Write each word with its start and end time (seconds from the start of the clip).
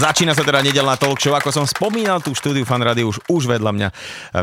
Začína 0.00 0.32
sa 0.32 0.40
teda 0.40 0.64
nedelná 0.64 0.96
talk 0.96 1.20
show. 1.20 1.36
Ako 1.36 1.52
som 1.52 1.68
spomínal, 1.68 2.24
tú 2.24 2.32
štúdiu 2.32 2.64
Fan 2.64 2.80
Radio 2.80 3.12
už, 3.12 3.20
už 3.28 3.44
vedľa 3.44 3.68
mňa 3.68 3.88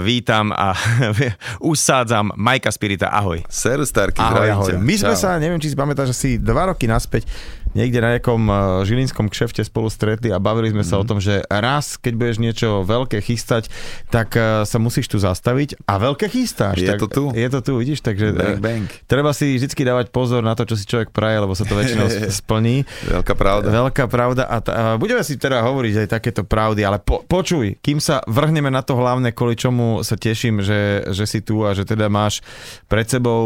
vítam 0.06 0.54
a 0.54 0.78
usádzam 1.74 2.30
Majka 2.38 2.70
Spirita. 2.70 3.10
Ahoj. 3.10 3.42
Serus, 3.50 3.90
Starky, 3.90 4.22
ahoj, 4.22 4.54
ahoj. 4.54 4.78
My 4.78 4.94
sme 5.02 5.18
Čau. 5.18 5.26
sa, 5.26 5.42
neviem, 5.42 5.58
či 5.58 5.74
si 5.74 5.76
pamätáš, 5.76 6.14
asi 6.14 6.38
dva 6.38 6.70
roky 6.70 6.86
naspäť 6.86 7.26
niekde 7.70 7.98
na 7.98 8.14
nejakom 8.14 8.42
eh, 8.44 8.56
žilinskom 8.84 9.28
kšefte 9.28 9.60
spolu 9.62 9.88
stretli 9.88 10.30
a 10.30 10.38
bavili 10.38 10.70
sme 10.70 10.82
sa 10.82 10.96
Mhm. 10.96 11.02
o 11.02 11.06
tom, 11.06 11.18
že 11.18 11.42
raz, 11.46 11.96
keď 11.96 12.14
budeš 12.14 12.38
niečo 12.38 12.70
veľké 12.82 13.20
chystať, 13.20 13.68
tak 14.08 14.32
eh, 14.32 14.64
sa 14.64 14.78
musíš 14.78 15.08
tu 15.08 15.18
zastaviť 15.18 15.84
a 15.84 15.98
veľké 15.98 16.28
chystáš. 16.28 16.78
Je 16.78 16.88
tak, 16.88 17.00
to 17.00 17.08
tu. 17.08 17.24
Je 17.34 17.48
to 17.48 17.60
tu, 17.60 17.74
vidíš, 17.76 18.00
takže 18.02 18.32
Bang, 18.32 18.56
eh, 18.56 18.62
bang. 18.62 18.86
treba 19.04 19.32
si 19.32 19.56
vždy 19.56 19.74
dávať 19.78 20.08
pozor 20.10 20.40
na 20.40 20.52
to, 20.52 20.64
čo 20.64 20.74
si 20.74 20.84
človek 20.84 21.10
praje, 21.10 21.38
lebo 21.38 21.52
sa 21.52 21.64
to 21.64 21.74
väčšinou 21.74 22.08
splní. 22.40 22.84
Veľká 23.08 23.34
pravda. 23.34 23.68
Veľká 23.70 24.06
pravda 24.06 24.44
a, 24.44 24.58
t- 24.58 24.70
a 24.70 24.84
budeme 24.96 25.22
si 25.22 25.36
teda 25.36 25.62
hovoriť 25.62 26.04
aj 26.04 26.08
takéto 26.10 26.42
pravdy, 26.42 26.82
ale 26.82 26.98
po, 26.98 27.22
počuj, 27.22 27.78
kým 27.78 27.98
sa 27.98 28.20
vrhneme 28.26 28.68
na 28.68 28.80
to 28.80 28.94
hlavné, 28.94 29.32
kvôli 29.32 29.54
čomu 29.54 30.02
sa 30.02 30.14
teším, 30.14 30.60
že, 30.60 30.78
že 31.08 31.24
si 31.24 31.40
tu 31.40 31.62
a 31.62 31.72
že 31.72 31.84
teda 31.84 32.06
máš 32.08 32.44
pred 32.86 33.06
sebou 33.06 33.46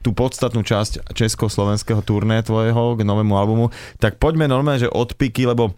tú 0.00 0.16
podstatnú 0.16 0.64
časť 0.64 1.12
československého 1.12 2.00
turné 2.00 2.40
tvojho 2.40 2.96
k 2.96 3.04
novému 3.04 3.36
albumu, 3.36 3.68
tak 4.00 4.16
poďme 4.16 4.48
normálne, 4.48 4.84
že 4.84 4.92
odpiky, 4.92 5.44
lebo 5.44 5.76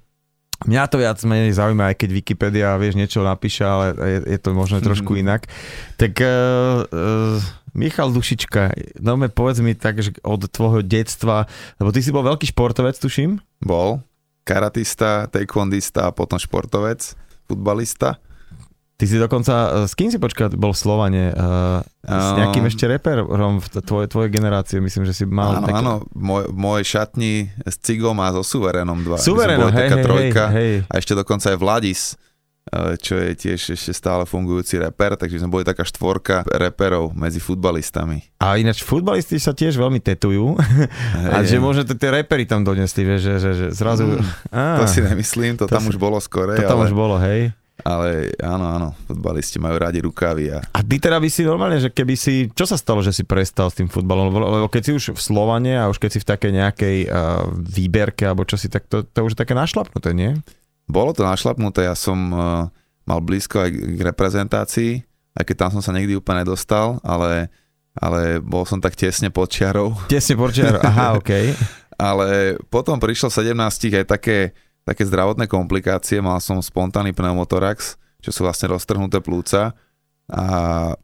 Mňa 0.62 0.86
to 0.86 1.02
viac 1.02 1.18
menej 1.26 1.58
zaujíma, 1.58 1.90
aj 1.90 1.96
keď 1.98 2.10
Wikipedia, 2.14 2.78
vieš, 2.78 2.94
niečo 2.94 3.26
napíše, 3.26 3.66
ale 3.66 3.98
je, 3.98 4.18
je 4.30 4.38
to 4.38 4.54
možno 4.54 4.78
trošku 4.86 5.18
inak. 5.18 5.50
Tak 5.98 6.14
uh, 6.22 6.86
uh, 6.86 7.42
Michal 7.74 8.14
Dušička, 8.14 8.70
no 9.02 9.18
me 9.18 9.26
povedz 9.26 9.58
mi 9.58 9.74
tak, 9.74 9.98
že 9.98 10.14
od 10.22 10.46
tvojho 10.46 10.86
detstva, 10.86 11.50
lebo 11.82 11.90
ty 11.90 11.98
si 11.98 12.14
bol 12.14 12.22
veľký 12.22 12.54
športovec, 12.54 12.94
tuším? 12.94 13.42
Bol 13.58 14.06
karatista, 14.46 15.26
taekwondista 15.30 16.10
a 16.10 16.14
potom 16.14 16.38
športovec, 16.38 17.14
futbalista. 17.50 18.22
Ty 19.02 19.10
si 19.10 19.18
dokonca, 19.18 19.54
eh, 19.82 19.90
s 19.90 19.98
kým 19.98 20.14
si 20.14 20.22
počkať 20.22 20.54
bol 20.54 20.70
v 20.70 20.78
Slovane? 20.78 21.34
Uh, 21.34 21.82
s 22.02 22.28
nejakým 22.38 22.62
ešte 22.64 22.86
reperom 22.86 23.58
v 23.58 23.66
t- 23.66 23.82
tvojej, 23.82 24.06
tvojej 24.06 24.30
generácie, 24.30 24.78
myslím, 24.78 25.02
že 25.02 25.10
si 25.12 25.26
mal 25.26 25.58
áno, 25.58 25.66
také... 25.66 25.74
áno, 25.76 25.92
v 26.14 26.54
mojej 26.54 26.86
šatni 26.88 27.32
s 27.60 27.78
Cigom 27.78 28.14
a 28.16 28.30
so 28.30 28.46
Suverenom 28.46 29.02
dva. 29.02 29.18
Suvereno, 29.18 29.66
Boli 29.66 29.74
hej, 29.74 29.80
taká 29.82 29.96
hej, 29.96 30.04
trojka. 30.06 30.42
hej, 30.48 30.54
hej. 30.54 30.74
A 30.86 30.94
ešte 30.96 31.14
dokonca 31.14 31.50
aj 31.50 31.58
Vladis, 31.58 32.14
eh, 32.64 32.94
čo 32.94 33.18
je 33.18 33.30
tiež 33.34 33.74
ešte 33.74 33.90
stále 33.90 34.22
fungujúci 34.22 34.78
reper, 34.78 35.14
takže 35.14 35.42
sme 35.42 35.50
boli 35.50 35.62
taká 35.62 35.82
štvorka 35.82 36.46
reperov 36.46 37.10
medzi 37.12 37.38
futbalistami. 37.38 38.22
A 38.38 38.54
ináč 38.54 38.82
futbalisti 38.82 39.34
sa 39.38 39.50
tiež 39.50 39.74
veľmi 39.76 39.98
tetujú. 39.98 40.54
a 41.26 41.42
Hej, 41.42 41.46
že 41.48 41.56
možno 41.58 41.82
tie 41.82 42.10
repery 42.12 42.46
tam 42.46 42.62
donesli, 42.62 43.02
vieš, 43.02 43.20
že, 43.20 43.34
že, 43.36 43.50
že 43.52 43.66
zrazu... 43.74 44.14
Mm, 44.14 44.22
Á, 44.54 44.78
To 44.78 44.86
si 44.86 45.02
nemyslím, 45.02 45.58
to, 45.58 45.66
To 45.66 45.74
tam 45.74 45.82
si- 45.82 45.90
už 45.90 45.98
bolo 45.98 46.22
skore, 46.22 46.54
to 46.54 46.62
tam 46.62 46.78
ale, 46.78 46.86
už 46.86 46.94
bolo, 46.94 47.18
hej. 47.18 47.50
Ale 47.82 48.34
áno, 48.38 48.66
áno, 48.66 48.88
futbalisti 49.06 49.58
majú 49.58 49.76
radi 49.78 49.98
rukavy 50.02 50.54
a 50.54 50.58
A 50.74 50.80
ty 50.82 50.96
teda 51.02 51.18
by 51.18 51.28
si 51.30 51.42
normálne, 51.42 51.78
že 51.82 51.90
keby 51.90 52.14
si, 52.14 52.48
čo 52.54 52.66
sa 52.66 52.78
stalo, 52.78 53.02
že 53.02 53.10
si 53.10 53.26
prestal 53.26 53.70
s 53.70 53.78
tým 53.78 53.90
futbalom? 53.90 54.30
Lebo, 54.32 54.70
keď 54.70 54.82
si 54.82 54.92
už 54.94 55.04
v 55.14 55.20
Slovane 55.20 55.74
a 55.74 55.90
už 55.90 55.98
keď 55.98 56.10
si 56.14 56.22
v 56.22 56.28
takej 56.30 56.52
nejakej 56.54 56.96
uh, 57.06 57.46
výberke 57.52 58.24
alebo 58.26 58.46
čo 58.46 58.54
si, 58.54 58.70
tak 58.70 58.86
to, 58.86 59.02
to 59.02 59.18
už 59.26 59.34
je 59.34 59.42
také 59.42 59.52
našlapnuté, 59.52 60.14
nie? 60.14 60.38
Bolo 60.86 61.14
to 61.14 61.22
našlapnuté, 61.26 61.86
ja 61.86 61.94
som 61.94 62.18
uh, 62.34 62.66
mal 63.06 63.20
blízko 63.22 63.66
aj 63.66 63.70
k 63.70 64.00
reprezentácii, 64.02 64.92
aj 65.34 65.44
keď 65.46 65.56
tam 65.56 65.70
som 65.78 65.82
sa 65.82 65.92
nikdy 65.94 66.18
úplne 66.18 66.44
nedostal, 66.44 67.00
ale, 67.02 67.48
ale 67.96 68.38
bol 68.38 68.62
som 68.68 68.78
tak 68.78 68.94
tesne 68.94 69.32
pod 69.32 69.50
čiarou. 69.50 69.96
Tesne 70.06 70.36
porčiar, 70.36 70.78
aha, 70.82 71.14
okej. 71.20 71.56
Ale 71.96 72.58
potom 72.66 72.98
prišlo 72.98 73.30
v 73.30 73.54
17 73.54 74.02
aj 74.02 74.06
také, 74.06 74.52
také 74.82 75.02
zdravotné 75.02 75.46
komplikácie, 75.46 76.18
mal 76.18 76.38
som 76.38 76.58
spontánny 76.58 77.10
pneumotorax, 77.10 77.94
čo 78.18 78.30
sú 78.30 78.42
vlastne 78.42 78.70
roztrhnuté 78.70 79.18
plúca 79.18 79.74
a 80.26 80.44
e, 80.90 80.94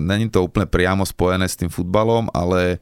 není 0.00 0.28
to 0.28 0.42
úplne 0.42 0.64
priamo 0.64 1.02
spojené 1.02 1.44
s 1.44 1.56
tým 1.56 1.68
futbalom, 1.68 2.28
ale 2.32 2.80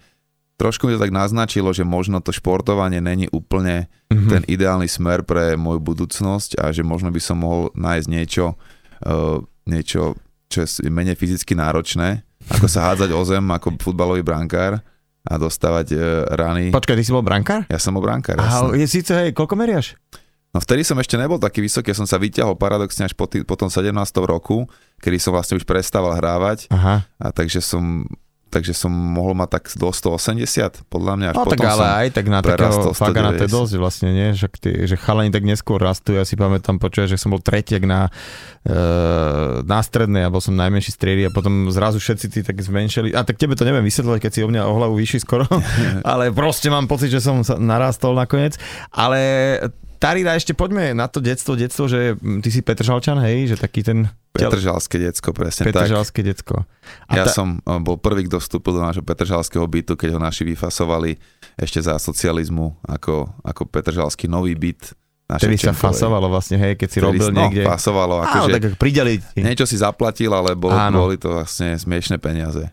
trošku 0.55 0.87
mi 0.87 0.95
to 0.95 1.03
tak 1.03 1.11
naznačilo, 1.11 1.71
že 1.71 1.83
možno 1.83 2.19
to 2.19 2.31
športovanie 2.31 2.99
není 2.99 3.27
úplne 3.29 3.91
Mhm. 4.13 4.29
ten 4.29 4.43
ideálny 4.45 4.87
smer 4.87 5.23
pre 5.23 5.57
moju 5.57 5.81
budúcnosť 5.81 6.61
a 6.61 6.69
že 6.69 6.85
možno 6.85 7.09
by 7.09 7.19
som 7.19 7.41
mohol 7.41 7.73
nájsť 7.73 8.07
niečo, 8.07 8.55
uh, 9.03 9.41
niečo 9.65 10.15
čo 10.47 10.63
je 10.63 10.87
menej 10.87 11.17
fyzicky 11.17 11.57
náročné, 11.57 12.21
ako 12.47 12.69
sa 12.69 12.93
hádzať 12.93 13.09
o 13.09 13.23
zem 13.25 13.41
ako 13.49 13.81
futbalový 13.81 14.21
brankár 14.21 14.85
a 15.25 15.33
dostávať 15.35 15.97
uh, 15.97 16.03
rany. 16.29 16.69
Počkaj, 16.69 16.93
ty 16.93 17.03
si 17.03 17.09
bol 17.09 17.25
brankár? 17.25 17.65
Ja 17.67 17.81
som 17.81 17.97
bol 17.97 18.05
brankár, 18.05 18.37
jasne. 18.37 18.77
je 18.77 18.85
síce, 18.85 19.11
hej, 19.17 19.33
koľko 19.33 19.57
meriaš? 19.57 19.97
No 20.53 20.61
vtedy 20.61 20.85
som 20.85 21.01
ešte 21.01 21.17
nebol 21.17 21.41
taký 21.41 21.65
vysoký, 21.65 21.97
ja 21.97 21.99
som 21.99 22.05
sa 22.05 22.21
vyťahol 22.21 22.61
paradoxne 22.61 23.09
až 23.09 23.17
po, 23.17 23.25
tý, 23.25 23.41
po 23.41 23.57
tom 23.57 23.73
17. 23.73 23.89
roku, 24.21 24.69
kedy 25.01 25.17
som 25.17 25.33
vlastne 25.33 25.57
už 25.57 25.65
prestával 25.65 26.13
hrávať 26.13 26.69
Aha. 26.69 27.09
a 27.09 27.27
takže 27.33 27.65
som 27.65 28.05
takže 28.53 28.77
som 28.77 28.93
mohol 28.93 29.33
mať 29.33 29.49
tak 29.49 29.65
do 29.81 29.89
180, 29.89 30.85
podľa 30.93 31.13
mňa 31.17 31.27
až 31.33 31.37
No 31.41 31.49
tak 31.49 31.57
potom 31.57 31.73
ale 31.73 31.81
som... 31.89 32.01
aj 32.05 32.09
tak 32.13 32.27
na 32.29 32.41
takého 32.45 32.53
prerastol 32.53 32.93
fagana 32.93 33.31
to 33.33 33.49
je 33.49 33.51
190. 33.51 33.57
dosť 33.57 33.75
vlastne, 33.81 34.09
nie? 34.13 34.29
Že, 34.37 34.47
tí, 34.61 34.71
že 34.85 34.97
chalani 35.01 35.33
tak 35.33 35.45
neskôr 35.49 35.81
rastú, 35.81 36.13
ja 36.13 36.29
si 36.29 36.37
pamätám 36.37 36.77
počuť, 36.77 37.09
že 37.09 37.17
som 37.17 37.33
bol 37.33 37.41
tretiek 37.41 37.81
na, 37.89 38.13
e, 38.69 38.77
na 39.65 39.81
strednej 39.81 40.29
a 40.29 40.33
bol 40.33 40.45
som 40.45 40.53
najmenší 40.53 40.93
striedy 40.93 41.25
a 41.25 41.33
potom 41.33 41.73
zrazu 41.73 41.97
všetci 41.97 42.27
tí 42.29 42.41
tak 42.45 42.61
zmenšili. 42.61 43.17
A 43.17 43.25
tak 43.25 43.41
tebe 43.41 43.57
to 43.57 43.65
neviem 43.65 43.89
vysvetľovať, 43.89 44.21
keď 44.21 44.31
si 44.37 44.45
o 44.45 44.53
mňa 44.53 44.69
o 44.69 44.77
hlavu 44.77 45.01
vyšší 45.01 45.19
skoro, 45.25 45.49
ale 46.13 46.29
proste 46.29 46.69
mám 46.69 46.85
pocit, 46.85 47.09
že 47.09 47.25
som 47.25 47.41
sa 47.41 47.57
narastol 47.57 48.13
nakoniec. 48.13 48.61
Ale 48.93 49.57
Tarida, 50.03 50.35
ešte 50.35 50.51
poďme 50.51 50.99
na 50.99 51.07
to 51.07 51.23
detstvo, 51.23 51.55
detstvo, 51.55 51.87
že 51.87 52.19
mm, 52.19 52.43
ty 52.43 52.51
si 52.51 52.59
Petržalčan, 52.59 53.23
hej, 53.23 53.55
že 53.55 53.57
taký 53.57 53.87
ten 53.87 54.11
Petržalské 54.35 54.99
decko, 54.99 55.31
presne 55.31 55.71
tak. 55.71 55.87
Petržalské 55.87 56.27
decko. 56.27 56.67
A 57.07 57.13
ja 57.21 57.29
ta- 57.29 57.37
som 57.37 57.63
eh, 57.63 57.79
bol 57.79 58.01
prvý, 58.01 58.27
kto 58.27 58.43
vstúpil 58.43 58.75
do 58.75 58.83
nášho 58.83 59.05
petržalského 59.07 59.63
bytu, 59.63 59.95
keď 59.95 60.17
ho 60.17 60.21
naši 60.21 60.43
vyfasovali 60.43 61.21
ešte 61.55 61.79
za 61.85 61.95
socializmu 62.03 62.83
ako, 62.83 63.31
ako 63.47 63.63
petržalský 63.71 64.27
nový 64.27 64.59
byt. 64.59 64.97
Vtedy 65.33 65.57
sa 65.57 65.73
fasovalo 65.73 66.29
vlastne, 66.29 66.61
hej, 66.61 66.77
keď 66.77 66.89
si 66.91 66.99
Vtedy 67.01 67.07
robil 67.09 67.29
no, 67.33 67.41
niekde. 67.49 67.63
fasovalo, 67.65 68.21
Áno, 68.21 68.29
akože 68.29 68.51
tak 68.53 68.65
prideli 68.77 69.17
ti. 69.17 69.41
niečo 69.41 69.65
si 69.65 69.81
zaplatil, 69.81 70.29
ale 70.29 70.53
bolo, 70.53 70.77
Áno. 70.77 71.09
boli 71.09 71.17
to 71.17 71.33
vlastne 71.33 71.73
smiešné 71.79 72.21
peniaze. 72.21 72.69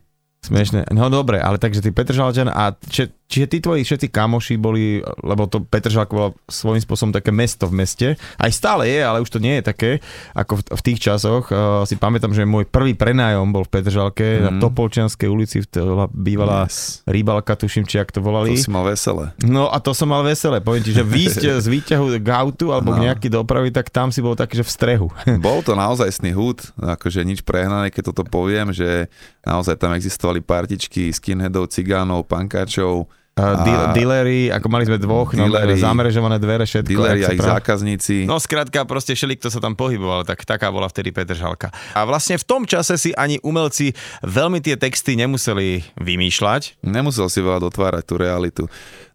Smiešne. 0.49 0.89
No 0.89 1.07
dobre, 1.07 1.37
ale 1.37 1.55
takže 1.55 1.79
ty 1.79 1.89
Petržalčan 1.89 2.47
a 2.47 2.73
či, 2.83 3.05
čiže 3.23 3.45
tí 3.47 3.57
tvoji 3.59 3.81
všetci 3.81 4.09
kamoši 4.09 4.55
boli, 4.55 4.97
lebo 5.19 5.45
to 5.45 5.61
Petržalka 5.61 6.09
bolo 6.09 6.29
svojím 6.43 6.81
spôsobom 6.81 7.11
také 7.11 7.29
mesto 7.29 7.63
v 7.63 7.77
meste, 7.77 8.07
aj 8.35 8.49
stále 8.49 8.83
je, 8.83 8.99
ale 8.99 9.19
už 9.19 9.29
to 9.29 9.37
nie 9.37 9.55
je 9.55 9.63
také, 9.63 9.91
ako 10.33 10.57
v, 10.57 10.73
v 10.73 10.81
tých 10.83 10.99
časoch. 10.99 11.47
Uh, 11.47 11.85
si 11.85 11.93
pamätám, 11.93 12.31
že 12.31 12.41
môj 12.41 12.65
prvý 12.65 12.91
prenájom 12.91 13.45
bol 13.47 13.61
v 13.61 13.71
Petržalke 13.71 14.25
mm. 14.35 14.41
na 14.41 14.51
Mhm. 14.51 14.59
Topolčianskej 14.59 15.29
ulici, 15.29 15.61
to 15.63 15.85
bola 15.85 16.07
bývalá 16.07 16.65
Yes. 16.65 17.05
rýbalka, 17.05 17.53
tuším, 17.53 17.85
či 17.85 17.95
ak 17.95 18.09
to 18.09 18.17
To 18.17 18.25
volali. 18.25 18.57
si 18.57 18.67
mal 18.67 18.83
veselé. 18.83 19.31
No 19.39 19.69
a 19.69 19.77
to 19.77 19.93
som 19.93 20.09
mal 20.09 20.21
veselé. 20.21 20.57
Poviem 20.59 20.81
ti, 20.81 20.91
že 20.91 21.05
výjsť 21.05 21.43
z 21.63 21.67
výťahu 21.69 22.17
k 22.17 22.29
autu 22.33 22.73
alebo 22.73 22.91
No. 22.91 22.97
no. 22.97 23.05
nejaký 23.05 23.29
dopravy, 23.29 23.69
tak 23.69 23.87
tam 23.87 24.09
si 24.09 24.19
bol 24.19 24.33
taký, 24.33 24.57
že 24.57 24.65
v 24.65 24.71
strehu. 24.71 25.07
Bol 25.37 25.61
to 25.61 25.77
naozaj 25.77 26.09
hud, 26.31 26.57
akože 26.75 27.21
nič 27.21 27.45
prehnané, 27.45 27.89
keď 27.89 28.09
toto 28.09 28.23
poviem, 28.23 28.73
že 28.73 29.05
naozaj 29.45 29.77
tam 29.77 29.93
existovali 29.93 30.38
partičky 30.41 31.13
skinheadov, 31.13 31.71
cigánov, 31.71 32.25
pankáčov, 32.27 33.07
Deal- 33.39 33.87
dealery, 33.95 34.51
ako 34.51 34.67
mali 34.67 34.83
sme 34.85 34.97
dvoch, 34.99 35.31
no, 35.33 35.47
Dealery- 35.47 35.79
zamrežované 35.79 36.37
dvere, 36.37 36.63
všetko. 36.67 36.99
sa 36.99 37.11
a 37.11 37.33
ich 37.33 37.41
zákazníci. 37.41 38.15
No 38.27 38.37
skrátka, 38.37 38.83
proste 38.83 39.15
všeli, 39.15 39.39
kto 39.39 39.47
sa 39.49 39.59
tam 39.63 39.73
pohyboval, 39.73 40.27
tak 40.27 40.43
taká 40.43 40.69
bola 40.69 40.85
vtedy 40.91 41.09
Petržalka. 41.15 41.71
A 41.95 42.03
vlastne 42.03 42.35
v 42.37 42.45
tom 42.45 42.63
čase 42.67 42.99
si 42.99 43.11
ani 43.15 43.39
umelci 43.41 43.95
veľmi 44.25 44.59
tie 44.59 44.75
texty 44.75 45.15
nemuseli 45.15 45.83
vymýšľať. 45.97 46.83
Nemusel 46.83 47.27
si 47.31 47.39
veľa 47.39 47.63
dotvárať 47.63 48.03
tú 48.05 48.15
realitu. 48.19 48.63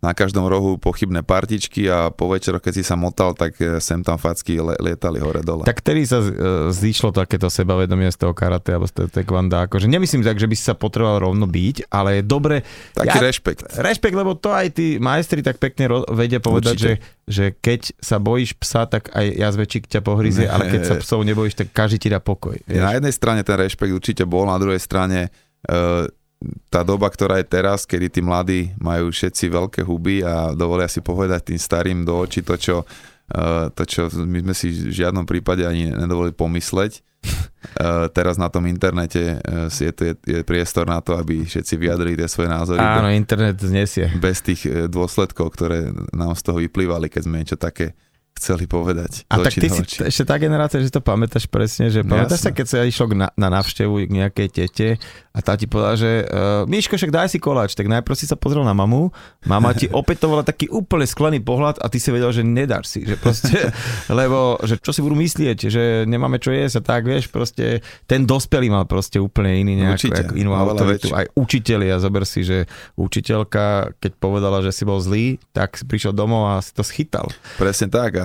Na 0.04 0.12
každom 0.12 0.44
rohu 0.44 0.76
pochybné 0.76 1.24
partičky 1.24 1.88
a 1.88 2.12
po 2.12 2.28
večeroch, 2.28 2.60
keď 2.60 2.72
si 2.76 2.84
sa 2.84 2.92
motal, 2.92 3.32
tak 3.32 3.56
eh, 3.56 3.80
sem 3.80 4.04
tam 4.04 4.20
facky 4.20 4.60
lietali 4.60 5.16
hore 5.16 5.40
dole. 5.40 5.64
Tak 5.64 5.80
tedy 5.80 6.04
sa 6.04 6.20
uh, 6.20 6.68
zišlo 6.68 7.08
takéto 7.08 7.48
sebavedomie 7.48 8.12
z 8.12 8.20
toho 8.20 8.36
karate 8.36 8.76
alebo 8.76 8.84
z 8.84 8.92
toho 8.92 9.08
taekwonda. 9.08 9.64
Akože 9.64 9.88
nemyslím 9.88 10.20
tak, 10.20 10.36
že 10.36 10.44
by 10.44 10.54
si 10.56 10.64
sa 10.64 10.76
potreboval 10.76 11.24
rovno 11.24 11.48
byť, 11.48 11.88
ale 11.88 12.20
je 12.20 12.22
dobre... 12.24 12.56
Taký 12.92 13.16
ja, 13.16 13.24
rešpekt. 13.24 13.60
Rešpekt, 13.80 14.13
lebo 14.14 14.38
to 14.38 14.54
aj 14.54 14.72
tí 14.72 14.96
majstri 15.02 15.42
tak 15.42 15.58
pekne 15.58 15.90
ro- 15.90 16.06
vedia 16.14 16.38
povedať, 16.38 16.76
že, 16.78 16.92
Určite. 16.96 17.26
že 17.26 17.44
keď 17.58 17.80
sa 17.98 18.16
bojíš 18.22 18.54
psa, 18.56 18.86
tak 18.86 19.10
aj 19.10 19.26
jazvečík 19.34 19.84
ťa 19.90 20.00
pohryzie, 20.00 20.46
ale 20.46 20.70
keď 20.70 20.80
sa 20.86 20.94
psov 21.02 21.26
nebojíš, 21.26 21.58
tak 21.58 21.68
každý 21.74 21.98
ti 21.98 22.08
dá 22.08 22.22
pokoj. 22.22 22.54
Na 22.70 22.94
jednej 22.94 23.12
strane 23.12 23.42
ten 23.42 23.58
rešpekt 23.58 23.92
určite 23.92 24.22
bol, 24.24 24.46
na 24.46 24.56
druhej 24.56 24.78
strane 24.78 25.28
eh, 25.68 26.04
tá 26.68 26.80
doba, 26.84 27.08
ktorá 27.08 27.40
je 27.40 27.46
teraz, 27.48 27.88
kedy 27.88 28.06
tí 28.08 28.20
mladí 28.20 28.72
majú 28.76 29.08
všetci 29.08 29.44
veľké 29.48 29.80
huby 29.82 30.20
a 30.22 30.52
dovolia 30.52 30.88
si 30.90 31.00
povedať 31.00 31.52
tým 31.52 31.60
starým 31.60 32.04
do 32.04 32.20
očí 32.20 32.44
to, 32.44 32.54
čo, 32.60 32.76
eh, 33.32 33.66
to, 33.72 33.82
čo 33.84 34.12
my 34.12 34.44
sme 34.44 34.54
si 34.54 34.68
v 34.70 34.92
žiadnom 34.92 35.24
prípade 35.24 35.64
ani 35.64 35.90
nedovolili 35.90 36.36
pomysleť. 36.36 37.00
Eh, 37.74 38.06
teraz 38.14 38.38
na 38.38 38.46
tom 38.46 38.70
internete 38.70 39.42
si 39.66 39.82
je, 39.82 39.92
je, 39.98 40.14
je 40.14 40.40
priestor 40.46 40.86
na 40.86 41.02
to, 41.02 41.18
aby 41.18 41.42
všetci 41.42 41.74
vyjadrili 41.74 42.14
tie 42.14 42.30
svoje 42.30 42.46
názory 42.46 42.78
Áno, 42.78 43.10
internet 43.10 43.58
znesie. 43.58 44.14
bez 44.14 44.46
tých 44.46 44.62
eh, 44.68 44.86
dôsledkov, 44.86 45.50
ktoré 45.58 45.90
nám 46.14 46.38
z 46.38 46.42
toho 46.46 46.62
vyplývali, 46.62 47.10
keď 47.10 47.22
sme 47.26 47.42
niečo 47.42 47.58
také 47.58 47.98
chceli 48.34 48.66
povedať. 48.66 49.22
A 49.30 49.38
tak 49.38 49.54
ty 49.54 49.70
si 49.70 49.82
t- 49.86 50.02
ešte 50.10 50.26
tá 50.26 50.34
generácia, 50.42 50.82
že 50.82 50.90
to 50.90 50.98
pamätáš 50.98 51.46
presne, 51.46 51.86
že 51.86 52.02
no, 52.02 52.18
pamätáš 52.18 52.42
sa, 52.42 52.50
keď 52.50 52.66
sa 52.66 52.78
išlo 52.82 53.14
na, 53.14 53.30
na 53.38 53.48
návštevu 53.48 54.04
k 54.04 54.10
nejakej 54.10 54.48
tete 54.50 54.88
a 55.34 55.38
tá 55.38 55.54
ti 55.54 55.70
povedala, 55.70 55.94
že 55.94 56.26
uh, 56.26 56.66
Miško, 56.66 56.98
však 56.98 57.14
daj 57.14 57.28
si 57.30 57.38
koláč, 57.38 57.78
tak 57.78 57.86
najprv 57.86 58.14
si 58.18 58.26
sa 58.26 58.34
pozrel 58.34 58.66
na 58.66 58.74
mamu, 58.74 59.14
mama 59.46 59.70
ti 59.74 59.86
opätovala 60.02 60.42
taký 60.42 60.66
úplne 60.66 61.06
sklený 61.06 61.46
pohľad 61.46 61.78
a 61.78 61.86
ty 61.86 62.02
si 62.02 62.10
vedel, 62.10 62.34
že 62.34 62.42
nedáš 62.42 62.90
si, 62.90 63.06
že 63.06 63.14
proste, 63.14 63.70
lebo, 64.10 64.58
že 64.66 64.82
čo 64.82 64.90
si 64.90 64.98
budú 64.98 65.14
myslieť, 65.14 65.58
že 65.70 65.82
nemáme 66.10 66.42
čo 66.42 66.50
jesť 66.50 66.82
a 66.82 66.98
tak, 66.98 67.06
vieš, 67.06 67.30
proste 67.30 67.86
ten 68.10 68.26
dospelý 68.26 68.66
mal 68.66 68.84
proste 68.90 69.22
úplne 69.22 69.62
iný 69.62 69.78
nejakú 69.78 70.10
Určite, 70.10 70.22
inú 70.34 70.58
autoritu. 70.58 71.14
Aj 71.14 71.30
učiteľia, 71.38 72.02
zober 72.02 72.26
si, 72.26 72.42
že 72.42 72.66
učiteľka, 72.98 73.94
keď 74.02 74.12
povedala, 74.18 74.58
že 74.58 74.74
si 74.74 74.82
bol 74.82 74.98
zlý, 74.98 75.38
tak 75.54 75.78
prišiel 75.86 76.10
domov 76.10 76.50
a 76.50 76.58
si 76.58 76.74
to 76.74 76.82
schytal. 76.82 77.30
Presne 77.58 77.86
tak 77.86 78.18
a 78.18 78.23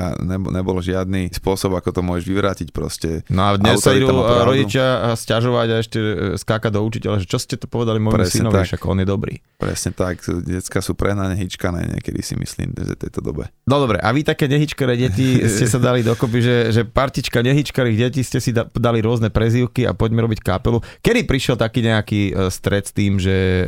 nebol 0.50 0.80
žiadny 0.80 1.30
spôsob, 1.34 1.75
ako 1.78 1.90
to 1.96 2.01
môžeš 2.01 2.25
vyvrátiť 2.25 2.68
proste. 2.72 3.22
No 3.28 3.50
a 3.50 3.60
dnes 3.60 3.81
sa 3.84 3.94
idú 3.94 4.12
rodičia 4.24 5.13
stiažovať 5.16 5.68
a 5.69 5.75
ešte 5.81 6.00
e, 6.00 6.13
skákať 6.40 6.72
do 6.74 6.81
učiteľa 6.84 7.18
že 7.19 7.28
čo 7.28 7.40
ste 7.42 7.60
to 7.60 7.68
povedali 7.68 8.00
môjmu 8.00 8.25
synovi, 8.28 8.63
však 8.63 8.81
on 8.88 9.04
je 9.04 9.07
dobrý. 9.07 9.34
Presne 9.60 9.92
tak, 9.92 10.24
decka 10.24 10.80
sú 10.80 10.96
prehnane 10.96 11.36
hyčkané 11.36 12.00
niekedy 12.00 12.24
si 12.24 12.40
myslím, 12.40 12.72
že 12.75 12.96
v 12.96 13.01
tejto 13.07 13.19
dobe. 13.19 13.51
No 13.68 13.80
dobre, 13.84 14.00
a 14.00 14.10
vy 14.16 14.24
také 14.24 14.48
nehyčkaré 14.48 14.96
deti 14.96 15.44
ste 15.51 15.66
sa 15.68 15.80
dali 15.80 16.01
dokopy, 16.01 16.40
že, 16.40 16.57
že 16.72 16.81
partička 16.88 17.44
nehyčkarých 17.44 17.98
detí 18.07 18.22
ste 18.24 18.40
si 18.40 18.56
dali 18.56 19.00
rôzne 19.04 19.28
prezývky 19.30 19.84
a 19.84 19.92
poďme 19.92 20.25
robiť 20.25 20.40
kapelu. 20.40 20.80
Kedy 21.04 21.28
prišiel 21.28 21.56
taký 21.60 21.84
nejaký 21.84 22.22
e, 22.31 22.48
stred 22.48 22.88
s 22.88 22.94
tým, 22.96 23.19
že 23.19 23.68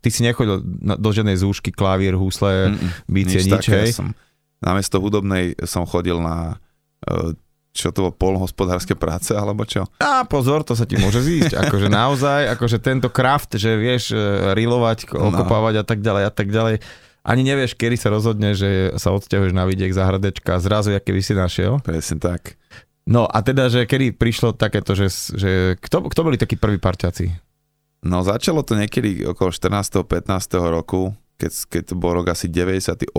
ty 0.00 0.08
si 0.08 0.24
nechodil 0.24 0.64
do 0.80 1.10
žiadnej 1.12 1.36
zúšky, 1.38 1.70
klavír, 1.70 2.16
husle, 2.16 2.74
bicie, 3.06 3.44
nič, 3.44 3.50
nič 3.50 3.66
hej? 3.68 3.90
Ja 3.92 3.96
som, 3.96 4.08
namiesto 4.60 5.00
hudobnej 5.00 5.56
som 5.64 5.88
chodil 5.88 6.20
na 6.20 6.60
uh, 7.08 7.32
čo 7.70 7.94
to 7.94 8.10
bolo 8.10 8.12
polnohospodárske 8.12 8.98
práce, 8.98 9.30
alebo 9.30 9.62
čo? 9.62 9.86
A 10.02 10.26
pozor, 10.26 10.66
to 10.66 10.74
sa 10.74 10.90
ti 10.90 10.98
môže 10.98 11.22
zísť. 11.22 11.54
Akože 11.54 11.86
naozaj, 11.86 12.50
akože 12.58 12.82
tento 12.82 13.08
kraft, 13.14 13.54
že 13.54 13.78
vieš 13.78 14.10
e, 14.10 14.18
rilovať, 14.58 15.06
no. 15.14 15.30
okopávať 15.30 15.74
no. 15.78 15.80
a 15.80 15.84
tak 15.86 15.98
ďalej 16.02 16.22
a 16.26 16.32
tak 16.34 16.48
ďalej. 16.50 16.74
Ani 17.22 17.42
nevieš, 17.46 17.78
kedy 17.78 17.94
sa 17.94 18.10
rozhodne, 18.10 18.58
že 18.58 18.96
sa 18.98 19.14
odsťahuješ 19.14 19.54
na 19.54 19.68
vidiek 19.70 19.94
za 19.94 20.02
hradečka 20.02 20.58
zrazu, 20.58 20.96
aké 20.96 21.14
by 21.14 21.22
si 21.22 21.32
našiel. 21.36 21.78
Presne 21.84 22.18
tak. 22.18 22.58
No 23.06 23.28
a 23.28 23.38
teda, 23.44 23.70
že 23.70 23.86
kedy 23.86 24.18
prišlo 24.18 24.56
takéto, 24.56 24.98
že, 24.98 25.12
že 25.36 25.78
kto, 25.78 26.10
kto 26.10 26.20
boli 26.26 26.40
takí 26.40 26.58
prví 26.58 26.82
parťaci? 26.82 27.30
No 28.00 28.24
začalo 28.24 28.64
to 28.64 28.74
niekedy 28.74 29.28
okolo 29.28 29.52
14. 29.52 30.08
15. 30.08 30.26
roku, 30.72 31.12
keď, 31.40 31.52
keď 31.72 31.82
to 31.88 31.94
bol 31.96 32.12
rok 32.12 32.36
asi 32.36 32.52
98, 32.52 33.16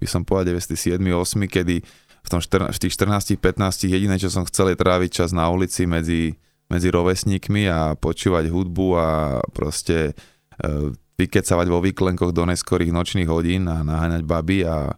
by 0.00 0.06
som 0.08 0.24
povedal 0.24 0.56
97. 0.56 0.96
8, 0.96 1.44
kedy 1.44 1.84
v, 2.24 2.28
tom 2.28 2.40
štrna, 2.40 2.72
v 2.72 2.78
tých 2.80 2.96
14-15 2.96 3.92
jediné, 3.92 4.16
čo 4.16 4.32
som 4.32 4.48
chcel, 4.48 4.72
je 4.72 4.80
tráviť 4.80 5.10
čas 5.12 5.36
na 5.36 5.52
ulici 5.52 5.84
medzi, 5.84 6.40
medzi 6.72 6.88
rovesníkmi 6.88 7.68
a 7.68 7.92
počúvať 8.00 8.48
hudbu 8.48 8.86
a 8.96 9.08
proste 9.52 10.16
e, 10.56 10.92
vykecavať 11.20 11.66
vo 11.68 11.84
výklenkoch 11.84 12.32
do 12.32 12.48
neskorých 12.48 12.94
nočných 12.94 13.28
hodín 13.28 13.68
a 13.68 13.84
naháňať 13.84 14.22
baby 14.24 14.64
a, 14.64 14.96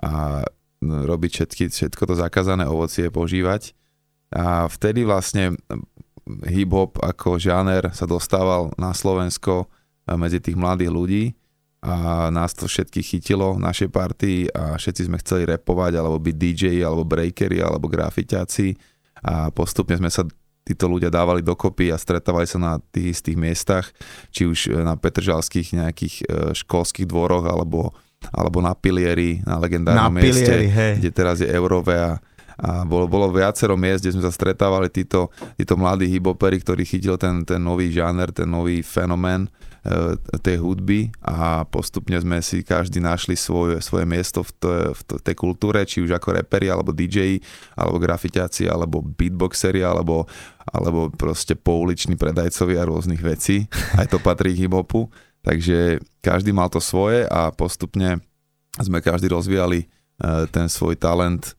a 0.00 0.12
robiť 0.80 1.30
všetky, 1.32 1.62
všetko 1.68 2.02
to 2.08 2.14
zakázané 2.16 2.64
ovocie 2.64 3.12
požívať. 3.12 3.76
A 4.32 4.66
vtedy 4.66 5.06
vlastne 5.06 5.54
hip-hop 6.26 6.98
ako 6.98 7.38
žáner 7.38 7.94
sa 7.94 8.04
dostával 8.08 8.74
na 8.74 8.90
Slovensko 8.90 9.70
medzi 10.18 10.42
tých 10.42 10.58
mladých 10.58 10.90
ľudí 10.90 11.24
a 11.84 12.28
nás 12.32 12.56
to 12.56 12.66
všetky 12.66 13.04
chytilo 13.04 13.54
v 13.54 13.62
našej 13.62 13.88
partii 13.92 14.48
a 14.50 14.80
všetci 14.80 15.06
sme 15.06 15.20
chceli 15.20 15.44
repovať 15.44 15.92
alebo 16.00 16.16
byť 16.16 16.34
DJ 16.34 16.62
alebo 16.82 17.04
breakery 17.04 17.60
alebo 17.60 17.86
grafiťáci 17.86 18.74
a 19.22 19.52
postupne 19.52 19.94
sme 19.94 20.08
sa 20.08 20.24
títo 20.66 20.90
ľudia 20.90 21.14
dávali 21.14 21.46
dokopy 21.46 21.94
a 21.94 22.00
stretávali 22.00 22.48
sa 22.48 22.58
na 22.58 22.72
tých 22.90 23.14
istých 23.20 23.38
miestach, 23.38 23.86
či 24.34 24.50
už 24.50 24.82
na 24.82 24.98
Petržalských 24.98 25.78
nejakých 25.78 26.14
e, 26.26 26.58
školských 26.58 27.06
dvoroch 27.06 27.46
alebo, 27.46 27.94
alebo 28.34 28.58
na 28.58 28.74
Pilieri, 28.74 29.46
na 29.46 29.62
legendárnom 29.62 30.10
na 30.10 30.16
mieste, 30.18 30.42
pilieri, 30.42 30.66
hej. 30.66 30.92
kde 30.98 31.10
teraz 31.14 31.38
je 31.38 31.46
Eurove 31.46 31.94
a, 31.94 32.18
a 32.58 32.82
bolo, 32.82 33.06
bolo 33.06 33.30
viacero 33.30 33.78
miest, 33.78 34.02
kde 34.02 34.18
sme 34.18 34.26
sa 34.26 34.34
stretávali 34.34 34.90
títo, 34.90 35.30
títo 35.54 35.78
mladí 35.78 36.10
hibopery, 36.10 36.58
ktorí 36.58 36.82
chytil 36.82 37.14
ten, 37.14 37.46
ten 37.46 37.62
nový 37.62 37.94
žáner, 37.94 38.34
ten 38.34 38.50
nový 38.50 38.82
fenomén 38.82 39.46
E, 39.46 39.65
tej 40.42 40.56
hudby 40.58 41.14
a 41.22 41.62
postupne 41.68 42.18
sme 42.18 42.42
si 42.42 42.66
každý 42.66 42.98
našli 42.98 43.38
svoje, 43.38 43.78
svoje 43.78 44.02
miesto 44.02 44.42
v, 44.42 44.50
to, 44.58 44.68
v 44.94 45.00
tej 45.22 45.36
kultúre, 45.38 45.82
či 45.86 46.02
už 46.02 46.16
ako 46.16 46.42
reperi, 46.42 46.66
alebo 46.66 46.90
DJ, 46.90 47.38
alebo 47.78 48.02
grafiťáci, 48.02 48.66
alebo 48.66 49.02
beatboxeri, 49.02 49.86
alebo, 49.86 50.26
alebo 50.66 51.12
proste 51.14 51.54
pouliční 51.54 52.18
predajcovia 52.18 52.82
rôznych 52.82 53.22
vecí. 53.22 53.70
Aj 54.00 54.06
to 54.10 54.18
patrí 54.18 54.54
k 54.54 54.66
hip-hopu. 54.66 55.06
Takže 55.46 56.02
každý 56.18 56.50
mal 56.50 56.66
to 56.66 56.82
svoje 56.82 57.22
a 57.30 57.54
postupne 57.54 58.18
sme 58.82 58.98
každý 58.98 59.30
rozvíjali 59.30 59.86
e, 59.86 59.86
ten 60.50 60.66
svoj 60.66 60.98
talent 60.98 61.54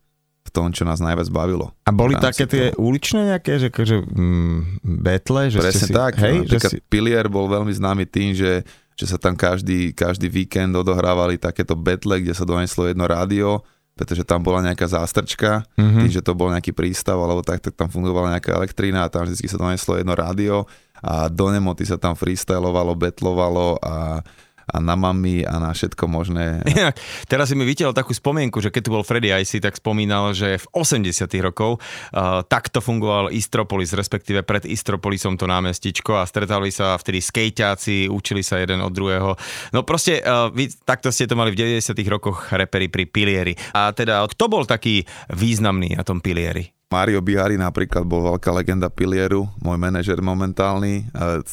v 0.47 0.49
tom, 0.55 0.71
čo 0.71 0.87
nás 0.87 1.03
najviac 1.03 1.27
bavilo. 1.27 1.75
A 1.83 1.91
boli 1.91 2.15
také 2.15 2.47
tie 2.47 2.71
toho. 2.71 2.87
uličné 2.87 3.35
nejaké, 3.35 3.59
že, 3.59 3.67
že 3.67 3.99
mm, 3.99 4.79
betle? 5.03 5.51
Že 5.51 5.59
Presne 5.59 5.87
si, 5.87 5.93
tak. 5.93 6.13
Hej, 6.23 6.35
že 6.47 6.57
si... 6.63 6.77
Pilier 6.87 7.27
bol 7.27 7.51
veľmi 7.51 7.75
známy 7.75 8.07
tým, 8.07 8.31
že, 8.31 8.63
že 8.95 9.05
sa 9.05 9.19
tam 9.19 9.35
každý, 9.35 9.91
každý 9.91 10.31
víkend 10.31 10.71
odohrávali 10.71 11.35
takéto 11.35 11.75
betle, 11.75 12.23
kde 12.23 12.31
sa 12.31 12.47
doneslo 12.47 12.87
jedno 12.87 13.03
rádio, 13.03 13.59
pretože 13.99 14.23
tam 14.23 14.39
bola 14.39 14.63
nejaká 14.63 14.87
zástrčka, 14.87 15.67
mm-hmm. 15.75 15.99
tým, 16.07 16.11
že 16.15 16.23
to 16.23 16.31
bol 16.31 16.47
nejaký 16.47 16.71
prístav, 16.71 17.19
alebo 17.19 17.43
tak, 17.43 17.59
tak 17.59 17.75
tam 17.75 17.91
fungovala 17.91 18.39
nejaká 18.39 18.55
elektrína 18.55 19.03
a 19.03 19.11
tam 19.11 19.27
vždy 19.27 19.51
sa 19.51 19.59
doneslo 19.59 19.99
jedno 19.99 20.15
rádio 20.15 20.63
a 21.03 21.29
do 21.29 21.51
nemoty 21.51 21.85
sa 21.85 21.99
tam 21.99 22.17
freestylovalo, 22.17 22.95
betlovalo 22.97 23.77
a 23.83 24.23
a 24.67 24.83
na 24.83 24.99
mami 24.99 25.47
a 25.47 25.57
na 25.57 25.71
všetko 25.71 26.05
možné. 26.11 26.59
Inak, 26.67 26.99
teraz 27.31 27.49
si 27.49 27.55
mi 27.55 27.63
vytiaľ 27.63 27.95
takú 27.95 28.11
spomienku, 28.11 28.59
že 28.59 28.69
keď 28.69 28.81
tu 28.83 28.91
bol 28.91 29.03
Freddy 29.07 29.31
IC, 29.31 29.63
tak 29.63 29.79
spomínal, 29.79 30.35
že 30.35 30.59
v 30.59 30.65
80 30.75 31.27
rokov 31.39 31.79
uh, 31.79 32.43
takto 32.43 32.83
fungoval 32.83 33.31
Istropolis, 33.31 33.95
respektíve 33.95 34.43
pred 34.43 34.67
Istropolisom 34.67 35.39
to 35.39 35.47
námestičko 35.47 36.19
a 36.19 36.27
stretali 36.27 36.69
sa 36.69 36.99
vtedy 36.99 37.23
skejťáci, 37.23 38.11
učili 38.11 38.43
sa 38.43 38.59
jeden 38.59 38.83
od 38.83 38.91
druhého. 38.91 39.39
No 39.71 39.87
proste, 39.87 40.19
uh, 40.19 40.51
vy 40.51 40.67
takto 40.83 41.09
ste 41.09 41.27
to 41.27 41.39
mali 41.39 41.55
v 41.55 41.79
90 41.79 41.95
rokoch 42.11 42.51
repery 42.51 42.91
pri 42.91 43.07
Pilieri. 43.07 43.53
A 43.71 43.95
teda, 43.95 44.27
kto 44.27 44.51
bol 44.51 44.67
taký 44.67 45.07
významný 45.31 45.95
na 45.95 46.03
tom 46.03 46.19
Pilieri? 46.19 46.77
Mario 46.87 47.19
Bihari 47.19 47.59
napríklad 47.59 48.07
bol 48.07 48.23
veľká 48.23 48.47
legenda 48.55 48.87
Pilieru, 48.87 49.51
môj 49.59 49.75
manažer 49.75 50.23
momentálny, 50.23 51.03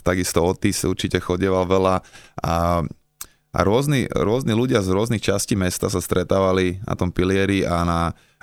takisto 0.07 0.47
Otis 0.47 0.87
určite 0.87 1.19
chodieval 1.19 1.67
veľa 1.67 1.99
a 2.39 2.87
a 3.55 3.63
rôzni, 3.63 4.11
rôzni 4.11 4.51
ľudia 4.51 4.83
z 4.83 4.91
rôznych 4.91 5.23
častí 5.23 5.55
mesta 5.55 5.87
sa 5.87 6.03
stretávali 6.03 6.83
na 6.83 6.99
tom 6.99 7.15
pilieri 7.15 7.63
a, 7.63 7.87
na, 7.87 8.01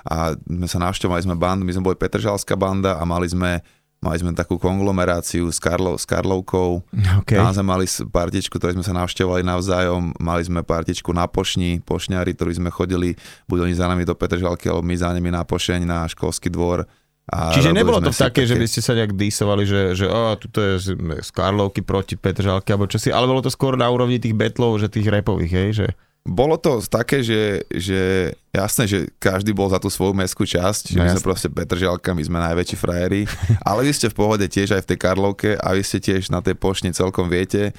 a 0.08 0.32
sme 0.40 0.64
sa 0.64 0.80
navštevovali 0.80 1.28
sme 1.28 1.36
bandu, 1.36 1.68
my 1.68 1.72
sme 1.76 1.86
boli 1.92 2.00
Petržalská 2.00 2.56
banda 2.56 2.96
a 2.96 3.04
mali 3.04 3.28
sme 3.28 3.60
Mali 4.02 4.18
sme 4.18 4.34
takú 4.34 4.58
konglomeráciu 4.58 5.46
s, 5.46 5.62
Karlo, 5.62 5.94
s 5.94 6.02
Karlovkou. 6.02 6.82
Okay. 7.22 7.38
Tam 7.38 7.54
sme 7.54 7.62
mali 7.62 7.86
partičku, 7.86 8.58
ktorí 8.58 8.74
sme 8.74 8.82
sa 8.82 8.90
navštevovali 8.98 9.46
navzájom. 9.46 10.18
Mali 10.18 10.42
sme 10.42 10.66
partičku 10.66 11.14
na 11.14 11.30
Pošni, 11.30 11.78
Pošňári, 11.86 12.34
ktorí 12.34 12.58
sme 12.58 12.74
chodili, 12.74 13.14
buď 13.46 13.62
oni 13.62 13.74
za 13.78 13.86
nami 13.86 14.02
do 14.02 14.18
Petržalky, 14.18 14.66
alebo 14.66 14.82
my 14.82 14.98
za 14.98 15.14
nimi 15.14 15.30
na 15.30 15.46
Pošeň, 15.46 15.86
na 15.86 16.02
školský 16.10 16.50
dvor 16.50 16.82
a 17.30 17.54
Čiže 17.54 17.70
nebolo 17.70 18.02
to 18.02 18.10
také, 18.10 18.42
také, 18.42 18.50
že 18.50 18.58
by 18.58 18.66
ste 18.66 18.80
sa 18.82 18.98
nejak 18.98 19.14
dísovali, 19.14 19.62
že, 19.62 19.94
že 19.94 20.10
oh, 20.10 20.34
tuto 20.34 20.58
je 20.58 20.72
z, 20.82 20.86
Karlovky 21.30 21.78
proti 21.86 22.18
Petržalke 22.18 22.74
alebo 22.74 22.90
čo 22.90 22.98
si, 22.98 23.14
ale 23.14 23.30
bolo 23.30 23.38
to 23.38 23.46
skôr 23.46 23.78
na 23.78 23.86
úrovni 23.86 24.18
tých 24.18 24.34
betlov, 24.34 24.82
že 24.82 24.90
tých 24.90 25.06
repových, 25.06 25.52
hej, 25.54 25.70
že... 25.70 25.86
Bolo 26.22 26.54
to 26.54 26.78
také, 26.86 27.22
že, 27.22 27.66
že 27.70 28.30
jasné, 28.54 28.86
že 28.86 28.98
každý 29.18 29.50
bol 29.54 29.66
za 29.70 29.82
tú 29.82 29.90
svoju 29.90 30.14
mestskú 30.14 30.46
časť, 30.46 30.94
že 30.94 30.98
no, 30.98 31.02
my 31.02 31.10
jasné. 31.10 31.18
sme 31.18 31.26
proste 31.26 31.48
Petržalka, 31.50 32.14
my 32.14 32.22
sme 32.26 32.38
najväčší 32.42 32.76
frajeri, 32.78 33.22
ale 33.70 33.86
vy 33.86 33.92
ste 33.94 34.10
v 34.10 34.18
pohode 34.18 34.46
tiež 34.46 34.74
aj 34.74 34.82
v 34.82 34.88
tej 34.94 34.98
Karlovke 34.98 35.50
a 35.54 35.78
vy 35.78 35.82
ste 35.82 36.02
tiež 36.02 36.30
na 36.30 36.42
tej 36.42 36.58
pošne 36.58 36.90
celkom 36.90 37.30
viete, 37.30 37.70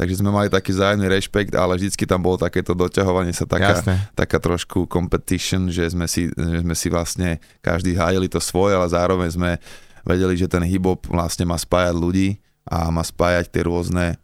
takže 0.00 0.24
sme 0.24 0.32
mali 0.32 0.48
taký 0.48 0.72
zájemný 0.72 1.12
rešpekt, 1.12 1.52
ale 1.52 1.76
vždycky 1.76 2.08
tam 2.08 2.24
bolo 2.24 2.40
takéto 2.40 2.72
doťahovanie 2.72 3.36
sa, 3.36 3.44
taká, 3.44 3.84
taká 4.16 4.40
trošku 4.40 4.88
competition, 4.88 5.68
že 5.68 5.92
sme, 5.92 6.08
si, 6.08 6.32
že 6.32 6.64
sme 6.64 6.72
si 6.72 6.88
vlastne 6.88 7.36
každý 7.60 7.92
hájili 8.00 8.32
to 8.32 8.40
svoje, 8.40 8.80
ale 8.80 8.88
zároveň 8.88 9.28
sme 9.28 9.50
vedeli, 10.00 10.40
že 10.40 10.48
ten 10.48 10.64
hip-hop 10.64 11.04
vlastne 11.12 11.44
má 11.44 11.60
spájať 11.60 11.92
ľudí 11.92 12.40
a 12.64 12.88
má 12.88 13.04
spájať 13.04 13.52
tie 13.52 13.62
rôzne 13.68 14.16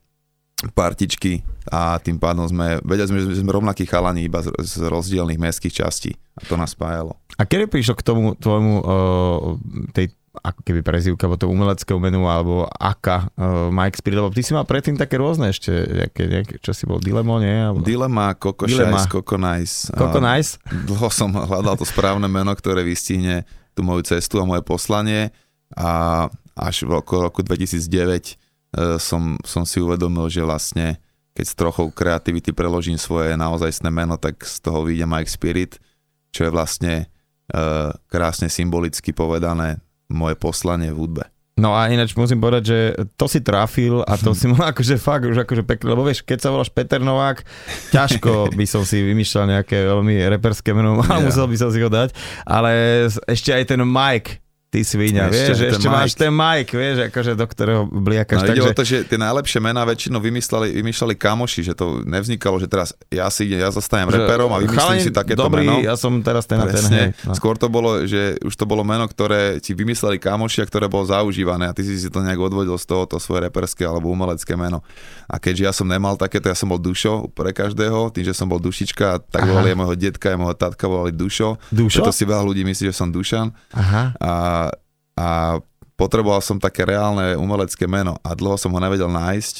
partičky 0.73 1.45
a 1.69 2.01
tým 2.01 2.17
pádom 2.17 2.49
sme, 2.49 2.81
vedeli 2.81 3.13
sme, 3.13 3.19
že 3.29 3.45
sme 3.45 3.53
rovnakí 3.53 3.85
chalani 3.85 4.25
iba 4.25 4.41
z, 4.41 4.49
z 4.57 4.89
rozdielných 4.89 5.37
mestských 5.37 5.85
častí 5.85 6.17
a 6.33 6.41
to 6.49 6.57
nás 6.57 6.73
spájalo. 6.73 7.21
A 7.37 7.45
kedy 7.45 7.69
prišlo 7.69 8.01
k 8.01 8.07
tomu 8.07 8.33
tvojmu, 8.33 8.75
uh, 8.81 9.61
tej 9.93 10.17
ako 10.41 10.61
keby 10.65 10.81
prezývka, 10.85 11.25
alebo 11.25 11.41
to 11.41 11.49
umeleckého 11.49 11.99
menu, 12.01 12.25
alebo 12.29 12.69
Aka, 12.69 13.33
uh, 13.37 13.73
Mike 13.73 14.01
Spirit, 14.01 14.21
lebo 14.21 14.33
ty 14.33 14.45
si 14.45 14.53
mal 14.53 14.69
predtým 14.69 15.01
také 15.01 15.17
rôzne 15.17 15.53
ešte, 15.53 15.73
nejaké, 15.73 16.23
nejaké, 16.29 16.55
čo 16.61 16.77
si 16.77 16.85
bol, 16.85 17.01
Dilemo, 17.01 17.41
nie? 17.41 17.53
Alebo... 17.53 17.85
Dilema, 17.85 18.37
Coco 18.37 18.69
Dilema. 18.69 19.01
Shice, 19.01 19.13
Coco 19.13 19.37
Nice. 19.41 19.75
Coco 19.93 20.21
Nice? 20.21 20.61
Dlho 20.69 21.09
som 21.09 21.33
hľadal 21.33 21.77
to 21.81 21.87
správne 21.89 22.29
meno, 22.29 22.53
ktoré 22.53 22.85
vystihne 22.85 23.49
tú 23.77 23.85
moju 23.85 24.05
cestu 24.09 24.41
a 24.41 24.49
moje 24.49 24.65
poslanie 24.65 25.33
a 25.77 26.25
až 26.57 26.89
v 26.89 26.97
roku, 26.97 27.21
roku 27.21 27.41
2009 27.45 27.85
e, 27.85 28.35
som, 28.97 29.37
som 29.45 29.69
si 29.69 29.77
uvedomil, 29.77 30.33
že 30.33 30.41
vlastne 30.41 30.97
keď 31.37 31.45
s 31.45 31.55
trochou 31.55 31.93
kreativity 31.93 32.57
preložím 32.57 32.97
svoje 32.97 33.37
naozajstné 33.37 33.93
meno, 33.93 34.17
tak 34.17 34.41
z 34.41 34.57
toho 34.65 34.89
vyjde 34.89 35.05
Mike 35.05 35.29
Spirit, 35.29 35.77
čo 36.33 36.49
je 36.49 36.51
vlastne 36.51 36.95
e, 37.53 37.63
krásne 38.09 38.49
symbolicky 38.49 39.13
povedané 39.13 39.77
moje 40.09 40.35
poslanie 40.35 40.91
v 40.91 40.99
hudbe. 40.99 41.25
No 41.57 41.73
a 41.73 41.89
ináč 41.89 42.13
musím 42.13 42.37
povedať, 42.37 42.63
že 42.69 42.79
to 43.17 43.25
si 43.25 43.41
trafil 43.41 44.05
a 44.05 44.21
to 44.21 44.37
si 44.37 44.45
mal 44.45 44.69
akože 44.77 45.01
fakt 45.01 45.25
už 45.25 45.41
akože 45.41 45.65
pekne, 45.65 45.97
lebo 45.97 46.05
vieš, 46.05 46.21
keď 46.21 46.39
sa 46.45 46.53
voláš 46.53 46.69
Peter 46.69 47.01
Novák, 47.01 47.41
ťažko 47.97 48.53
by 48.53 48.67
som 48.69 48.85
si 48.85 49.01
vymýšľal 49.01 49.57
nejaké 49.57 49.89
veľmi 49.89 50.21
reperské 50.37 50.77
meno, 50.77 51.01
a 51.01 51.17
Ja. 51.17 51.25
musel 51.25 51.49
by 51.49 51.57
som 51.57 51.73
si 51.73 51.81
ho 51.81 51.89
dať, 51.89 52.13
ale 52.45 52.71
ešte 53.25 53.57
aj 53.57 53.73
ten 53.73 53.81
Mike, 53.81 54.45
ty 54.67 54.83
svíňa, 54.83 55.31
Ešte 55.31 55.33
vieš, 55.33 55.57
že 55.57 55.67
ešte 55.73 55.89
máš 55.89 56.13
Mike. 56.13 56.21
ten 56.21 56.33
Mike, 56.35 56.73
vieš, 56.75 56.97
akože 57.09 57.33
do 57.33 57.47
ktorého 57.47 57.83
bliakaš, 57.87 58.39
No 58.43 58.45
ide 58.45 58.61
takže... 58.61 58.69
o 58.69 58.75
to, 58.75 58.83
že 58.85 58.97
tie 59.07 59.17
najlepšie 59.17 59.59
mená 59.59 59.87
väčšinou 59.87 60.19
vymysleli, 60.19 60.69
vymýšľali 60.77 61.15
kamoši, 61.17 61.61
že 61.63 61.73
to 61.73 62.03
nevznikalo, 62.03 62.59
že 62.59 62.67
teraz 62.67 62.91
ja 63.09 63.31
si 63.31 63.47
idem, 63.47 63.63
ja 63.63 63.71
zostanem 63.71 64.11
že 64.11 64.19
reperom 64.19 64.51
a 64.51 64.59
vymyslím 64.59 65.01
si 65.01 65.11
takéto 65.11 65.47
dobrý, 65.47 65.65
meno. 65.65 65.81
ja 65.81 65.95
som 65.95 66.13
teraz 66.21 66.45
ten 66.45 66.59
a 66.59 66.67
ten, 66.67 66.77
Presne. 66.83 66.99
hej. 66.99 67.09
No. 67.25 67.33
Skôr 67.33 67.57
to 67.57 67.71
bolo, 67.71 68.05
že 68.05 68.37
už 68.43 68.53
to 68.53 68.67
bolo 68.67 68.83
meno, 68.83 69.07
ktoré 69.07 69.63
ti 69.63 69.73
vymysleli 69.73 70.19
kamoši 70.19 70.61
a 70.61 70.67
ktoré 70.67 70.91
bolo 70.91 71.07
zaužívané 71.07 71.71
a 71.71 71.73
ty 71.73 71.87
si 71.87 71.97
si 71.97 72.11
to 72.11 72.21
nejak 72.21 72.37
odvodil 72.37 72.75
z 72.77 72.85
toho 72.85 73.07
to 73.07 73.17
svoje 73.17 73.47
reperské 73.47 73.87
alebo 73.87 74.11
umelecké 74.11 74.59
meno. 74.59 74.83
A 75.27 75.39
keďže 75.39 75.63
ja 75.63 75.73
som 75.73 75.87
nemal 75.87 76.19
takéto, 76.19 76.47
ja 76.47 76.55
som 76.55 76.69
bol 76.69 76.79
Dušo 76.79 77.31
pre 77.33 77.51
každého, 77.51 78.11
tým, 78.13 78.23
že 78.23 78.35
som 78.35 78.47
bol 78.47 78.59
Dušička, 78.59 79.25
tak 79.27 79.43
Aha. 79.43 79.49
volali 79.49 79.73
aj 79.73 79.79
môjho 79.79 79.97
detka, 79.97 80.35
aj 80.35 80.39
môjho 80.39 80.55
tatka 80.55 80.85
volali 80.87 81.11
Dušo. 81.11 81.57
Dušo? 81.71 82.03
Preto 82.03 82.13
si 82.13 82.23
veľa 82.23 82.45
ľudí 82.45 82.63
myslí, 82.63 82.91
že 82.91 82.95
som 82.95 83.09
Dušan. 83.09 83.51
Aha. 83.73 84.03
A, 84.19 84.33
a 85.17 85.59
potreboval 85.97 86.45
som 86.45 86.61
také 86.61 86.85
reálne 86.85 87.35
umelecké 87.35 87.89
meno 87.89 88.21
a 88.21 88.37
dlho 88.37 88.61
som 88.61 88.71
ho 88.71 88.81
nevedel 88.81 89.09
nájsť 89.09 89.57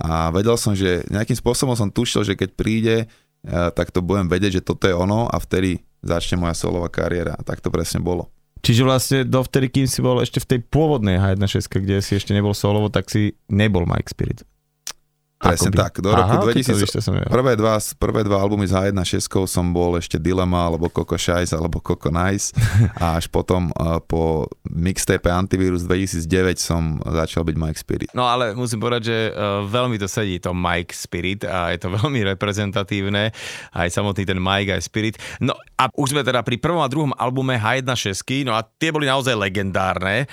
a 0.00 0.30
vedel 0.30 0.56
som, 0.56 0.72
že 0.72 1.04
nejakým 1.10 1.36
spôsobom 1.36 1.74
som 1.74 1.90
tušil, 1.90 2.24
že 2.24 2.38
keď 2.38 2.50
príde, 2.54 2.96
e, 3.04 3.06
tak 3.50 3.90
to 3.90 4.00
budem 4.00 4.30
vedieť, 4.30 4.62
že 4.62 4.66
toto 4.66 4.86
je 4.86 4.94
ono 4.94 5.26
a 5.26 5.36
vtedy 5.36 5.82
začne 6.00 6.40
moja 6.40 6.56
solová 6.56 6.88
kariéra 6.88 7.36
a 7.36 7.42
tak 7.44 7.60
to 7.60 7.68
presne 7.68 8.00
bolo. 8.00 8.30
Čiže 8.60 8.82
vlastne 8.84 9.18
dovtedy, 9.24 9.72
kým 9.72 9.88
si 9.88 10.04
bol 10.04 10.20
ešte 10.20 10.40
v 10.40 10.48
tej 10.56 10.60
pôvodnej 10.68 11.16
H1.6, 11.16 11.64
kde 11.80 11.96
si 12.04 12.12
ešte 12.16 12.36
nebol 12.36 12.52
solovo, 12.52 12.92
tak 12.92 13.08
si 13.08 13.32
nebol 13.48 13.88
Mike 13.88 14.12
Spirit. 14.12 14.44
Presne 15.40 15.72
Akoby. 15.72 15.80
tak, 15.80 15.92
do 16.04 16.12
roku 16.12 16.36
Aha, 16.36 16.44
2000 16.52 16.84
ty 16.84 16.84
to 16.84 17.00
som 17.00 17.16
ja. 17.16 17.24
Prvé 17.24 17.56
dva, 17.56 17.80
prvé 17.96 18.20
dva 18.28 18.44
albumy 18.44 18.68
z 18.68 18.76
H1.6 18.76 19.48
som 19.48 19.72
bol 19.72 19.96
ešte 19.96 20.20
Dilema, 20.20 20.68
alebo 20.68 20.92
Coco 20.92 21.16
Shice, 21.16 21.56
alebo 21.56 21.80
Coco 21.80 22.12
Nice 22.12 22.52
a 23.00 23.16
až 23.16 23.32
potom 23.32 23.72
uh, 23.72 24.04
po 24.04 24.52
mixtape 24.68 25.32
Antivirus 25.32 25.88
2009 25.88 26.60
som 26.60 27.00
začal 27.00 27.48
byť 27.48 27.56
Mike 27.56 27.80
Spirit. 27.80 28.08
No 28.12 28.28
ale 28.28 28.52
musím 28.52 28.84
povedať, 28.84 29.02
že 29.08 29.18
uh, 29.32 29.64
veľmi 29.64 29.96
to 29.96 30.12
sedí 30.12 30.36
to 30.44 30.52
Mike 30.52 30.92
Spirit 30.92 31.48
a 31.48 31.72
je 31.72 31.80
to 31.80 31.88
veľmi 32.04 32.20
reprezentatívne, 32.36 33.32
aj 33.72 33.88
samotný 33.88 34.28
ten 34.28 34.36
Mike 34.36 34.76
aj 34.76 34.82
Spirit. 34.84 35.16
No 35.40 35.56
a 35.80 35.88
už 35.96 36.12
sme 36.12 36.20
teda 36.20 36.44
pri 36.44 36.60
prvom 36.60 36.84
a 36.84 36.92
druhom 36.92 37.16
albume 37.16 37.56
H1.6, 37.56 38.44
no 38.44 38.52
a 38.52 38.60
tie 38.60 38.92
boli 38.92 39.08
naozaj 39.08 39.32
legendárne, 39.32 40.28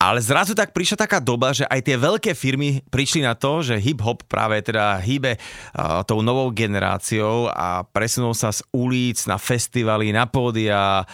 ale 0.00 0.24
zrazu 0.24 0.56
tak 0.56 0.72
prišla 0.72 1.04
taká 1.04 1.20
doba, 1.20 1.52
že 1.52 1.68
aj 1.68 1.80
tie 1.84 1.96
veľké 2.00 2.32
firmy 2.32 2.80
prišli 2.88 3.20
na 3.20 3.36
to, 3.36 3.60
že 3.60 3.76
hip-hop 3.76 4.24
práve 4.24 4.56
teda 4.64 4.96
hýbe 4.96 5.36
tou 6.08 6.24
novou 6.24 6.48
generáciou 6.48 7.52
a 7.52 7.84
presunul 7.84 8.32
sa 8.32 8.48
z 8.48 8.64
ulic 8.72 9.20
na 9.28 9.36
festivaly, 9.36 10.08
na 10.08 10.24
pódia, 10.24 11.04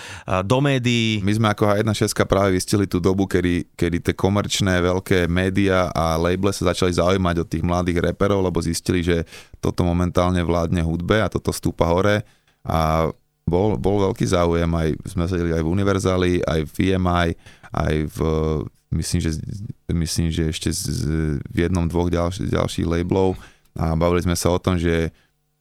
do 0.47 0.63
médií. 0.63 1.19
My 1.27 1.35
sme 1.35 1.51
ako 1.51 1.67
H1.6 1.67 2.15
práve 2.31 2.55
vystili 2.55 2.87
tú 2.87 3.03
dobu, 3.03 3.27
kedy, 3.27 3.75
kedy 3.75 4.07
tie 4.07 4.15
komerčné 4.15 4.79
veľké 4.79 5.27
médiá 5.27 5.91
a 5.91 6.15
labele 6.15 6.55
sa 6.55 6.71
začali 6.71 6.95
zaujímať 6.95 7.43
od 7.43 7.49
tých 7.51 7.67
mladých 7.67 7.99
reperov, 8.07 8.39
lebo 8.47 8.63
zistili, 8.63 9.03
že 9.03 9.27
toto 9.59 9.83
momentálne 9.83 10.47
vládne 10.47 10.87
hudbe 10.87 11.19
a 11.19 11.27
toto 11.27 11.51
stúpa 11.51 11.91
hore 11.91 12.23
a 12.63 13.11
bol, 13.47 13.79
bol 13.79 14.11
veľký 14.11 14.27
záujem, 14.27 14.67
aj 14.67 14.89
sme 15.07 15.25
sedeli 15.31 15.55
aj 15.55 15.63
v 15.63 15.71
Univerzali, 15.71 16.33
aj 16.43 16.61
v 16.67 16.75
EMI, 16.95 17.29
aj 17.71 17.95
v, 18.11 18.19
myslím, 18.95 19.21
že, 19.23 19.31
myslím, 19.91 20.29
že 20.31 20.51
ešte 20.51 20.71
z, 20.71 20.87
v 21.43 21.57
jednom, 21.57 21.87
dvoch 21.87 22.11
ďalších, 22.11 22.53
ďalších 22.53 22.87
labelov 22.87 23.35
a 23.77 23.95
bavili 23.99 24.25
sme 24.25 24.37
sa 24.39 24.53
o 24.55 24.59
tom, 24.59 24.79
že 24.79 25.11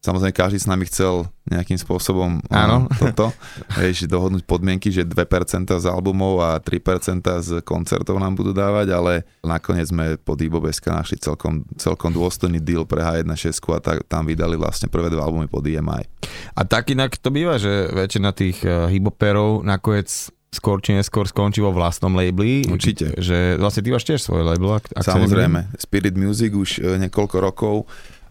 Samozrejme, 0.06 0.38
každý 0.38 0.62
s 0.62 0.70
nami 0.70 0.86
chcel 0.86 1.26
nejakým 1.50 1.82
spôsobom 1.82 2.38
Áno. 2.54 2.86
uh, 2.86 2.98
toto, 3.02 3.34
vieš, 3.74 4.06
dohodnúť 4.06 4.46
podmienky, 4.46 4.94
že 4.94 5.02
2% 5.02 5.18
z 5.66 5.86
albumov 5.90 6.46
a 6.46 6.62
3% 6.62 7.26
z 7.42 7.50
koncertov 7.66 8.22
nám 8.22 8.38
budú 8.38 8.54
dávať, 8.54 8.94
ale 8.94 9.26
nakoniec 9.42 9.90
sme 9.90 10.22
pod 10.22 10.38
Ibobeska 10.38 10.94
našli 10.94 11.18
celkom, 11.18 11.66
celkom 11.82 12.14
dôstojný 12.14 12.62
deal 12.62 12.86
pre 12.86 13.02
H1.6 13.02 13.58
a 13.74 13.82
tak, 13.82 14.06
tam 14.06 14.30
vydali 14.30 14.54
vlastne 14.54 14.94
prvé 14.94 15.10
dva 15.10 15.26
albumy 15.26 15.50
pod 15.50 15.66
EMI. 15.66 16.06
A 16.54 16.62
tak 16.70 16.94
inak 16.94 17.18
to 17.18 17.34
býva, 17.34 17.58
že 17.58 17.90
väčšina 17.90 18.30
tých 18.30 18.62
uh, 18.62 18.86
hiboperov 18.86 19.66
nakoniec 19.66 20.30
skôr 20.56 20.80
či 20.80 20.96
neskôr 20.96 21.28
skončí 21.28 21.60
vo 21.60 21.76
vlastnom 21.76 22.16
labeli. 22.16 22.64
Určite. 22.72 23.12
Že 23.20 23.60
vlastne 23.60 23.84
ty 23.84 23.90
máš 23.92 24.08
tiež 24.08 24.24
svoj 24.24 24.48
label. 24.48 24.80
Ak, 24.80 24.88
ak 24.96 25.04
sa 25.04 25.20
Samozrejme, 25.20 25.76
Spirit 25.76 26.16
Music 26.16 26.56
už 26.56 26.80
e, 26.80 26.96
niekoľko 27.04 27.38
rokov 27.44 27.76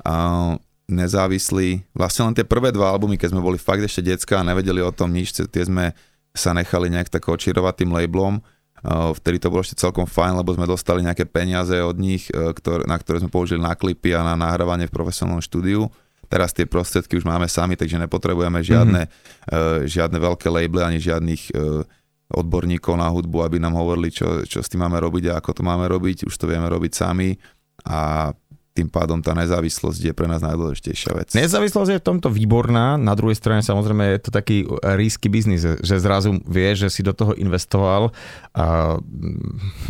a 0.00 0.56
nezávislí. 0.88 1.84
Vlastne 1.96 2.28
len 2.28 2.34
tie 2.36 2.44
prvé 2.44 2.72
dva 2.72 2.92
albumy, 2.92 3.16
keď 3.16 3.36
sme 3.36 3.44
boli 3.44 3.56
fakt 3.56 3.84
ešte 3.84 4.04
decka 4.04 4.40
a 4.40 4.46
nevedeli 4.48 4.84
o 4.84 4.92
tom 4.92 5.12
nič, 5.12 5.32
tie 5.32 5.64
sme 5.64 5.96
sa 6.34 6.52
nechali 6.52 6.92
nejak 6.92 7.08
tak 7.08 7.24
očirovať 7.24 7.84
tým 7.84 7.94
labelom. 7.94 8.42
Vtedy 9.16 9.40
to 9.40 9.48
bolo 9.48 9.64
ešte 9.64 9.80
celkom 9.80 10.04
fajn, 10.04 10.44
lebo 10.44 10.52
sme 10.52 10.68
dostali 10.68 11.00
nejaké 11.00 11.24
peniaze 11.24 11.72
od 11.80 11.96
nich, 11.96 12.28
ktor- 12.28 12.84
na 12.84 13.00
ktoré 13.00 13.24
sme 13.24 13.32
použili 13.32 13.64
na 13.64 13.72
klipy 13.72 14.12
a 14.12 14.20
na 14.20 14.36
nahrávanie 14.36 14.84
v 14.84 14.92
profesionálnom 14.92 15.40
štúdiu. 15.40 15.88
Teraz 16.28 16.52
tie 16.52 16.68
prostriedky 16.68 17.16
už 17.16 17.24
máme 17.24 17.48
sami, 17.48 17.80
takže 17.80 17.96
nepotrebujeme 17.96 18.60
žiadne, 18.60 19.08
mm-hmm. 19.08 19.88
žiadne 19.88 20.18
veľké 20.20 20.52
labely 20.52 20.84
ani 20.84 20.98
žiadnych 21.00 21.42
odborníkov 22.34 22.94
na 22.98 23.08
hudbu, 23.08 23.46
aby 23.46 23.56
nám 23.62 23.78
hovorili, 23.78 24.10
čo, 24.10 24.42
čo 24.44 24.60
s 24.60 24.70
tým 24.70 24.84
máme 24.84 24.98
robiť 25.00 25.30
a 25.30 25.38
ako 25.38 25.50
to 25.58 25.62
máme 25.62 25.86
robiť. 25.86 26.28
Už 26.28 26.34
to 26.34 26.50
vieme 26.50 26.66
robiť 26.66 26.92
sami 26.92 27.34
a 27.86 28.30
tým 28.74 28.90
pádom 28.90 29.22
tá 29.22 29.38
nezávislosť 29.38 30.02
je 30.02 30.10
pre 30.10 30.26
nás 30.26 30.42
najdôležitejšia 30.42 31.14
vec. 31.14 31.30
Nezávislosť 31.30 31.94
je 31.94 31.98
v 32.02 32.06
tomto 32.10 32.26
výborná, 32.26 32.98
na 32.98 33.14
druhej 33.14 33.38
strane 33.38 33.62
samozrejme 33.62 34.18
je 34.18 34.20
to 34.26 34.30
taký 34.34 34.66
risky 34.98 35.30
biznis, 35.30 35.62
že 35.62 35.94
zrazu 36.02 36.42
vieš, 36.42 36.82
že 36.82 36.88
si 36.90 37.00
do 37.06 37.14
toho 37.14 37.38
investoval 37.38 38.10
a 38.50 38.98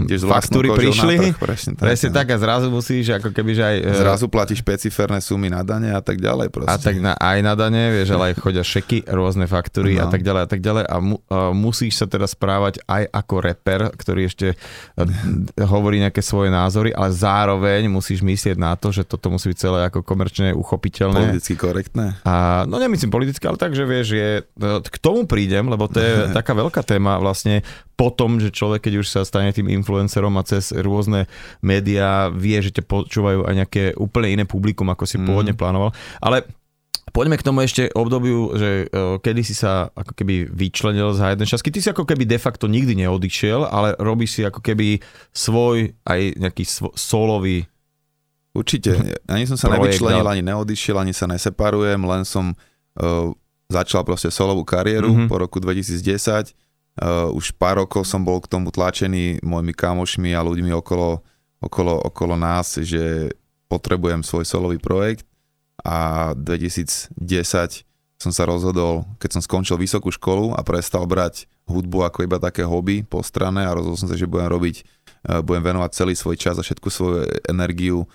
Ideš 0.05 0.25
s 0.25 0.25
faktúry 0.29 0.69
prišli, 0.69 1.17
trh, 1.17 1.37
presne 1.41 1.73
tak. 1.73 1.85
presne 1.89 2.09
no. 2.13 2.17
tak 2.21 2.27
a 2.29 2.37
zrazu 2.37 2.67
musíš 2.69 3.17
ako 3.17 3.33
keby, 3.33 3.51
že 3.57 3.65
aj... 3.65 3.77
e, 3.81 3.93
Zrazu 3.97 4.27
platíš 4.29 4.61
špeciferné 4.61 5.17
sumy 5.25 5.49
na 5.49 5.65
dane 5.65 5.89
a 5.89 6.05
tak 6.05 6.21
ďalej 6.21 6.53
proste. 6.53 6.69
A 6.69 6.77
tak 6.77 7.01
na, 7.01 7.17
aj 7.17 7.39
na 7.41 7.57
dane, 7.57 7.89
vieš, 7.89 8.13
ale 8.13 8.33
aj 8.33 8.41
chodia 8.45 8.61
šeky, 8.61 9.09
rôzne 9.09 9.49
faktúry 9.49 9.97
a 9.97 10.05
No. 10.05 10.13
tak 10.13 10.21
ďalej 10.21 10.43
a 10.45 10.49
tak 10.53 10.61
ďalej 10.61 10.85
a, 10.85 10.97
mu, 11.01 11.17
a 11.33 11.57
musíš 11.57 11.97
sa 11.97 12.05
teda 12.05 12.29
správať 12.29 12.85
aj 12.85 13.09
ako 13.09 13.35
reper, 13.41 13.89
ktorý 13.97 14.29
ešte 14.29 14.53
e, 14.53 14.57
hovorí 15.65 16.05
nejaké 16.05 16.21
svoje 16.21 16.53
názory, 16.53 16.93
ale 16.93 17.09
zároveň 17.17 17.89
musíš 17.89 18.21
myslieť 18.21 18.61
na 18.61 18.74
to, 18.77 18.95
že 18.95 19.03
toto 19.05 19.33
musí 19.33 19.51
byť 19.51 19.59
celé 19.59 19.79
ako 19.89 20.07
komerčne 20.07 20.55
uchopiteľné. 20.55 21.35
Politicky 21.35 21.55
korektné. 21.59 22.19
A, 22.23 22.65
no 22.69 22.79
nemyslím 22.79 23.11
politicky, 23.11 23.45
ale 23.47 23.59
tak, 23.59 23.73
že 23.73 23.85
vieš, 23.89 24.15
je, 24.15 24.31
k 24.85 24.97
tomu 25.03 25.27
prídem, 25.27 25.67
lebo 25.67 25.91
to 25.91 25.99
je 25.99 26.13
taká 26.39 26.53
veľká 26.55 26.85
téma 26.85 27.19
vlastne 27.19 27.65
potom, 27.95 28.43
že 28.43 28.51
človek, 28.51 28.91
keď 28.91 28.95
už 29.03 29.07
sa 29.07 29.21
stane 29.23 29.55
tým 29.55 29.71
influencerom 29.71 30.35
a 30.35 30.47
cez 30.47 30.75
rôzne 30.75 31.31
médiá 31.63 32.31
vie, 32.31 32.59
že 32.59 32.75
ťa 32.75 32.85
počúvajú 32.87 33.47
aj 33.47 33.55
nejaké 33.55 33.83
úplne 33.95 34.35
iné 34.35 34.45
publikum, 34.45 34.91
ako 34.91 35.07
si 35.07 35.17
Mm. 35.17 35.27
pôvodne 35.31 35.55
plánoval. 35.55 35.95
Ale 36.21 36.45
Poďme 37.15 37.39
k 37.39 37.47
tomu 37.47 37.63
ešte 37.63 37.93
obdobiu, 37.95 38.51
že 38.59 38.91
e, 38.91 39.21
kedy 39.23 39.47
si 39.47 39.55
sa 39.55 39.87
ako 39.95 40.19
keby 40.19 40.51
vyčlenil 40.51 41.15
z 41.15 41.23
H1 41.23 41.47
šasky. 41.47 41.71
Ty 41.71 41.79
si 41.79 41.89
ako 41.93 42.03
keby 42.03 42.27
de 42.27 42.41
facto 42.43 42.67
nikdy 42.67 42.97
neodišiel, 43.07 43.71
ale 43.71 43.95
robíš 44.03 44.35
si 44.35 44.43
ako 44.43 44.59
keby 44.59 44.99
svoj 45.31 45.95
aj 46.03 46.21
nejaký 46.43 46.65
svo, 46.67 46.91
solový 46.97 47.71
Určite. 48.55 49.19
Ani 49.27 49.51
som 49.51 49.59
sa 49.59 49.67
Projekt, 49.67 49.99
nevyčlenil, 49.99 50.27
ani 50.31 50.43
neodišiel, 50.47 50.97
ani 51.03 51.11
sa 51.11 51.27
neseparujem, 51.27 51.99
len 51.99 52.23
som 52.23 52.55
uh, 52.55 53.35
začal 53.67 54.07
proste 54.07 54.31
solovú 54.31 54.63
kariéru 54.63 55.11
Mhm. 55.11 55.27
mm-hmm. 55.27 55.31
po 55.31 55.37
roku 55.43 55.59
2010. 55.59 56.55
Uh, 56.95 57.35
už 57.35 57.59
pár 57.59 57.83
rokov 57.83 58.07
som 58.07 58.23
bol 58.23 58.39
k 58.39 58.47
tomu 58.47 58.71
tlačený 58.71 59.43
mojimi 59.43 59.75
kamošmi 59.75 60.31
a 60.31 60.47
ľuďmi 60.47 60.71
okolo, 60.79 61.19
okolo, 61.59 61.99
okolo 62.07 62.39
nás, 62.39 62.79
že 62.79 63.35
potrebujem 63.67 64.23
svoj 64.23 64.47
solový 64.47 64.79
projekt 64.79 65.27
a 65.83 66.31
2010 66.39 67.11
som 68.15 68.31
sa 68.33 68.47
rozhodol, 68.47 69.05
keď 69.19 69.37
som 69.37 69.43
skončil 69.43 69.77
vysokú 69.77 70.09
školu 70.09 70.55
a 70.55 70.63
prestal 70.63 71.05
brať 71.05 71.51
hudbu 71.67 72.07
ako 72.09 72.25
iba 72.25 72.39
také 72.39 72.63
hobby 72.63 73.03
po 73.03 73.21
strane 73.21 73.67
a 73.67 73.75
rozhodol 73.75 73.99
som 73.99 74.09
sa, 74.09 74.17
že 74.17 74.31
budem 74.31 74.49
robiť, 74.49 74.77
e, 74.81 75.43
budem 75.43 75.61
venovať 75.61 75.91
celý 75.93 76.15
svoj 76.15 76.39
čas 76.39 76.57
a 76.57 76.65
všetku 76.65 76.89
svoju 76.89 77.27
energiu 77.51 78.05
e, 78.05 78.09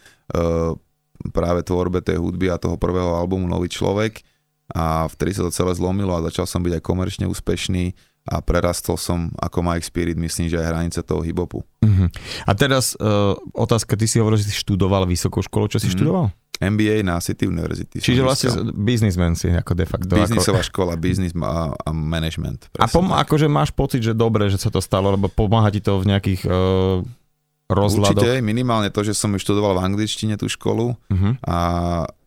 práve 1.33 1.61
tvorbe 1.65 1.99
tej 1.99 2.21
hudby 2.21 2.47
a 2.47 2.61
toho 2.61 2.79
prvého 2.79 3.17
albumu 3.17 3.49
Nový 3.49 3.67
človek 3.67 4.23
a 4.71 5.09
vtedy 5.09 5.33
sa 5.33 5.41
to 5.45 5.51
celé 5.51 5.73
zlomilo 5.73 6.13
a 6.13 6.25
začal 6.29 6.45
som 6.45 6.61
byť 6.61 6.77
aj 6.77 6.83
komerčne 6.85 7.25
úspešný 7.25 7.97
a 8.29 8.45
prerastol 8.45 8.99
som 8.99 9.33
ako 9.41 9.65
Mike 9.65 9.87
Spirit, 9.89 10.17
myslím, 10.21 10.53
že 10.53 10.61
aj 10.61 10.69
hranice 10.69 10.99
toho 11.01 11.25
hibopu. 11.25 11.65
Uh-huh. 11.81 12.07
A 12.45 12.51
teraz 12.53 12.93
uh, 13.01 13.33
otázka, 13.57 13.97
ty 13.97 14.05
si 14.05 14.21
hovoril, 14.21 14.37
že 14.37 14.53
si 14.53 14.55
študoval 14.61 15.09
vysokú 15.09 15.41
školu, 15.41 15.65
čo 15.65 15.81
si 15.81 15.89
uh-huh. 15.89 15.97
študoval? 15.97 16.25
MBA 16.59 17.07
na 17.07 17.15
City 17.23 17.47
University. 17.47 18.03
Čiže 18.03 18.19
vlastne 18.19 18.51
businessman 18.75 19.31
si 19.31 19.47
ako 19.47 19.79
de 19.79 19.87
facto. 19.87 20.11
Biznisová 20.11 20.59
ako... 20.59 20.67
škola, 20.67 20.93
biznis 20.99 21.31
a, 21.39 21.71
a 21.71 21.89
management. 21.95 22.67
A 22.75 22.85
pom- 22.91 23.15
akože 23.15 23.47
máš 23.47 23.71
pocit, 23.71 24.03
že 24.03 24.11
dobre, 24.11 24.51
že 24.51 24.59
sa 24.59 24.67
to 24.67 24.83
stalo, 24.83 25.15
lebo 25.15 25.31
pomáha 25.31 25.71
ti 25.71 25.79
to 25.79 26.03
v 26.03 26.11
nejakých 26.11 26.43
uh, 26.45 26.99
rozhľadoch? 27.69 28.17
Určite, 28.17 28.41
minimálne 28.41 28.89
to, 28.89 29.05
že 29.05 29.13
som 29.13 29.37
študoval 29.37 29.77
v 29.77 29.85
angličtine 29.93 30.35
tú 30.35 30.49
školu 30.49 30.97
uh-huh. 30.97 31.33
a 31.45 31.57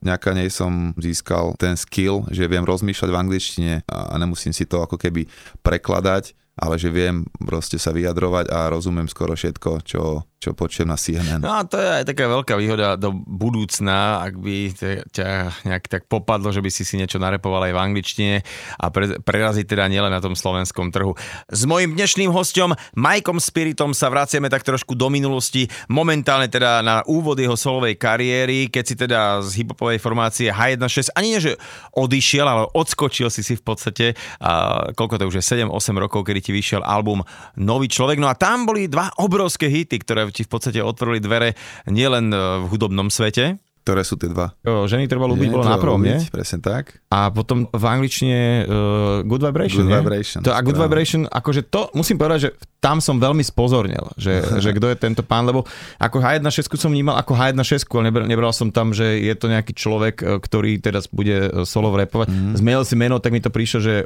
nejaká 0.00 0.32
nej 0.32 0.48
som 0.48 0.94
získal 0.94 1.58
ten 1.58 1.74
skill, 1.74 2.24
že 2.30 2.46
viem 2.46 2.62
rozmýšľať 2.62 3.10
v 3.10 3.20
angličtine 3.20 3.72
a 3.90 4.14
nemusím 4.16 4.54
si 4.54 4.64
to 4.64 4.80
ako 4.80 4.96
keby 4.96 5.26
prekladať 5.66 6.38
ale 6.58 6.76
že 6.76 6.92
viem 6.92 7.24
proste 7.40 7.80
sa 7.80 7.96
vyjadrovať 7.96 8.52
a 8.52 8.68
rozumiem 8.68 9.08
skoro 9.08 9.32
všetko, 9.32 9.70
čo, 9.88 10.20
čo 10.42 10.58
počujem 10.58 10.90
na 10.90 10.98
CNN. 10.98 11.38
No 11.38 11.54
a 11.54 11.62
to 11.62 11.78
je 11.78 12.02
aj 12.02 12.04
taká 12.10 12.26
veľká 12.26 12.58
výhoda 12.58 12.98
do 12.98 13.14
budúcna, 13.14 14.26
ak 14.26 14.34
by 14.42 14.74
ťa 15.14 15.62
nejak 15.62 15.86
tak 15.86 16.10
popadlo, 16.10 16.50
že 16.50 16.58
by 16.58 16.66
si 16.66 16.82
si 16.82 16.98
niečo 16.98 17.22
narepoval 17.22 17.70
aj 17.70 17.72
v 17.78 17.78
angličtine 17.78 18.34
a 18.82 18.90
pre, 18.90 19.22
preraziť 19.22 19.70
teda 19.70 19.86
nielen 19.86 20.10
na 20.10 20.18
tom 20.18 20.34
slovenskom 20.34 20.90
trhu. 20.90 21.14
S 21.46 21.62
mojím 21.62 21.94
dnešným 21.94 22.34
hostom 22.34 22.74
Majkom 22.98 23.38
Spiritom 23.38 23.94
sa 23.94 24.10
vraciame 24.10 24.50
tak 24.50 24.66
trošku 24.66 24.98
do 24.98 25.06
minulosti, 25.06 25.70
momentálne 25.86 26.50
teda 26.50 26.82
na 26.82 27.06
úvod 27.06 27.38
jeho 27.38 27.54
solovej 27.54 27.94
kariéry, 27.94 28.66
keď 28.66 28.82
si 28.82 28.94
teda 28.98 29.46
z 29.46 29.62
hiphopovej 29.62 30.02
formácie 30.02 30.50
H16 30.50 31.14
ani 31.14 31.38
nie, 31.38 31.40
že 31.40 31.54
odišiel, 31.94 32.42
ale 32.42 32.66
odskočil 32.74 33.30
si 33.30 33.46
si 33.46 33.54
v 33.54 33.62
podstate, 33.62 34.18
a 34.42 34.90
koľko 34.90 35.22
to 35.22 35.28
už 35.30 35.38
je, 35.38 35.62
7-8 35.62 35.70
rokov, 36.02 36.26
kedy 36.26 36.40
ti 36.42 36.50
vyšiel 36.50 36.82
album 36.82 37.22
Nový 37.54 37.86
človek. 37.86 38.18
No 38.18 38.26
a 38.26 38.34
tam 38.34 38.66
boli 38.66 38.90
dva 38.90 39.06
obrovské 39.22 39.70
hity, 39.70 40.02
ktoré 40.02 40.31
ti 40.32 40.42
v 40.42 40.50
podstate 40.50 40.80
otvorili 40.80 41.20
dvere 41.20 41.54
nielen 41.86 42.32
v 42.32 42.64
hudobnom 42.72 43.12
svete, 43.12 43.60
ktoré 43.82 44.06
sú 44.06 44.14
tie 44.14 44.30
dva? 44.30 44.54
O, 44.62 44.86
ženy 44.86 45.10
treba 45.10 45.26
ľúbiť 45.26 45.50
bolo 45.50 45.66
na 45.66 45.74
prvom, 45.74 45.98
nie? 45.98 46.22
Presne 46.30 46.62
tak. 46.62 47.02
A 47.10 47.34
potom 47.34 47.66
v 47.66 47.84
angličtine 47.84 48.62
uh, 48.62 49.26
Good 49.26 49.42
Vibration, 49.42 49.82
Good 49.82 49.90
nie? 49.90 49.98
Vibration. 49.98 50.40
To, 50.46 50.54
a 50.54 50.62
Good 50.62 50.78
práve. 50.78 50.86
Vibration, 50.86 51.26
akože 51.26 51.66
to, 51.66 51.90
musím 51.98 52.14
povedať, 52.14 52.38
že 52.46 52.50
tam 52.78 52.98
som 52.98 53.18
veľmi 53.18 53.42
spozornil, 53.42 54.14
že, 54.14 54.42
že 54.64 54.70
kto 54.70 54.86
je 54.94 54.96
tento 55.02 55.26
pán, 55.26 55.42
lebo 55.42 55.66
ako 55.98 56.22
H1.6 56.22 56.70
som 56.78 56.94
vnímal 56.94 57.18
ako 57.18 57.34
H1.6, 57.34 57.90
ale 57.90 58.04
nebral, 58.06 58.26
nebral 58.30 58.52
som 58.54 58.70
tam, 58.70 58.94
že 58.94 59.18
je 59.18 59.34
to 59.34 59.50
nejaký 59.50 59.74
človek, 59.74 60.14
e, 60.22 60.38
ktorý 60.38 60.78
teraz 60.78 61.10
bude 61.10 61.50
e, 61.50 61.66
solo 61.66 61.90
repovať. 61.94 62.30
Mm. 62.30 62.54
Zmenil 62.58 62.82
si 62.86 62.94
meno, 62.94 63.18
tak 63.18 63.34
mi 63.34 63.42
to 63.42 63.50
prišlo, 63.50 63.78
že, 63.82 63.96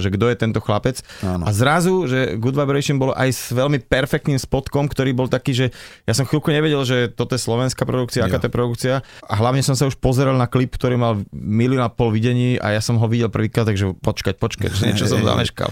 že 0.00 0.08
kto 0.12 0.32
je 0.32 0.36
tento 0.36 0.60
chlapec. 0.64 1.00
Áno. 1.20 1.44
A 1.44 1.50
zrazu, 1.52 2.08
že 2.08 2.40
Good 2.40 2.56
Vibration 2.56 2.96
bolo 2.96 3.12
aj 3.12 3.28
s 3.32 3.42
veľmi 3.52 3.84
perfektným 3.84 4.40
spotkom, 4.40 4.88
ktorý 4.88 5.12
bol 5.16 5.28
taký, 5.28 5.52
že 5.52 5.66
ja 6.08 6.12
som 6.12 6.24
chvíľku 6.24 6.48
nevedel, 6.52 6.80
že 6.88 7.12
toto 7.12 7.36
je 7.36 7.40
slovenská 7.40 7.84
produkcia, 7.88 8.24
aká 8.24 8.40
to 8.40 8.48
je 8.48 8.56
produkcia 8.56 8.94
a 9.26 9.34
hlavne 9.34 9.60
som 9.60 9.74
sa 9.74 9.90
už 9.90 9.98
pozeral 9.98 10.38
na 10.38 10.46
klip, 10.46 10.70
ktorý 10.70 10.94
mal 10.94 11.18
milión 11.34 11.82
a 11.82 11.90
pol 11.90 12.14
videní 12.14 12.56
a 12.62 12.72
ja 12.72 12.80
som 12.80 12.94
ho 12.96 13.06
videl 13.10 13.26
prvýkrát, 13.26 13.66
takže 13.66 13.98
počkať, 13.98 14.38
počkať, 14.38 14.70
že 14.70 14.82
niečo 14.86 15.10
som 15.10 15.20
zameškal. 15.26 15.70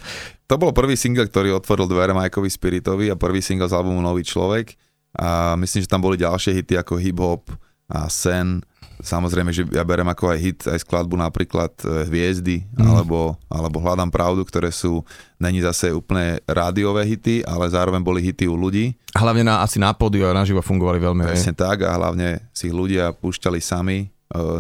To 0.51 0.55
bol 0.59 0.75
prvý 0.75 0.99
single, 0.99 1.31
ktorý 1.31 1.55
otvoril 1.55 1.87
dvere 1.87 2.13
Majkovi 2.13 2.51
Spiritovi 2.51 3.09
a 3.09 3.17
prvý 3.17 3.39
single 3.41 3.71
z 3.71 3.79
albumu 3.79 4.03
Nový 4.03 4.27
človek. 4.27 4.75
A 5.15 5.55
myslím, 5.55 5.87
že 5.87 5.91
tam 5.91 6.03
boli 6.03 6.19
ďalšie 6.19 6.59
hity 6.59 6.75
ako 6.75 6.99
Hip 6.99 7.19
Hop 7.23 7.55
a 7.87 8.11
Sen 8.11 8.67
Samozrejme, 9.03 9.51
že 9.51 9.67
ja 9.73 9.83
berem 9.83 10.07
ako 10.07 10.31
aj 10.31 10.39
hit, 10.39 10.61
aj 10.67 10.83
skladbu 10.83 11.19
napríklad 11.19 11.73
e, 11.83 12.07
Hviezdy, 12.07 12.63
mm. 12.75 12.85
alebo, 12.85 13.35
alebo 13.51 13.83
Hľadám 13.83 14.11
pravdu, 14.13 14.47
ktoré 14.47 14.71
sú, 14.71 15.03
není 15.41 15.65
zase 15.65 15.91
úplne 15.91 16.39
rádiové 16.47 17.03
hity, 17.09 17.43
ale 17.43 17.67
zároveň 17.71 18.01
boli 18.05 18.21
hity 18.23 18.47
u 18.47 18.55
ľudí. 18.55 18.95
Hlavne 19.15 19.47
na, 19.47 19.65
asi 19.65 19.83
na 19.83 19.91
pódiu 19.95 20.31
a 20.31 20.37
naživo 20.37 20.63
fungovali 20.63 20.99
veľmi. 21.03 21.23
Presne 21.27 21.55
tak 21.57 21.83
a 21.83 21.95
hlavne 21.95 22.45
si 22.55 22.71
ľudia 22.71 23.11
púšťali 23.17 23.59
sami 23.59 23.99
e, 24.05 24.07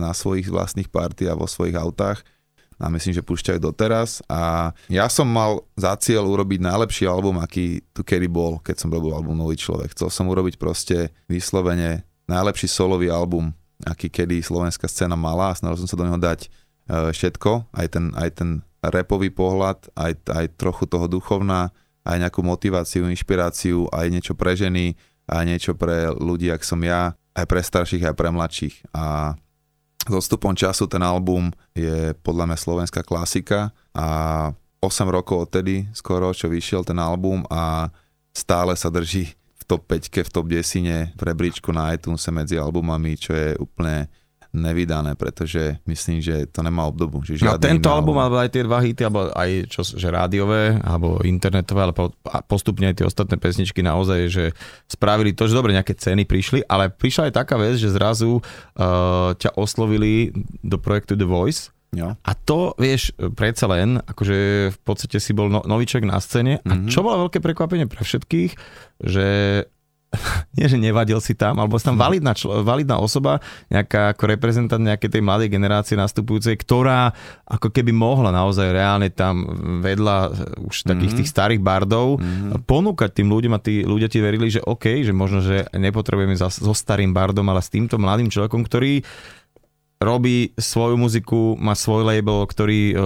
na 0.00 0.10
svojich 0.10 0.50
vlastných 0.50 0.90
party 0.90 1.30
a 1.30 1.38
vo 1.38 1.46
svojich 1.46 1.78
autách 1.78 2.24
a 2.78 2.90
myslím, 2.90 3.14
že 3.14 3.22
púšťajú 3.22 3.58
doteraz 3.62 4.18
a 4.26 4.74
ja 4.90 5.06
som 5.06 5.30
mal 5.30 5.62
za 5.78 5.94
cieľ 5.94 6.26
urobiť 6.26 6.58
najlepší 6.58 7.06
album, 7.06 7.38
aký 7.38 7.86
tu 7.94 8.02
kedy 8.02 8.26
bol, 8.26 8.58
keď 8.58 8.82
som 8.82 8.90
robil 8.90 9.14
album 9.14 9.38
Nový 9.38 9.54
človek. 9.54 9.94
Chcel 9.94 10.10
som 10.10 10.26
urobiť 10.26 10.58
proste 10.58 11.14
vyslovene 11.30 12.02
najlepší 12.26 12.66
solový 12.66 13.12
album 13.12 13.54
aký 13.82 14.06
kedy 14.06 14.38
slovenská 14.38 14.87
scéna 14.87 15.18
mala 15.18 15.50
a 15.50 15.58
snažil 15.58 15.82
som 15.82 15.90
sa 15.90 15.98
do 15.98 16.06
neho 16.06 16.20
dať 16.20 16.46
e, 16.46 16.48
všetko, 17.10 17.74
aj 17.74 17.87
ten, 17.90 18.04
aj 18.14 18.30
ten 18.38 18.50
repový 18.84 19.34
pohľad, 19.34 19.90
aj, 19.98 20.12
aj 20.30 20.46
trochu 20.54 20.87
toho 20.87 21.10
duchovná, 21.10 21.74
aj 22.04 22.16
nejakú 22.20 22.44
motiváciu, 22.44 23.08
inšpiráciu, 23.08 23.88
aj 23.90 24.06
niečo 24.12 24.34
pre 24.37 24.54
ženy, 24.54 24.94
aj 25.26 25.42
niečo 25.48 25.72
pre 25.72 26.12
ľudí, 26.12 26.52
ak 26.52 26.60
som 26.62 26.78
ja, 26.84 27.16
aj 27.32 27.44
pre 27.48 27.60
starších, 27.64 28.04
aj 28.04 28.14
pre 28.14 28.28
mladších. 28.28 28.92
A 28.92 29.34
s 30.04 30.12
odstupom 30.12 30.52
času 30.52 30.84
ten 30.84 31.00
album 31.00 31.48
je 31.72 32.12
podľa 32.20 32.52
mňa 32.52 32.58
slovenská 32.60 33.00
klasika 33.00 33.72
a 33.96 34.06
8 34.84 35.08
rokov 35.08 35.48
odtedy 35.48 35.88
skoro, 35.96 36.37
čo 36.37 36.52
vyšiel 36.52 36.84
ten 36.84 37.00
album 37.00 37.48
a 37.48 37.88
stále 38.37 38.76
sa 38.76 38.92
drží 38.92 39.32
top 39.64 39.83
5, 39.88 40.24
v 40.24 40.31
top 40.31 40.46
10 40.48 41.16
v 41.16 41.22
rebríčku 41.22 41.72
na 41.72 41.92
iTunes 41.96 42.24
medzi 42.31 42.61
albumami, 42.61 43.16
čo 43.16 43.33
je 43.33 43.57
úplne 43.59 44.09
nevydané, 44.55 45.18
pretože 45.18 45.83
myslím, 45.85 46.22
že 46.22 46.46
to 46.46 46.62
nemá 46.62 46.87
obdobu. 46.87 47.18
Že 47.27 47.42
no 47.42 47.59
tento 47.59 47.90
album, 47.90 48.22
alebo 48.22 48.38
aj 48.38 48.55
tie 48.55 48.62
dva 48.62 48.79
hity, 48.79 49.03
alebo 49.03 49.35
aj 49.35 49.50
čo, 49.66 49.83
že 49.83 50.07
rádiové, 50.07 50.79
alebo 50.79 51.18
internetové, 51.27 51.90
ale 51.90 51.94
postupne 52.46 52.87
aj 52.94 53.03
tie 53.03 53.07
ostatné 53.11 53.37
pesničky 53.37 53.83
naozaj, 53.83 54.20
že 54.31 54.44
spravili 54.87 55.35
to, 55.35 55.50
že 55.50 55.59
dobre, 55.59 55.74
nejaké 55.74 55.98
ceny 55.98 56.22
prišli, 56.22 56.62
ale 56.70 56.94
prišla 56.94 57.29
aj 57.29 57.35
taká 57.35 57.59
vec, 57.59 57.74
že 57.77 57.90
zrazu 57.90 58.38
uh, 58.38 59.35
ťa 59.35 59.59
oslovili 59.59 60.31
do 60.62 60.79
projektu 60.79 61.18
The 61.18 61.27
Voice, 61.27 61.73
Jo. 61.94 62.18
A 62.18 62.33
to, 62.35 62.74
vieš, 62.76 63.14
predsa 63.38 63.70
len, 63.70 64.02
akože 64.02 64.37
v 64.74 64.78
podstate 64.83 65.22
si 65.22 65.30
bol 65.30 65.48
no, 65.48 65.62
noviček 65.62 66.02
na 66.02 66.18
scéne 66.18 66.61
a 66.61 66.74
mm-hmm. 66.74 66.90
čo 66.90 67.07
bolo 67.07 67.26
veľké 67.26 67.38
prekvapenie 67.38 67.87
pre 67.87 68.02
všetkých, 68.02 68.52
že 69.02 69.26
nie, 70.57 70.66
že 70.66 70.78
nevadil 70.78 71.18
si 71.18 71.35
tam, 71.35 71.59
alebo 71.59 71.78
si 71.78 71.87
tam 71.87 71.98
mhm. 71.98 72.02
validná, 72.02 72.33
člo, 72.37 72.62
validná 72.62 72.96
osoba, 72.98 73.42
nejaká 73.70 74.14
ako 74.14 74.24
reprezentant 74.30 74.83
nejakej 74.83 75.11
tej 75.11 75.22
mladej 75.22 75.48
generácie 75.50 75.94
nastupujúcej, 75.98 76.54
ktorá 76.59 77.12
ako 77.46 77.70
keby 77.70 77.90
mohla 77.94 78.30
naozaj 78.30 78.74
reálne 78.74 79.11
tam 79.11 79.44
vedľa 79.83 80.16
už 80.66 80.87
takých 80.87 81.12
mm-hmm. 81.12 81.18
tých 81.18 81.28
starých 81.30 81.61
bardov 81.62 82.18
mm-hmm. 82.18 82.64
ponúkať 82.64 83.11
tým 83.14 83.28
ľuďom 83.30 83.52
a 83.54 83.61
tí 83.62 83.83
ľudia 83.85 84.09
ti 84.11 84.18
verili, 84.22 84.50
že 84.50 84.64
OK, 84.64 85.04
že 85.04 85.12
možno, 85.14 85.42
že 85.42 85.66
nepotrebujeme 85.74 86.35
so 86.38 86.72
starým 86.74 87.12
bardom, 87.14 87.46
ale 87.50 87.62
s 87.62 87.70
týmto 87.70 87.98
mladým 88.00 88.30
človekom, 88.30 88.64
ktorý 88.66 89.02
robí 90.02 90.52
svoju 90.59 90.98
muziku, 90.98 91.57
má 91.57 91.72
svoj 91.72 92.04
label, 92.04 92.44
ktorý 92.44 92.92
uh, 92.92 92.98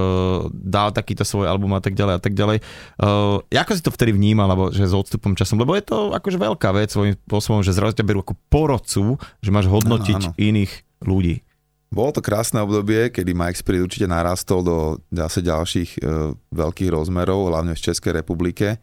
dal 0.51 0.91
takýto 0.91 1.23
svoj 1.23 1.47
album 1.47 1.77
a 1.77 1.83
tak 1.83 1.95
ďalej 1.95 2.15
a 2.19 2.21
tak 2.21 2.35
ďalej. 2.35 2.59
Uh, 2.99 3.39
ako 3.55 3.73
si 3.77 3.83
to 3.85 3.95
vtedy 3.95 4.13
vnímal, 4.17 4.51
alebo 4.51 4.75
že 4.75 4.89
s 4.89 4.95
odstupom 4.97 5.37
časom? 5.39 5.61
Lebo 5.61 5.77
je 5.79 5.85
to 5.85 6.11
akože 6.17 6.39
veľká 6.41 6.71
vec 6.75 6.91
svojím 6.91 7.15
spôsobom, 7.29 7.61
že 7.63 7.77
zrazu 7.77 8.03
ťa 8.03 8.07
berú 8.09 8.25
ako 8.25 8.35
porodcu, 8.51 9.21
že 9.45 9.51
máš 9.55 9.71
hodnotiť 9.71 10.17
áno, 10.19 10.31
áno. 10.35 10.39
iných 10.41 10.73
ľudí. 11.05 11.47
Bolo 11.89 12.13
to 12.13 12.21
krásne 12.21 12.61
obdobie, 12.61 13.09
kedy 13.09 13.33
Mike 13.33 13.57
Spirit 13.65 13.89
určite 13.89 14.05
narastol 14.05 14.61
do 14.61 14.77
zase 15.09 15.41
ďalších 15.41 15.91
uh, 16.05 16.37
veľkých 16.53 16.93
rozmerov, 16.93 17.49
hlavne 17.49 17.73
v 17.73 17.81
Českej 17.81 18.13
republike, 18.13 18.77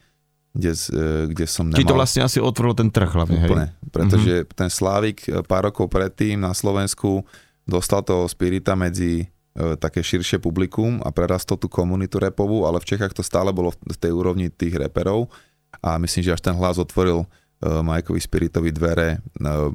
kde, 0.56 0.74
uh, 0.74 1.30
kde 1.30 1.46
som 1.46 1.70
nemal... 1.70 1.78
Či 1.78 1.86
to 1.86 2.00
vlastne 2.00 2.22
asi 2.26 2.40
otvoril 2.42 2.74
ten 2.74 2.90
trh 2.90 3.12
hlavne, 3.14 3.46
Úplne, 3.46 3.68
hej? 3.70 3.92
pretože 3.94 4.34
mm-hmm. 4.42 4.58
ten 4.58 4.70
Slávik 4.74 5.20
pár 5.46 5.70
rokov 5.70 5.86
predtým 5.92 6.42
na 6.42 6.56
Slovensku 6.58 7.22
dostal 7.66 8.06
toho 8.06 8.30
spirita 8.30 8.78
medzi 8.78 9.26
e, 9.26 9.26
také 9.76 10.06
širšie 10.06 10.38
publikum 10.38 11.02
a 11.02 11.10
prerastol 11.10 11.58
tú 11.58 11.66
komunitu 11.66 12.22
repovú, 12.22 12.70
ale 12.70 12.78
v 12.78 12.88
Čechách 12.94 13.18
to 13.18 13.26
stále 13.26 13.50
bolo 13.50 13.74
v 13.74 13.98
tej 13.98 14.14
úrovni 14.14 14.54
tých 14.54 14.78
reperov 14.78 15.34
a 15.84 15.98
myslím, 16.00 16.24
že 16.24 16.34
až 16.38 16.42
ten 16.46 16.56
hlas 16.56 16.80
otvoril 16.80 17.26
uh, 17.26 17.84
Majkovi 17.84 18.22
Spiritovi 18.22 18.72
dvere 18.72 19.20
uh, 19.44 19.74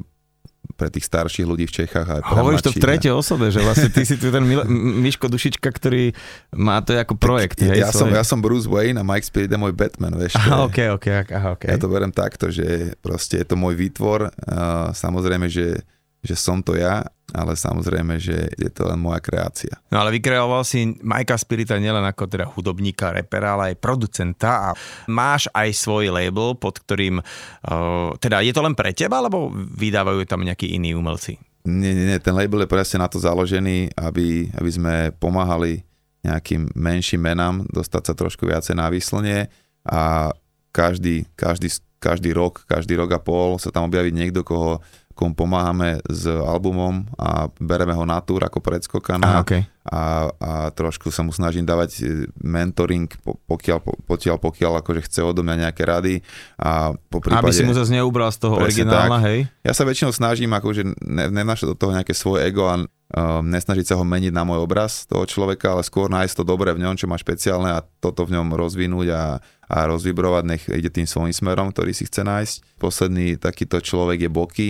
pre 0.80 0.88
tých 0.88 1.04
starších 1.12 1.44
ľudí 1.44 1.68
v 1.68 1.84
Čechách. 1.84 2.08
Aj 2.08 2.22
pre 2.24 2.40
Hovoríš 2.40 2.64
to 2.64 2.72
v 2.72 2.80
tretej 2.80 3.12
osobe, 3.12 3.52
že 3.52 3.60
vlastne 3.60 3.92
ty 3.92 4.06
si 4.08 4.16
tu 4.16 4.32
ten 4.32 4.40
Mil- 4.40 4.64
Miško 5.04 5.28
Dušička, 5.28 5.68
ktorý 5.68 6.16
má 6.56 6.80
to 6.80 6.96
ako 6.96 7.20
projekt. 7.20 7.60
Hej, 7.60 7.84
ja, 7.84 7.92
som, 7.92 8.08
ja 8.08 8.24
som 8.24 8.40
Bruce 8.40 8.64
Wayne 8.64 8.96
a 8.96 9.04
Mike 9.04 9.28
Spirit 9.28 9.52
je 9.52 9.60
môj 9.60 9.76
Batman, 9.76 10.16
vieš. 10.16 10.40
Aha, 10.40 10.64
okay, 10.64 10.88
okay, 10.88 11.20
aha, 11.20 11.52
okay. 11.52 11.68
Ja 11.68 11.76
to 11.76 11.90
berem 11.92 12.14
takto, 12.14 12.48
že 12.48 12.96
proste 13.04 13.44
je 13.44 13.46
to 13.52 13.60
môj 13.60 13.76
výtvor. 13.76 14.32
Uh, 14.32 14.88
samozrejme, 14.96 15.52
že 15.52 15.84
že 16.20 16.36
som 16.36 16.60
to 16.60 16.76
ja, 16.76 17.04
ale 17.32 17.54
samozrejme, 17.54 18.18
že 18.20 18.50
je 18.58 18.70
to 18.70 18.84
len 18.90 18.98
moja 18.98 19.22
kreácia. 19.22 19.78
No 19.88 20.02
ale 20.02 20.18
vykreoval 20.18 20.66
si 20.66 20.98
Majka 21.00 21.38
Spirita 21.38 21.78
nielen 21.78 22.02
ako 22.04 22.26
teda 22.26 22.44
hudobníka, 22.50 23.14
repera, 23.14 23.56
ale 23.56 23.72
aj 23.72 23.80
producenta 23.80 24.50
a 24.50 24.76
máš 25.08 25.46
aj 25.54 25.70
svoj 25.72 26.12
label, 26.12 26.58
pod 26.58 26.82
ktorým, 26.82 27.22
uh, 27.22 28.10
teda 28.18 28.42
je 28.44 28.52
to 28.52 28.60
len 28.60 28.74
pre 28.76 28.92
teba, 28.92 29.22
alebo 29.22 29.48
vydávajú 29.54 30.26
tam 30.26 30.44
nejakí 30.44 30.74
iní 30.74 30.92
umelci? 30.92 31.38
Nie, 31.64 31.92
nie, 31.92 32.08
nie, 32.08 32.18
ten 32.20 32.32
label 32.32 32.64
je 32.64 32.72
presne 32.72 33.04
na 33.04 33.08
to 33.08 33.20
založený, 33.20 33.92
aby, 33.96 34.48
aby 34.56 34.70
sme 34.72 34.94
pomáhali 35.20 35.84
nejakým 36.20 36.72
menším 36.76 37.32
menám 37.32 37.64
dostať 37.68 38.12
sa 38.12 38.14
trošku 38.16 38.44
viacej 38.44 38.76
na 38.76 38.92
výslnie 38.92 39.48
a 39.88 40.32
každý, 40.72 41.24
každý, 41.36 41.72
každý 41.96 42.36
rok, 42.36 42.64
každý 42.68 42.96
rok 42.96 43.10
a 43.16 43.20
pol 43.20 43.56
sa 43.56 43.72
tam 43.72 43.88
objaví 43.88 44.12
niekto, 44.12 44.44
koho 44.44 44.84
komu 45.20 45.36
pomáhame 45.36 46.00
s 46.08 46.24
albumom 46.24 47.04
a 47.20 47.52
bereme 47.60 47.92
ho 47.92 48.08
na 48.08 48.24
túr 48.24 48.40
ako 48.40 48.64
predskokana 48.64 49.44
okay. 49.44 49.68
a, 49.84 50.32
a 50.32 50.50
trošku 50.72 51.12
sa 51.12 51.20
mu 51.20 51.28
snažím 51.28 51.68
dávať 51.68 51.90
e, 52.00 52.02
mentoring, 52.40 53.04
pokiaľ, 53.44 54.08
pokiaľ, 54.08 54.36
pokiaľ 54.40 54.72
akože 54.80 55.04
chce 55.04 55.20
odo 55.20 55.44
mňa 55.44 55.68
nejaké 55.68 55.84
rady 55.84 56.24
a 56.56 56.96
po 57.12 57.20
prípade... 57.20 57.52
Aby 57.52 57.52
si 57.52 57.68
mu 57.68 57.76
zase 57.76 57.92
neubral 57.92 58.32
z 58.32 58.40
toho 58.40 58.56
originálna, 58.64 59.20
hej? 59.28 59.44
Ja 59.60 59.76
sa 59.76 59.84
väčšinou 59.84 60.16
snažím 60.16 60.56
akože 60.56 60.88
ne, 61.04 61.44
do 61.44 61.76
toho 61.76 61.92
nejaké 61.92 62.16
svoje 62.16 62.48
ego 62.48 62.64
a 62.64 62.80
um, 62.80 63.44
nesnažiť 63.44 63.92
sa 63.92 63.98
ho 64.00 64.04
meniť 64.08 64.32
na 64.32 64.48
môj 64.48 64.64
obraz 64.64 65.04
toho 65.04 65.28
človeka, 65.28 65.76
ale 65.76 65.84
skôr 65.84 66.08
nájsť 66.08 66.40
to 66.40 66.44
dobré 66.48 66.72
v 66.72 66.80
ňom, 66.80 66.96
čo 66.96 67.04
má 67.04 67.20
špeciálne 67.20 67.76
a 67.76 67.84
toto 68.00 68.24
v 68.24 68.40
ňom 68.40 68.56
rozvinúť 68.56 69.08
a, 69.12 69.36
a 69.68 69.76
rozvibrovať, 69.84 70.42
nech 70.48 70.64
ide 70.64 70.88
tým 70.88 71.04
svojím 71.04 71.36
smerom, 71.36 71.68
ktorý 71.76 71.92
si 71.92 72.08
chce 72.08 72.24
nájsť. 72.24 72.80
Posledný 72.80 73.36
takýto 73.36 73.84
človek 73.84 74.24
je 74.24 74.30
Boky, 74.32 74.68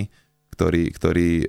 ktorý, 0.55 0.85
ktorý 0.93 1.31
e, 1.43 1.47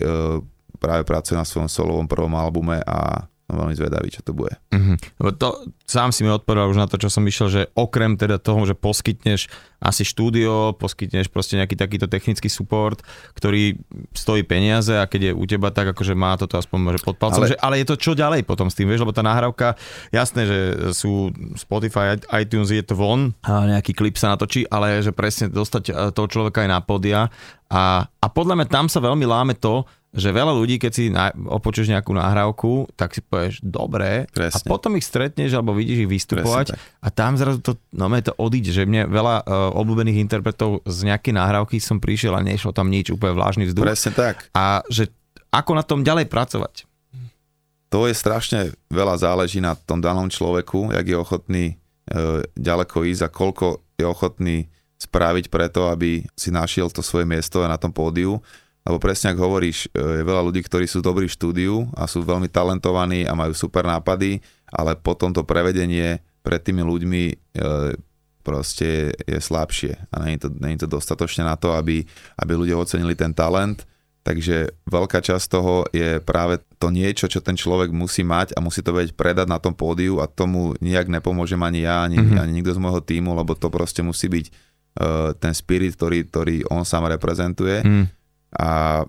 práve 0.82 1.04
pracuje 1.06 1.38
na 1.38 1.46
svojom 1.46 1.70
solovom 1.70 2.08
prvom 2.10 2.34
albume 2.34 2.82
a 2.86 3.31
som 3.52 3.60
veľmi 3.60 3.76
zvedavý, 3.76 4.08
čo 4.08 4.24
to 4.24 4.32
bude. 4.32 4.56
Mm-hmm. 4.72 5.36
To, 5.36 5.68
sám 5.84 6.16
si 6.16 6.24
mi 6.24 6.32
odpovedal 6.32 6.72
už 6.72 6.80
na 6.80 6.88
to, 6.88 6.96
čo 6.96 7.12
som 7.12 7.28
išiel, 7.28 7.52
že 7.52 7.62
okrem 7.76 8.16
teda 8.16 8.40
toho, 8.40 8.64
že 8.64 8.80
poskytneš 8.80 9.52
asi 9.84 10.08
štúdio, 10.08 10.80
poskytneš 10.80 11.28
proste 11.28 11.60
nejaký 11.60 11.76
takýto 11.76 12.08
technický 12.08 12.48
support, 12.48 13.04
ktorý 13.36 13.76
stojí 14.16 14.48
peniaze 14.48 14.96
a 14.96 15.04
keď 15.04 15.22
je 15.28 15.32
u 15.36 15.44
teba 15.44 15.74
tak, 15.76 15.92
akože 15.92 16.16
má 16.16 16.40
toto 16.40 16.56
aspoň 16.56 16.96
že 16.96 17.04
pod 17.04 17.20
palcom, 17.20 17.44
ale... 17.44 17.52
Že, 17.52 17.58
ale 17.60 17.76
je 17.84 17.88
to 17.92 17.96
čo 18.00 18.12
ďalej 18.16 18.48
potom 18.48 18.72
s 18.72 18.78
tým, 18.78 18.88
vieš, 18.88 19.04
lebo 19.04 19.12
tá 19.12 19.26
nahrávka, 19.26 19.76
jasné, 20.16 20.48
že 20.48 20.60
sú 20.96 21.34
Spotify, 21.60 22.16
iTunes, 22.40 22.72
je 22.72 22.86
to 22.88 22.96
von, 22.96 23.36
a 23.44 23.68
nejaký 23.68 23.92
klip 23.92 24.16
sa 24.16 24.32
natočí, 24.32 24.64
ale 24.72 25.04
že 25.04 25.12
presne 25.12 25.52
dostať 25.52 25.84
e, 25.90 25.92
toho 26.16 26.28
človeka 26.30 26.64
aj 26.64 26.70
na 26.70 26.80
podia 26.80 27.28
a, 27.72 28.06
a 28.06 28.28
podľa 28.30 28.62
mňa 28.62 28.68
tam 28.70 28.86
sa 28.86 29.02
veľmi 29.02 29.26
láme 29.26 29.58
to, 29.58 29.82
že 30.12 30.36
veľa 30.36 30.52
ľudí, 30.52 30.76
keď 30.76 30.92
si 30.92 31.08
na, 31.08 31.32
opočuješ 31.32 31.96
nejakú 31.96 32.12
nahrávku, 32.12 32.92
tak 33.00 33.16
si 33.16 33.24
povieš, 33.24 33.64
dobre, 33.64 34.28
Presne. 34.28 34.60
a 34.60 34.68
potom 34.68 35.00
ich 35.00 35.08
stretneš 35.08 35.56
alebo 35.56 35.72
vidíš 35.72 36.04
ich 36.04 36.12
vystupovať 36.12 36.76
a 36.76 37.08
tam 37.08 37.40
zrazu 37.40 37.64
to, 37.64 37.80
no 37.96 38.12
to 38.20 38.36
odíde, 38.36 38.76
že 38.76 38.84
mne 38.84 39.08
veľa 39.08 39.36
uh, 39.48 39.72
obľúbených 39.80 40.20
interpretov 40.20 40.84
z 40.84 41.08
nejakej 41.08 41.32
nahrávky 41.32 41.80
som 41.80 42.04
prišiel 42.04 42.36
a 42.36 42.44
nešlo 42.44 42.76
tam 42.76 42.92
nič, 42.92 43.08
úplne 43.08 43.40
vlážny 43.40 43.72
vzduch. 43.72 43.88
Presne 43.88 44.12
tak. 44.12 44.52
A 44.52 44.84
že 44.92 45.08
ako 45.48 45.80
na 45.80 45.84
tom 45.88 46.04
ďalej 46.04 46.28
pracovať? 46.28 46.84
To 47.92 48.08
je 48.08 48.16
strašne 48.16 48.76
veľa 48.92 49.16
záleží 49.16 49.64
na 49.64 49.76
tom 49.80 50.04
danom 50.04 50.28
človeku, 50.28 50.92
jak 50.92 51.08
je 51.08 51.16
ochotný 51.16 51.66
uh, 51.72 52.44
ďaleko 52.60 53.08
ísť 53.08 53.24
a 53.24 53.30
koľko 53.32 53.80
je 53.96 54.04
ochotný 54.04 54.58
spraviť 55.00 55.48
preto, 55.48 55.88
aby 55.88 56.28
si 56.36 56.52
našiel 56.52 56.92
to 56.92 57.00
svoje 57.00 57.24
miesto 57.24 57.64
na 57.64 57.80
tom 57.80 57.96
pódiu 57.96 58.44
lebo 58.82 58.98
presne 58.98 59.34
ako 59.34 59.42
hovoríš, 59.46 59.90
e, 59.94 60.22
je 60.22 60.24
veľa 60.26 60.42
ľudí, 60.42 60.62
ktorí 60.66 60.90
sú 60.90 61.06
dobrí 61.06 61.30
v 61.30 61.36
štúdiu 61.38 61.86
a 61.94 62.10
sú 62.10 62.26
veľmi 62.26 62.50
talentovaní 62.50 63.30
a 63.30 63.38
majú 63.38 63.54
super 63.54 63.86
nápady, 63.86 64.42
ale 64.74 64.98
potom 64.98 65.30
to 65.30 65.46
prevedenie 65.46 66.18
pred 66.42 66.62
tými 66.66 66.82
ľuďmi 66.82 67.24
e, 67.30 67.36
proste 68.42 69.14
je 69.14 69.38
slabšie 69.38 70.10
a 70.10 70.26
je 70.26 70.40
to, 70.42 70.50
je 70.50 70.80
to 70.82 70.90
dostatočne 70.90 71.46
na 71.46 71.54
to, 71.54 71.78
aby, 71.78 72.02
aby 72.42 72.52
ľudia 72.58 72.74
ocenili 72.78 73.14
ten 73.14 73.38
talent. 73.38 73.86
Takže 74.22 74.86
veľká 74.86 75.18
časť 75.18 75.46
toho 75.50 75.90
je 75.90 76.22
práve 76.22 76.62
to 76.78 76.94
niečo, 76.94 77.26
čo 77.26 77.42
ten 77.42 77.58
človek 77.58 77.90
musí 77.90 78.22
mať 78.22 78.54
a 78.54 78.62
musí 78.62 78.86
to 78.86 78.94
vedieť 78.94 79.18
predať 79.18 79.50
na 79.50 79.58
tom 79.58 79.74
pódiu 79.74 80.22
a 80.22 80.30
tomu 80.30 80.78
nijak 80.78 81.10
nepomôžem 81.10 81.58
ani 81.58 81.90
ja, 81.90 82.06
ani, 82.06 82.22
mm-hmm. 82.22 82.38
ani 82.38 82.52
nikto 82.54 82.78
z 82.78 82.82
môjho 82.82 83.02
týmu, 83.02 83.34
lebo 83.34 83.58
to 83.58 83.74
proste 83.74 84.06
musí 84.06 84.30
byť 84.30 84.46
uh, 84.46 85.34
ten 85.42 85.58
spirit, 85.58 85.98
ktorý, 85.98 86.30
ktorý 86.30 86.56
on 86.70 86.86
sám 86.86 87.10
reprezentuje. 87.10 87.82
Mm 87.82 88.21
a 88.56 89.02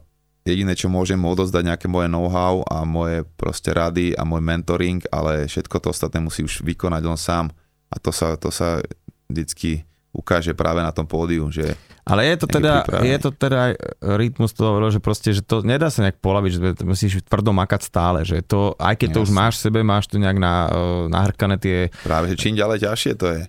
jediné, 0.43 0.75
čo 0.75 0.91
môžem 0.91 1.19
mu 1.19 1.35
odozdať 1.35 1.63
nejaké 1.63 1.87
moje 1.87 2.11
know-how 2.11 2.67
a 2.67 2.83
moje 2.83 3.23
proste 3.39 3.71
rady 3.71 4.15
a 4.19 4.27
môj 4.27 4.43
mentoring, 4.43 5.03
ale 5.11 5.47
všetko 5.47 5.79
to 5.79 5.89
ostatné 5.95 6.19
musí 6.19 6.43
už 6.43 6.67
vykonať 6.67 7.03
on 7.07 7.19
sám 7.19 7.47
a 7.91 7.97
to 8.03 8.11
sa, 8.11 8.35
to 8.35 8.51
sa 8.51 8.83
vždycky 9.31 9.87
ukáže 10.13 10.53
práve 10.53 10.85
na 10.85 10.93
tom 10.93 11.09
pódiu, 11.09 11.49
že 11.49 11.73
ale 12.03 12.27
je 12.27 12.37
to 12.43 12.47
teda, 12.51 12.83
je 12.99 13.19
to 13.23 13.31
teda 13.31 13.79
rytmus 14.03 14.51
toho, 14.51 14.75
že 14.91 14.99
proste, 14.99 15.31
že 15.31 15.39
to 15.39 15.63
nedá 15.63 15.87
sa 15.87 16.03
nejak 16.03 16.19
polaviť, 16.19 16.51
že 16.51 16.61
to 16.83 16.85
musíš 16.85 17.23
tvrdo 17.23 17.55
makať 17.55 17.81
stále, 17.87 18.27
že 18.27 18.43
to, 18.43 18.75
aj 18.75 18.99
keď 18.99 19.09
Jasne. 19.15 19.17
to 19.23 19.25
už 19.25 19.31
máš 19.31 19.55
v 19.57 19.63
sebe, 19.71 19.81
máš 19.87 20.11
tu 20.11 20.19
nejak 20.19 20.35
na, 20.43 20.67
nahrkané 21.07 21.63
tie... 21.63 21.95
Práve, 22.03 22.35
že 22.35 22.43
čím 22.43 22.59
ďalej 22.59 22.91
ťažšie 22.91 23.13
to 23.15 23.27
je. 23.31 23.43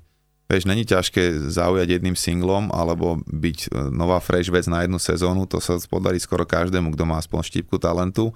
Vieš, 0.54 0.70
není 0.70 0.86
ťažké 0.86 1.50
zaujať 1.50 1.98
jedným 1.98 2.13
singlom 2.13 2.70
alebo 2.70 3.18
byť 3.26 3.60
e, 3.74 3.89
nová 3.89 4.22
fresh 4.22 4.54
vec 4.54 4.70
na 4.70 4.86
jednu 4.86 5.02
sezónu, 5.02 5.50
to 5.50 5.58
sa 5.58 5.82
podarí 5.89 6.22
skoro 6.22 6.46
každému, 6.46 6.94
kto 6.94 7.10
má 7.10 7.18
aspoň 7.18 7.42
štípku 7.42 7.82
talentu. 7.82 8.30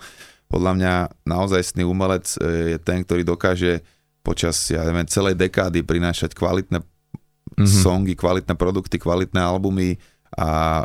Podľa 0.49 0.71
mňa 0.73 0.93
naozajstný 1.29 1.85
umelec 1.85 2.25
e, 2.41 2.73
je 2.73 2.77
ten, 2.81 3.05
ktorý 3.05 3.21
dokáže 3.21 3.85
počas 4.25 4.57
ja 4.65 4.81
neviem, 4.81 5.05
celej 5.05 5.37
dekády 5.37 5.85
prinášať 5.85 6.33
kvalitné 6.33 6.81
mm-hmm. 6.81 7.69
songy, 7.85 8.17
kvalitné 8.17 8.57
produkty, 8.57 8.97
kvalitné 8.97 9.37
albumy 9.37 10.01
a 10.33 10.81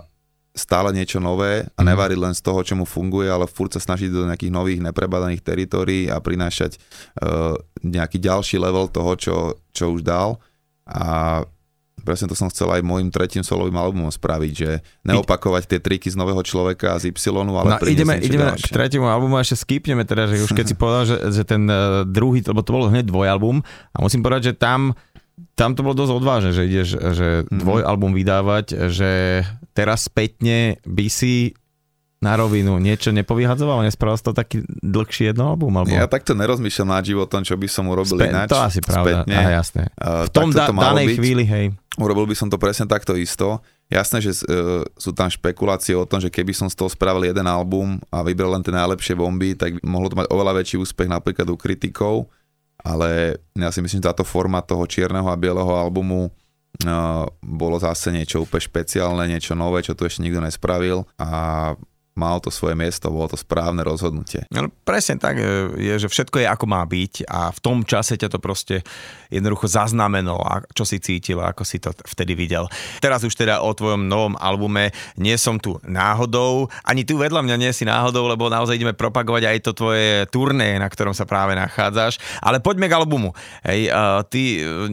stále 0.53 0.93
niečo 0.93 1.17
nové 1.17 1.65
a 1.65 1.81
mhm. 1.81 1.89
nevariť 1.89 2.19
len 2.29 2.35
z 2.37 2.45
toho, 2.45 2.61
čo 2.61 2.77
mu 2.77 2.85
funguje, 2.85 3.25
ale 3.25 3.49
furt 3.49 3.73
sa 3.73 3.81
snažiť 3.81 4.13
do 4.13 4.29
nejakých 4.29 4.53
nových 4.53 4.85
neprebadaných 4.85 5.41
teritórií 5.41 6.13
a 6.13 6.21
prinášať 6.21 6.77
uh, 6.77 7.57
nejaký 7.81 8.21
ďalší 8.21 8.61
level 8.61 8.93
toho, 8.93 9.17
čo, 9.17 9.37
čo 9.73 9.97
už 9.97 10.05
dal 10.05 10.37
a 10.93 11.43
presne 12.03 12.27
to 12.29 12.37
som 12.37 12.51
chcel 12.51 12.69
aj 12.69 12.83
môjim 12.83 13.09
tretím 13.09 13.47
solovým 13.47 13.79
albumom 13.79 14.11
spraviť, 14.11 14.53
že 14.53 14.71
neopakovať 15.07 15.71
tie 15.71 15.79
triky 15.79 16.11
z 16.11 16.19
nového 16.19 16.43
človeka 16.43 16.99
z 16.99 17.15
Y, 17.15 17.17
ale 17.33 17.79
no, 17.79 17.87
ideme, 17.87 18.19
ideme 18.19 18.53
ďalšie. 18.53 18.69
k 18.69 18.75
tretiemu 18.75 19.07
albumu 19.07 19.39
a 19.39 19.45
ešte 19.47 19.63
skipneme 19.63 20.03
teda, 20.03 20.29
že 20.29 20.43
už 20.43 20.53
keď 20.53 20.67
si 20.67 20.77
povedal, 20.83 21.05
že, 21.07 21.17
že 21.31 21.43
ten 21.47 21.63
uh, 21.71 22.03
druhý, 22.05 22.43
lebo 22.43 22.61
to 22.61 22.75
bolo 22.75 22.91
hneď 22.91 23.07
dvojalbum 23.09 23.63
a 23.65 23.97
musím 24.03 24.21
povedať, 24.21 24.53
že 24.53 24.55
tam 24.59 24.93
tam 25.57 25.73
to 25.73 25.81
bolo 25.81 25.97
dosť 25.97 26.13
odvážne, 26.13 26.51
že 26.53 26.69
ideš 26.69 26.89
že 27.17 27.29
mm-hmm. 27.45 27.61
dvojalbum 27.61 28.13
vydávať, 28.13 28.93
že 28.93 29.43
teraz 29.73 30.07
spätne 30.09 30.77
by 30.85 31.07
si 31.09 31.57
na 32.23 32.39
rovinu 32.39 32.79
niečo 32.79 33.11
nepovyhadzoval? 33.11 33.83
Nespravil 33.83 34.15
to 34.23 34.31
taký 34.31 34.63
dlhší 34.81 35.35
jedno 35.35 35.51
album? 35.51 35.75
Alebo... 35.75 35.91
Ja 35.91 36.07
takto 36.07 36.39
nerozmýšľam 36.39 36.95
nad 36.95 37.03
životom, 37.03 37.43
čo 37.43 37.59
by 37.59 37.67
som 37.67 37.91
urobil 37.91 38.15
Spe- 38.15 38.31
ináč. 38.31 38.49
To 38.55 38.63
asi 38.63 38.79
pravda, 38.79 39.27
Spätne. 39.27 39.35
Aha, 39.35 39.51
jasné. 39.59 39.83
V 39.99 40.31
tom 40.31 40.55
da- 40.55 40.71
danej 40.71 41.07
byť. 41.11 41.17
chvíli, 41.19 41.43
hej. 41.43 41.75
Urobil 41.99 42.31
by 42.31 42.39
som 42.39 42.47
to 42.47 42.57
presne 42.63 42.87
takto 42.87 43.19
isto. 43.19 43.59
Jasné, 43.91 44.25
že 44.25 44.33
uh, 44.49 44.87
sú 44.97 45.13
tam 45.13 45.29
špekulácie 45.29 45.93
o 45.93 46.09
tom, 46.09 46.23
že 46.23 46.33
keby 46.33 46.57
som 46.57 46.71
z 46.71 46.79
toho 46.79 46.89
spravil 46.89 47.29
jeden 47.29 47.45
album 47.45 48.01
a 48.09 48.25
vybral 48.25 48.57
len 48.57 48.65
tie 48.65 48.73
najlepšie 48.73 49.19
bomby, 49.19 49.53
tak 49.53 49.77
mohlo 49.85 50.09
to 50.09 50.17
mať 50.17 50.31
oveľa 50.33 50.63
väčší 50.63 50.81
úspech 50.81 51.11
napríklad 51.13 51.45
u 51.53 51.59
kritikov, 51.61 52.33
ale 52.81 53.37
ja 53.53 53.69
si 53.69 53.85
myslím, 53.85 54.01
že 54.01 54.09
táto 54.09 54.25
forma 54.25 54.65
toho 54.65 54.89
čierneho 54.89 55.29
a 55.29 55.37
bieleho 55.37 55.69
albumu 55.77 56.33
uh, 56.33 57.29
bolo 57.45 57.77
zase 57.77 58.09
niečo 58.09 58.49
úplne 58.49 58.65
špeciálne, 58.65 59.29
niečo 59.29 59.53
nové, 59.53 59.85
čo 59.85 59.93
tu 59.93 60.09
ešte 60.09 60.25
nikto 60.25 60.41
nespravil 60.41 61.05
a 61.21 61.77
malo 62.13 62.45
to 62.45 62.53
svoje 62.53 62.77
miesto, 62.77 63.09
bolo 63.09 63.33
to 63.33 63.39
správne 63.41 63.81
rozhodnutie. 63.81 64.45
No, 64.53 64.69
presne 64.85 65.17
tak 65.17 65.41
e, 65.41 65.73
je, 65.81 65.95
že 65.97 66.09
všetko 66.13 66.45
je 66.45 66.47
ako 66.49 66.65
má 66.69 66.85
byť 66.85 67.25
a 67.25 67.49
v 67.49 67.59
tom 67.65 67.85
čase 67.89 68.21
ťa 68.21 68.29
to 68.29 68.39
proste 68.39 68.85
jednoducho 69.33 69.65
zaznamenalo, 69.65 70.45
čo 70.77 70.85
si 70.85 71.01
cítil 71.01 71.41
a 71.41 71.57
ako 71.57 71.65
si 71.65 71.81
to 71.81 71.89
vtedy 72.05 72.37
videl. 72.37 72.69
Teraz 73.01 73.25
už 73.25 73.33
teda 73.33 73.65
o 73.65 73.73
tvojom 73.73 74.05
novom 74.05 74.37
albume 74.37 74.93
nie 75.17 75.33
som 75.41 75.57
tu 75.57 75.81
náhodou, 75.89 76.69
ani 76.85 77.09
tu 77.09 77.17
vedľa 77.17 77.41
mňa 77.41 77.57
nie 77.57 77.73
si 77.73 77.89
náhodou, 77.89 78.29
lebo 78.29 78.53
naozaj 78.53 78.77
ideme 78.77 78.93
propagovať 78.93 79.49
aj 79.49 79.59
to 79.65 79.73
tvoje 79.73 80.29
turné, 80.29 80.77
na 80.77 80.89
ktorom 80.93 81.17
sa 81.17 81.25
práve 81.25 81.57
nachádzaš. 81.57 82.21
Ale 82.45 82.61
poďme 82.61 82.93
k 82.93 82.97
albumu. 83.01 83.33
Hej, 83.65 83.89
uh, 83.89 84.21
ty 84.29 84.61
uh, 84.61 84.85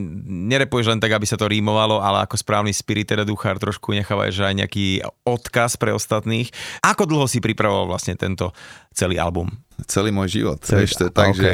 nerepuješ 0.48 0.96
len 0.96 1.04
tak, 1.04 1.12
aby 1.12 1.28
sa 1.28 1.36
to 1.36 1.52
rímovalo, 1.52 2.00
ale 2.00 2.24
ako 2.24 2.40
správny 2.40 2.72
spirit, 2.72 3.12
teda 3.12 3.28
duchár, 3.28 3.60
trošku 3.60 3.92
nechávaš 3.92 4.40
aj 4.40 4.56
nejaký 4.56 5.04
odkaz 5.28 5.76
pre 5.76 5.92
ostatných. 5.92 6.48
Ako 6.80 7.10
dlho 7.10 7.19
si 7.26 7.42
pripravoval 7.42 7.90
vlastne 7.90 8.14
tento 8.14 8.54
celý 8.94 9.18
album? 9.18 9.50
Celý 9.88 10.14
môj 10.14 10.40
život. 10.40 10.60
Celý... 10.62 10.86
Vieš, 10.86 11.00
to 11.00 11.06
je 11.08 11.14
tak, 11.16 11.32
okay. 11.34 11.40
že 11.40 11.52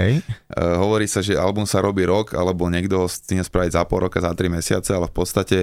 uh, 0.57 0.77
hovorí 0.81 1.05
sa, 1.05 1.21
že 1.21 1.37
album 1.37 1.63
sa 1.69 1.81
robí 1.81 2.03
rok, 2.03 2.33
alebo 2.33 2.67
niekto 2.67 3.05
ho 3.05 3.07
stihne 3.07 3.45
spraviť 3.45 3.77
za 3.77 3.83
pol 3.85 4.05
roka, 4.05 4.17
za 4.17 4.33
tri 4.33 4.49
mesiace, 4.49 4.91
ale 4.93 5.07
v 5.09 5.15
podstate 5.15 5.57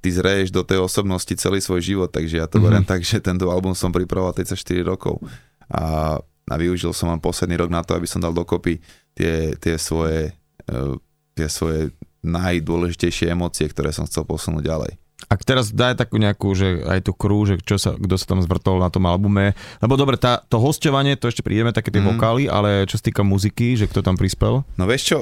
ty 0.00 0.08
zreješ 0.08 0.52
do 0.52 0.62
tej 0.62 0.84
osobnosti 0.84 1.32
celý 1.34 1.58
svoj 1.58 1.80
život, 1.82 2.10
takže 2.12 2.40
ja 2.40 2.46
to 2.46 2.58
mm-hmm. 2.58 2.66
beriem 2.66 2.86
tak, 2.86 3.02
že 3.02 3.22
tento 3.24 3.48
album 3.48 3.72
som 3.72 3.90
pripravoval 3.90 4.36
34 4.36 4.58
rokov 4.84 5.18
a, 5.72 6.18
a 6.22 6.54
využil 6.60 6.92
som 6.92 7.08
vám 7.08 7.22
posledný 7.24 7.56
rok 7.56 7.72
na 7.72 7.80
to, 7.80 7.96
aby 7.96 8.04
som 8.04 8.20
dal 8.20 8.36
dokopy 8.36 8.78
tie, 9.16 9.56
tie 9.56 9.74
svoje, 9.80 10.36
uh, 10.68 10.94
tie 11.34 11.48
svoje 11.48 11.90
najdôležitejšie 12.22 13.34
emócie, 13.34 13.66
ktoré 13.66 13.90
som 13.90 14.06
chcel 14.06 14.22
posunúť 14.22 14.62
ďalej. 14.62 14.92
Ak 15.30 15.46
teraz 15.46 15.70
daj 15.70 15.98
takú 15.98 16.18
nejakú, 16.18 16.54
že 16.56 16.82
aj 16.82 17.06
tú 17.06 17.12
krú, 17.14 17.46
že 17.46 17.60
čo 17.62 17.78
sa, 17.78 17.94
kto 17.94 18.14
sa 18.18 18.26
tam 18.26 18.40
zvrtol 18.42 18.82
na 18.82 18.90
tom 18.90 19.06
albume, 19.06 19.54
lebo 19.78 19.94
dobre, 19.94 20.18
tá, 20.18 20.42
to 20.46 20.58
hostovanie, 20.58 21.14
to 21.14 21.30
ešte 21.30 21.44
prídeme, 21.44 21.70
také 21.70 21.94
tie 21.94 22.02
mm. 22.02 22.08
vokály, 22.16 22.50
ale 22.50 22.88
čo 22.90 22.98
sa 22.98 23.04
týka 23.06 23.22
muziky, 23.22 23.78
že 23.78 23.86
kto 23.86 24.02
tam 24.02 24.18
prispel? 24.18 24.66
No 24.74 24.84
vieš 24.88 25.14
čo, 25.14 25.18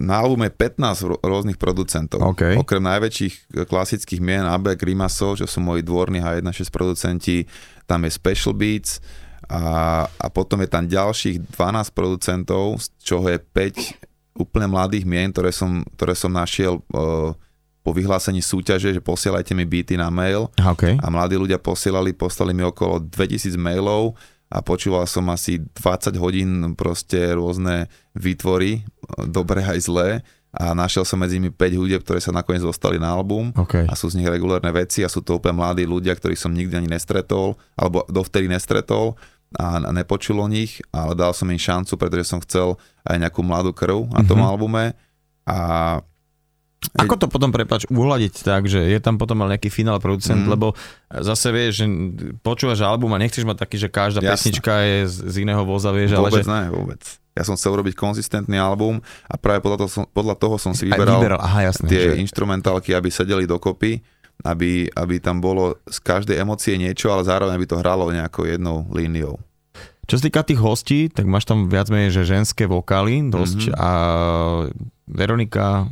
na 0.00 0.24
albume 0.24 0.48
15 0.48 1.20
rôznych 1.20 1.60
producentov. 1.60 2.24
Okay. 2.32 2.56
Okrem 2.56 2.80
najväčších 2.80 3.68
klasických 3.68 4.24
mien 4.24 4.48
AB, 4.48 4.72
Grimaso, 4.80 5.36
čo 5.36 5.44
sú 5.44 5.60
moji 5.60 5.84
dvorní 5.84 6.24
H16 6.24 6.72
producenti, 6.72 7.44
tam 7.84 8.08
je 8.08 8.10
Special 8.16 8.56
Beats 8.56 9.04
a, 9.44 10.06
a 10.08 10.26
potom 10.32 10.64
je 10.64 10.68
tam 10.72 10.88
ďalších 10.88 11.52
12 11.52 11.92
producentov, 11.92 12.80
z 12.80 12.86
čoho 13.04 13.28
je 13.28 13.36
5 13.36 14.40
úplne 14.40 14.72
mladých 14.72 15.04
mien, 15.04 15.28
ktoré 15.28 15.52
som, 15.52 15.84
ktoré 16.00 16.16
som 16.16 16.32
našiel 16.32 16.80
uh, 16.96 17.36
po 17.80 17.96
vyhlásení 17.96 18.44
súťaže, 18.44 18.92
že 18.92 19.00
posielajte 19.00 19.56
mi 19.56 19.64
beaty 19.64 19.96
na 19.96 20.12
mail 20.12 20.52
okay. 20.60 21.00
a 21.00 21.06
mladí 21.08 21.40
ľudia 21.40 21.56
posielali, 21.56 22.12
poslali 22.12 22.52
mi 22.52 22.60
okolo 22.64 23.00
2000 23.00 23.56
mailov 23.56 24.16
a 24.52 24.60
počúval 24.60 25.06
som 25.06 25.24
asi 25.32 25.62
20 25.62 26.18
hodín 26.20 26.50
proste 26.76 27.32
rôzne 27.32 27.88
výtvory, 28.12 28.84
dobré 29.30 29.64
aj 29.64 29.78
zlé 29.86 30.08
a 30.50 30.74
našiel 30.74 31.06
som 31.06 31.22
medzi 31.22 31.38
nimi 31.38 31.54
5 31.54 31.78
hudieb, 31.78 32.02
ktoré 32.02 32.18
sa 32.18 32.34
nakoniec 32.34 32.66
dostali 32.66 32.98
na 32.98 33.14
album 33.14 33.54
okay. 33.54 33.86
a 33.86 33.94
sú 33.94 34.10
z 34.10 34.18
nich 34.18 34.26
regulárne 34.26 34.68
veci 34.74 35.06
a 35.06 35.08
sú 35.08 35.22
to 35.22 35.38
úplne 35.38 35.62
mladí 35.62 35.86
ľudia, 35.86 36.12
ktorých 36.18 36.42
som 36.42 36.50
nikdy 36.50 36.74
ani 36.74 36.90
nestretol 36.90 37.54
alebo 37.78 38.02
dovtedy 38.10 38.50
nestretol 38.50 39.14
a 39.54 39.82
nepočul 39.90 40.38
o 40.38 40.46
nich, 40.46 40.78
ale 40.94 41.18
dal 41.18 41.34
som 41.34 41.50
im 41.50 41.58
šancu, 41.58 41.98
pretože 41.98 42.30
som 42.30 42.42
chcel 42.42 42.78
aj 43.02 43.18
nejakú 43.18 43.42
mladú 43.42 43.74
krv 43.74 44.10
na 44.10 44.22
tom 44.22 44.42
mm-hmm. 44.42 44.50
albume 44.50 44.84
a 45.46 45.58
ako 46.80 47.14
to 47.20 47.26
potom, 47.28 47.52
prepač, 47.52 47.84
uhladiť 47.92 48.40
tak, 48.40 48.64
že 48.64 48.80
je 48.80 48.98
tam 49.04 49.20
potom 49.20 49.44
ale 49.44 49.56
nejaký 49.56 49.68
finál 49.68 50.00
producent, 50.00 50.48
mm. 50.48 50.48
lebo 50.48 50.72
zase 51.12 51.52
vieš, 51.52 51.84
že 51.84 51.86
počúvaš 52.40 52.80
album 52.80 53.12
a 53.12 53.20
nechceš 53.20 53.44
mať 53.44 53.60
taký, 53.60 53.76
že 53.76 53.92
každá 53.92 54.24
Jasne. 54.24 54.32
pesnička 54.32 54.72
je 54.80 54.98
z, 55.04 55.16
z 55.28 55.34
iného 55.44 55.60
voza, 55.68 55.92
vieš, 55.92 56.16
vôbec 56.16 56.40
ale 56.40 56.40
že... 56.40 56.48
ne, 56.48 56.62
vôbec. 56.72 57.02
Ja 57.36 57.44
som 57.44 57.54
chcel 57.54 57.76
robiť 57.76 57.94
konzistentný 57.94 58.56
album 58.56 59.04
a 59.28 59.34
práve 59.36 59.60
podľa 59.60 59.86
toho 59.86 59.90
som, 59.92 60.04
podľa 60.08 60.34
toho 60.40 60.56
som 60.56 60.72
si 60.72 60.88
vyberal, 60.88 61.20
vyberal. 61.20 61.40
Aha, 61.44 61.68
jasné, 61.68 61.86
tie 61.86 62.16
že... 62.16 62.24
instrumentálky, 62.24 62.96
aby 62.96 63.12
sedeli 63.12 63.44
dokopy, 63.44 64.00
aby, 64.48 64.88
aby 64.88 65.14
tam 65.20 65.44
bolo 65.44 65.76
z 65.84 66.00
každej 66.00 66.40
emócie 66.40 66.80
niečo, 66.80 67.12
ale 67.12 67.28
zároveň 67.28 67.60
by 67.60 67.66
to 67.68 67.76
hralo 67.76 68.08
nejakou 68.08 68.48
jednou 68.48 68.88
líniou. 68.88 69.36
Čo 70.08 70.18
sa 70.18 70.26
týka 70.26 70.42
tých 70.42 70.58
hostí, 70.58 71.06
tak 71.06 71.28
máš 71.28 71.46
tam 71.46 71.70
viac 71.70 71.86
menej, 71.86 72.10
že 72.10 72.26
ženské 72.26 72.66
vokály 72.66 73.30
dosť 73.30 73.70
mm-hmm. 73.70 73.78
a 73.78 73.90
Veronika 75.06 75.86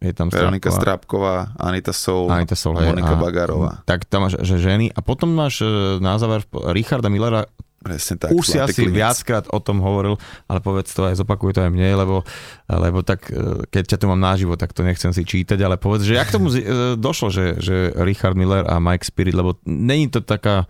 je 0.00 0.12
tam 0.16 0.32
Veronika 0.32 0.72
Strapková, 0.72 1.52
Anita 1.60 1.92
Soul, 1.92 2.32
Anita 2.32 2.56
Soul 2.56 2.80
a 2.80 2.88
Monika 2.88 3.14
a, 3.14 3.20
Bagarová. 3.20 3.84
Tak 3.84 4.08
tam 4.08 4.24
máš, 4.24 4.40
že 4.40 4.56
ženy. 4.56 4.88
A 4.96 5.04
potom 5.04 5.28
máš 5.28 5.60
e, 5.60 6.00
na 6.00 6.16
záver 6.16 6.40
Richarda 6.72 7.12
Millera, 7.12 7.44
Presne 7.80 8.20
tak. 8.20 8.36
Už 8.36 8.44
si 8.44 8.60
asi 8.60 8.84
klinec. 8.84 8.92
viackrát 8.92 9.48
o 9.48 9.56
tom 9.56 9.80
hovoril, 9.80 10.20
ale 10.52 10.60
povedz 10.60 10.92
to 10.92 11.08
aj, 11.08 11.16
zopakuj 11.16 11.56
to 11.56 11.64
aj 11.64 11.72
mne, 11.72 11.96
lebo, 11.96 12.20
lebo 12.68 13.00
tak, 13.00 13.32
e, 13.32 13.64
keď 13.72 13.96
ťa 13.96 13.98
tu 14.00 14.04
mám 14.04 14.20
naživo, 14.20 14.52
tak 14.60 14.76
to 14.76 14.84
nechcem 14.84 15.16
si 15.16 15.24
čítať, 15.24 15.56
ale 15.64 15.80
povedz, 15.80 16.04
že 16.04 16.20
jak 16.20 16.28
tomu 16.28 16.52
e, 16.52 16.60
došlo, 17.00 17.32
že, 17.32 17.56
že 17.56 17.96
Richard 18.04 18.36
Miller 18.36 18.68
a 18.68 18.76
Mike 18.76 19.08
Spirit, 19.08 19.32
lebo 19.32 19.56
není 19.64 20.12
to 20.12 20.20
taká, 20.20 20.68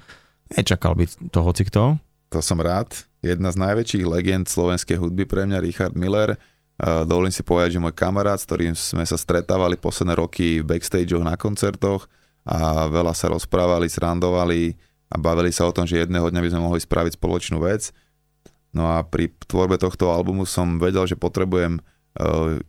nečakal 0.54 0.94
by 0.94 1.10
to 1.34 1.42
hoci 1.42 1.66
kto. 1.66 1.98
To 2.30 2.38
som 2.38 2.62
rád. 2.62 2.94
Jedna 3.26 3.50
z 3.50 3.58
najväčších 3.58 4.06
legend 4.06 4.46
slovenskej 4.46 5.02
hudby 5.02 5.26
pre 5.26 5.50
mňa, 5.50 5.58
Richard 5.66 5.98
Miller, 5.98 6.38
Dovolím 6.80 7.28
si 7.28 7.44
povedať, 7.44 7.76
že 7.76 7.82
môj 7.82 7.92
kamarát, 7.92 8.40
s 8.40 8.48
ktorým 8.48 8.72
sme 8.72 9.04
sa 9.04 9.20
stretávali 9.20 9.76
posledné 9.76 10.16
roky 10.16 10.64
v 10.64 10.68
backstageoch 10.68 11.20
na 11.20 11.36
koncertoch 11.36 12.08
a 12.48 12.88
veľa 12.88 13.12
sa 13.12 13.28
rozprávali, 13.28 13.84
srandovali 13.84 14.80
a 15.12 15.20
bavili 15.20 15.52
sa 15.52 15.68
o 15.68 15.74
tom, 15.76 15.84
že 15.84 16.00
jedného 16.00 16.24
dňa 16.32 16.40
by 16.40 16.50
sme 16.56 16.64
mohli 16.64 16.80
spraviť 16.80 17.20
spoločnú 17.20 17.60
vec. 17.60 17.92
No 18.72 18.88
a 18.88 19.04
pri 19.04 19.28
tvorbe 19.44 19.76
tohto 19.76 20.08
albumu 20.08 20.48
som 20.48 20.80
vedel, 20.80 21.04
že 21.04 21.20
potrebujem 21.20 21.76
e, 21.76 21.80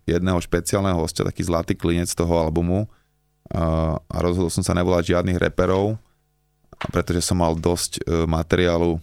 jedného 0.03 0.43
špeciálneho 0.43 0.99
hostia, 0.99 1.23
taký 1.23 1.47
zlatý 1.47 1.79
klinec 1.79 2.11
toho 2.11 2.35
albumu 2.35 2.91
a 3.51 3.99
rozhodol 4.23 4.47
som 4.47 4.63
sa 4.63 4.71
nevolať 4.71 5.11
žiadnych 5.11 5.35
reperov, 5.35 5.99
pretože 6.91 7.19
som 7.19 7.39
mal 7.39 7.55
dosť 7.55 7.99
e, 7.99 8.23
materiálu 8.27 8.99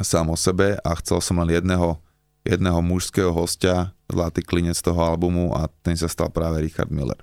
sám 0.00 0.32
o 0.32 0.36
sebe 0.36 0.76
a 0.80 0.90
chcel 1.00 1.20
som 1.20 1.40
len 1.40 1.56
jedného 1.56 2.00
jedného 2.42 2.82
mužského 2.82 3.30
hostia, 3.30 3.94
zlatý 4.12 4.44
klinec 4.44 4.76
toho 4.76 5.00
albumu 5.00 5.56
a 5.56 5.72
ten 5.80 5.96
sa 5.96 6.06
stal 6.06 6.28
práve 6.28 6.60
Richard 6.60 6.92
Miller. 6.92 7.18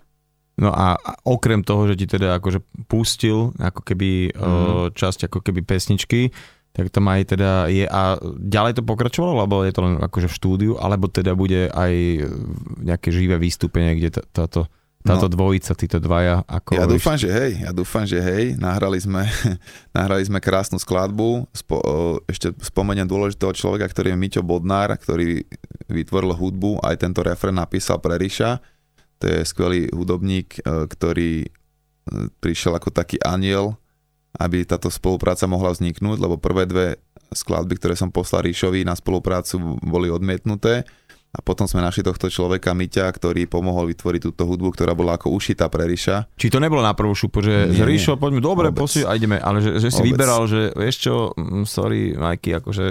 No 0.59 0.75
a 0.75 0.99
okrem 1.23 1.63
toho, 1.63 1.87
že 1.87 1.95
ti 1.95 2.03
teda 2.03 2.35
akože 2.35 2.59
pustil 2.91 3.55
ako 3.55 3.79
keby 3.79 4.35
mm. 4.35 4.91
časť 4.91 5.31
ako 5.31 5.39
keby 5.39 5.63
pesničky, 5.63 6.35
tak 6.75 6.91
tam 6.91 7.07
aj 7.07 7.33
teda 7.33 7.71
je 7.71 7.87
a 7.87 8.19
ďalej 8.37 8.77
to 8.77 8.83
pokračovalo, 8.83 9.39
alebo 9.39 9.63
je 9.63 9.73
to 9.73 9.81
len 9.87 9.95
akože 10.03 10.27
v 10.27 10.37
štúdiu, 10.37 10.71
alebo 10.75 11.07
teda 11.07 11.33
bude 11.33 11.71
aj 11.71 11.93
nejaké 12.83 13.09
živé 13.09 13.39
vystúpenie, 13.39 13.97
kde 13.97 14.21
táto 14.29 14.67
táto 14.99 15.31
no, 15.31 15.33
dvojica, 15.33 15.71
títo 15.79 15.97
dvaja. 16.03 16.43
Ako 16.43 16.75
ja 16.75 16.83
dúfam, 16.83 17.15
že 17.15 17.31
hej, 17.31 17.63
ja 17.63 17.71
dúfam, 17.71 18.03
že 18.03 18.19
hej, 18.19 18.59
nahrali 18.59 18.99
sme, 18.99 19.23
nahrali 19.95 20.27
sme 20.27 20.43
krásnu 20.43 20.75
skladbu, 20.75 21.47
Spo, 21.55 21.79
ešte 22.27 22.51
spomeniem 22.59 23.07
dôležitého 23.07 23.55
človeka, 23.55 23.87
ktorý 23.87 24.11
je 24.11 24.19
Miťo 24.19 24.41
Bodnár, 24.43 24.91
ktorý 24.99 25.47
vytvoril 25.87 26.35
hudbu, 26.35 26.83
aj 26.83 26.99
tento 26.99 27.23
refren 27.23 27.55
napísal 27.55 28.03
pre 28.03 28.19
Ríša, 28.19 28.59
to 29.23 29.25
je 29.27 29.39
skvelý 29.47 29.87
hudobník, 29.95 30.59
e, 30.59 30.87
ktorý 30.91 31.47
e, 31.47 31.49
prišiel 32.43 32.75
ako 32.75 32.91
taký 32.91 33.23
aniel, 33.23 33.79
aby 34.35 34.67
táto 34.67 34.91
spolupráca 34.91 35.47
mohla 35.47 35.71
vzniknúť, 35.71 36.19
lebo 36.19 36.35
prvé 36.35 36.67
dve 36.67 36.87
skladby, 37.31 37.79
ktoré 37.79 37.95
som 37.95 38.11
poslal 38.11 38.43
Ríšovi 38.43 38.83
na 38.83 38.99
spoluprácu, 38.99 39.79
boli 39.79 40.11
odmietnuté 40.11 40.83
a 41.29 41.45
potom 41.45 41.69
sme 41.69 41.85
našli 41.85 42.01
tohto 42.01 42.25
človeka 42.25 42.73
Miťa, 42.73 43.05
ktorý 43.13 43.45
pomohol 43.45 43.93
vytvoriť 43.93 44.21
túto 44.33 44.49
hudbu, 44.49 44.73
ktorá 44.73 44.97
bola 44.97 45.13
ako 45.13 45.29
ušitá 45.37 45.69
pre 45.69 45.85
Ríša. 45.85 46.25
Či 46.33 46.49
to 46.49 46.57
nebolo 46.57 46.81
na 46.81 46.97
prvú 46.97 47.13
šupu, 47.13 47.45
že, 47.45 47.69
nie, 47.69 47.85
Ríšo, 47.85 48.17
poďme, 48.17 48.41
dobre, 48.41 48.73
posi, 48.73 49.05
a 49.05 49.13
ideme, 49.13 49.37
ale 49.37 49.61
že, 49.61 49.77
že 49.77 49.93
si 49.93 50.01
vôbec. 50.01 50.17
vyberal, 50.17 50.49
že 50.49 50.73
vieš 50.73 51.05
čo, 51.05 51.13
mm, 51.37 51.69
sorry, 51.69 52.17
Majky, 52.17 52.57
akože... 52.57 52.85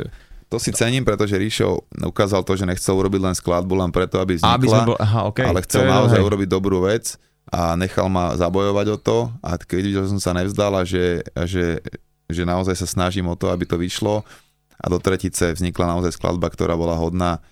To 0.48 0.57
si 0.62 0.70
cením, 0.70 1.03
pretože 1.03 1.35
Ríšo 1.35 1.90
ukázal 1.98 2.46
to, 2.46 2.55
že 2.55 2.64
nechcel 2.64 2.94
urobiť 2.94 3.20
len 3.20 3.35
skladbu, 3.35 3.74
len 3.74 3.90
preto, 3.90 4.22
aby 4.22 4.38
vznikla, 4.38 4.55
aby 4.55 4.66
bol, 4.87 4.96
aha, 4.96 5.20
okay, 5.29 5.44
ale 5.44 5.61
chcel 5.66 5.85
naozaj 5.90 6.22
urobiť 6.22 6.48
dobrú 6.48 6.87
vec 6.87 7.18
a 7.53 7.77
nechal 7.77 8.09
ma 8.09 8.33
zabojovať 8.38 8.87
o 8.92 8.98
to. 9.03 9.18
A 9.44 9.61
keď 9.61 9.81
videl, 9.83 10.03
že 10.07 10.12
som 10.16 10.22
sa 10.22 10.33
nevzdal 10.33 10.72
a 10.72 10.88
že, 10.88 11.20
a 11.37 11.44
že, 11.44 11.85
že 12.31 12.42
naozaj 12.48 12.81
sa 12.81 12.88
snažím 12.88 13.29
o 13.29 13.37
to, 13.37 13.53
aby 13.53 13.68
to 13.68 13.77
vyšlo. 13.77 14.24
A 14.79 14.85
do 14.88 14.96
tretice 14.96 15.53
vznikla 15.53 15.98
naozaj 15.98 16.16
skladba, 16.16 16.48
ktorá 16.48 16.79
bola 16.79 16.96
hodná 16.96 17.44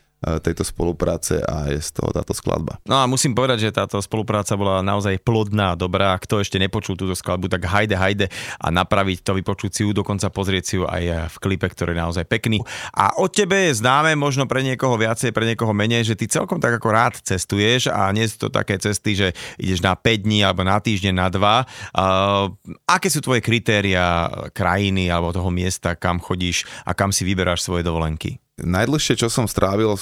tejto 0.42 0.66
spolupráce 0.66 1.38
a 1.42 1.70
je 1.70 1.78
z 1.78 1.90
toho 1.94 2.10
táto 2.10 2.34
skladba. 2.34 2.82
No 2.84 2.98
a 2.98 3.06
musím 3.06 3.32
povedať, 3.32 3.70
že 3.70 3.76
táto 3.76 4.02
spolupráca 4.02 4.58
bola 4.58 4.82
naozaj 4.82 5.22
plodná, 5.22 5.78
dobrá. 5.78 6.18
Kto 6.18 6.42
ešte 6.42 6.58
nepočul 6.58 6.98
túto 6.98 7.14
skladbu, 7.14 7.46
tak 7.46 7.66
hajde, 7.66 7.94
hajde 7.94 8.26
a 8.58 8.66
napraviť 8.74 9.22
to, 9.22 9.38
vypočuť 9.38 9.70
si 9.70 9.80
ju, 9.86 9.94
dokonca 9.94 10.26
pozrieť 10.30 10.64
si 10.66 10.74
ju 10.78 10.84
aj 10.84 11.30
v 11.30 11.36
klipe, 11.38 11.66
ktorý 11.70 11.94
je 11.94 12.02
naozaj 12.02 12.24
pekný. 12.26 12.58
A 12.94 13.14
od 13.18 13.30
tebe 13.30 13.70
je 13.70 13.78
známe, 13.78 14.18
možno 14.18 14.50
pre 14.50 14.66
niekoho 14.66 14.98
viacej, 14.98 15.30
pre 15.30 15.46
niekoho 15.46 15.70
menej, 15.70 16.02
že 16.02 16.18
ty 16.18 16.26
celkom 16.26 16.58
tak 16.58 16.76
ako 16.82 16.88
rád 16.90 17.14
cestuješ 17.22 17.88
a 17.92 18.10
nie 18.10 18.26
sú 18.26 18.46
to 18.46 18.48
také 18.50 18.80
cesty, 18.82 19.14
že 19.14 19.28
ideš 19.60 19.82
na 19.82 19.94
5 19.94 20.26
dní 20.26 20.42
alebo 20.42 20.66
na 20.66 20.78
týždeň, 20.82 21.14
na 21.14 21.28
2. 21.30 21.38
Uh, 21.38 22.50
aké 22.88 23.08
sú 23.12 23.22
tvoje 23.22 23.44
kritéria 23.44 24.28
krajiny 24.50 25.06
alebo 25.12 25.30
toho 25.30 25.50
miesta, 25.52 25.94
kam 25.94 26.18
chodíš 26.18 26.66
a 26.82 26.94
kam 26.96 27.14
si 27.14 27.22
vyberáš 27.22 27.62
svoje 27.62 27.86
dovolenky? 27.86 28.40
Najdlhšie, 28.60 29.20
čo 29.20 29.28
som 29.28 29.44
strávil 29.44 29.96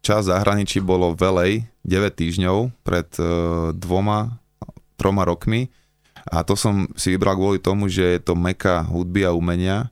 čas 0.00 0.30
zahraničí 0.30 0.80
bolo 0.80 1.12
velej 1.12 1.66
9 1.84 2.14
týždňov 2.14 2.58
pred 2.86 3.08
uh, 3.20 3.70
dvoma, 3.76 4.40
troma 4.96 5.26
rokmi. 5.26 5.68
A 6.28 6.44
to 6.44 6.54
som 6.54 6.88
si 6.94 7.16
vybral 7.16 7.36
kvôli 7.36 7.58
tomu, 7.58 7.88
že 7.88 8.18
je 8.18 8.20
to 8.20 8.36
meka 8.36 8.84
hudby 8.86 9.24
a 9.24 9.32
umenia. 9.32 9.88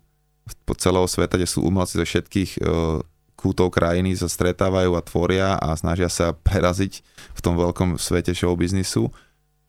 Po 0.65 0.77
celého 0.77 1.05
sveta, 1.09 1.37
kde 1.37 1.49
sú 1.49 1.65
umelci 1.65 2.01
zo 2.01 2.05
všetkých 2.05 2.51
uh, 2.61 3.01
kútov 3.39 3.71
krajiny 3.71 4.19
sa 4.19 4.27
stretávajú 4.27 4.99
a 4.99 5.05
tvoria 5.05 5.55
a 5.61 5.77
snažia 5.79 6.11
sa 6.11 6.35
preraziť 6.35 7.05
v 7.39 7.41
tom 7.41 7.55
veľkom 7.55 8.01
svete 8.01 8.35
showbiznisu. 8.35 9.13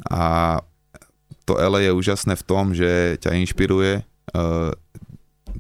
A 0.10 0.58
to 1.44 1.60
LA 1.60 1.90
je 1.90 1.98
úžasné 1.98 2.34
v 2.40 2.48
tom, 2.48 2.72
že 2.72 3.20
ťa 3.20 3.38
inšpiruje 3.44 4.02
uh, 4.02 4.72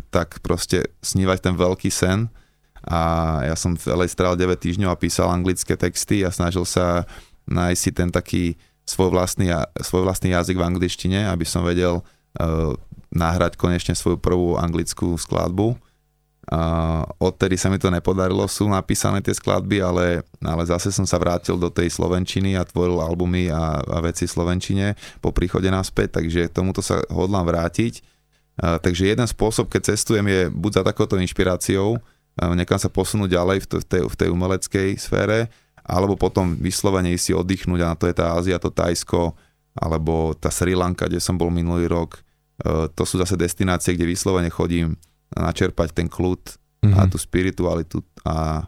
tak 0.10 0.42
proste 0.42 0.90
snívať 1.04 1.38
ten 1.50 1.56
veľký 1.58 1.92
sen 1.92 2.32
a 2.90 3.02
ja 3.46 3.54
som 3.54 3.78
v 3.78 3.86
LA 3.86 4.10
strál 4.10 4.34
9 4.34 4.50
týždňov 4.58 4.90
a 4.90 4.98
písal 4.98 5.30
anglické 5.30 5.78
texty 5.78 6.26
a 6.26 6.34
snažil 6.34 6.66
sa 6.66 7.06
nájsť 7.46 7.80
si 7.80 7.92
ten 7.94 8.10
taký 8.10 8.44
svoj 8.90 9.14
vlastný, 9.14 9.54
svoj 9.78 10.10
vlastný 10.10 10.34
jazyk 10.34 10.58
v 10.58 10.68
angličtine, 10.74 11.30
aby 11.30 11.46
som 11.46 11.62
vedel 11.62 12.02
uh, 12.02 12.74
nahrať 13.14 13.62
konečne 13.62 13.94
svoju 13.94 14.18
prvú 14.18 14.58
anglickú 14.58 15.14
skladbu. 15.22 15.78
Uh, 16.50 17.06
odtedy 17.22 17.62
sa 17.62 17.70
mi 17.70 17.78
to 17.78 17.94
nepodarilo, 17.94 18.50
sú 18.50 18.66
napísané 18.66 19.22
tie 19.22 19.38
skladby, 19.38 19.86
ale, 19.86 20.26
ale 20.42 20.64
zase 20.66 20.90
som 20.90 21.06
sa 21.06 21.22
vrátil 21.22 21.62
do 21.62 21.70
tej 21.70 21.94
slovenčiny 21.94 22.58
a 22.58 22.66
tvoril 22.66 22.98
albumy 22.98 23.54
a, 23.54 23.78
a 23.78 23.98
veci 24.02 24.26
v 24.26 24.34
slovenčine 24.34 24.98
po 25.22 25.30
príchode 25.30 25.70
naspäť, 25.70 26.18
takže 26.18 26.50
tomuto 26.50 26.82
sa 26.82 27.06
hodlám 27.14 27.46
vrátiť. 27.46 28.02
Uh, 28.58 28.82
takže 28.82 29.14
jeden 29.14 29.30
spôsob, 29.30 29.70
keď 29.70 29.94
cestujem, 29.94 30.26
je 30.26 30.42
buď 30.50 30.82
za 30.82 30.84
takouto 30.90 31.22
inšpiráciou, 31.22 32.02
nekam 32.56 32.80
sa 32.80 32.88
posunúť 32.88 33.36
ďalej 33.36 33.58
v, 33.64 33.66
v, 33.80 33.86
tej, 33.86 34.02
v 34.08 34.16
tej 34.16 34.30
umeleckej 34.32 34.90
sfére, 34.96 35.52
alebo 35.84 36.16
potom 36.16 36.56
vyslovene 36.56 37.12
si 37.18 37.34
oddychnúť 37.34 37.80
a 37.82 37.90
na 37.92 37.96
to 37.98 38.06
je 38.08 38.16
tá 38.16 38.38
Ázia, 38.38 38.62
to 38.62 38.70
Tajsko, 38.70 39.34
alebo 39.76 40.38
tá 40.38 40.54
Sri 40.54 40.78
Lanka, 40.78 41.10
kde 41.10 41.20
som 41.24 41.36
bol 41.36 41.50
minulý 41.50 41.90
rok, 41.90 42.22
E, 42.60 42.92
to 42.92 43.04
sú 43.08 43.16
zase 43.20 43.40
destinácie, 43.40 43.96
kde 43.96 44.10
vyslovene 44.10 44.52
chodím 44.52 45.00
načerpať 45.32 45.96
ten 45.96 46.08
kľud 46.12 46.42
mm-hmm. 46.84 46.96
a 46.98 47.02
mhm. 47.06 47.10
tú 47.10 47.18
spiritualitu 47.22 47.98
a 48.28 48.68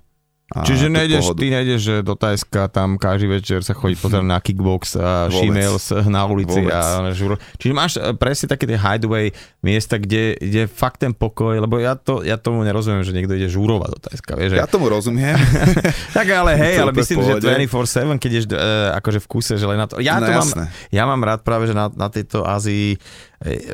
a 0.51 0.67
Čiže 0.67 0.91
nejdeš, 0.91 1.31
ty 1.39 1.47
nejdeš 1.47 2.03
do 2.03 2.11
Tajska, 2.11 2.67
tam 2.67 2.99
každý 2.99 3.39
večer 3.39 3.63
sa 3.63 3.71
chodí 3.71 3.95
pozerať 4.03 4.27
na 4.27 4.43
kickbox 4.43 4.99
a 4.99 5.31
shemales 5.31 5.95
na 6.11 6.27
ulici. 6.27 6.67
A, 6.67 7.07
žur. 7.15 7.39
Čiže 7.55 7.71
máš 7.71 7.95
e, 7.95 8.11
presne 8.19 8.51
také 8.51 8.67
tie 8.67 8.75
hideaway 8.75 9.31
miesta, 9.63 9.95
kde, 9.95 10.35
kde 10.35 10.67
fakt 10.67 10.99
ten 10.99 11.15
pokoj, 11.15 11.55
lebo 11.55 11.79
ja, 11.79 11.95
to, 11.95 12.19
ja 12.27 12.35
tomu 12.35 12.67
nerozumiem, 12.67 13.07
že 13.07 13.15
niekto 13.15 13.31
ide 13.31 13.47
žúrovať 13.47 13.89
do 13.95 13.99
Tajska. 14.03 14.31
Vieš, 14.35 14.59
ja 14.59 14.67
tomu 14.67 14.91
rozumiem. 14.91 15.39
tak 16.17 16.27
ale 16.27 16.59
hej, 16.59 16.75
ale 16.83 16.91
myslím, 16.99 17.23
že 17.23 17.33
24-7, 17.39 18.19
keď 18.19 18.31
ješ 18.35 18.45
uh, 18.51 18.91
akože 18.99 19.19
v 19.23 19.27
kuse, 19.31 19.55
že 19.55 19.63
len 19.63 19.79
na 19.79 19.87
to. 19.87 20.03
Ja, 20.03 20.19
no, 20.19 20.27
to 20.27 20.31
mám, 20.35 20.51
ja 20.91 21.03
mám 21.07 21.21
rád 21.23 21.47
práve, 21.47 21.71
že 21.71 21.75
na, 21.75 21.87
na 21.95 22.11
tejto 22.11 22.43
Ázii 22.43 22.99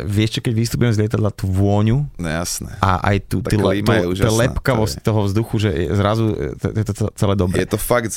vieš 0.07 0.39
čo, 0.39 0.39
keď 0.39 0.53
vystupujem 0.55 0.93
z 0.95 0.99
lietadla, 1.03 1.27
tú 1.27 1.51
vôňu 1.51 2.07
no, 2.07 2.27
jasné. 2.27 2.71
a 2.79 3.03
aj 3.03 3.17
tú 3.27 3.43
tú, 3.43 3.59
tú 3.59 4.33
lepkavosť 4.39 5.03
to 5.03 5.11
toho 5.11 5.21
vzduchu, 5.27 5.55
že 5.59 5.69
zrazu 5.91 6.55
je 6.55 6.85
to 6.87 6.93
celé 7.11 7.33
dobré. 7.35 7.67
Je 7.67 7.71
to 7.75 7.79
fakt, 7.79 8.15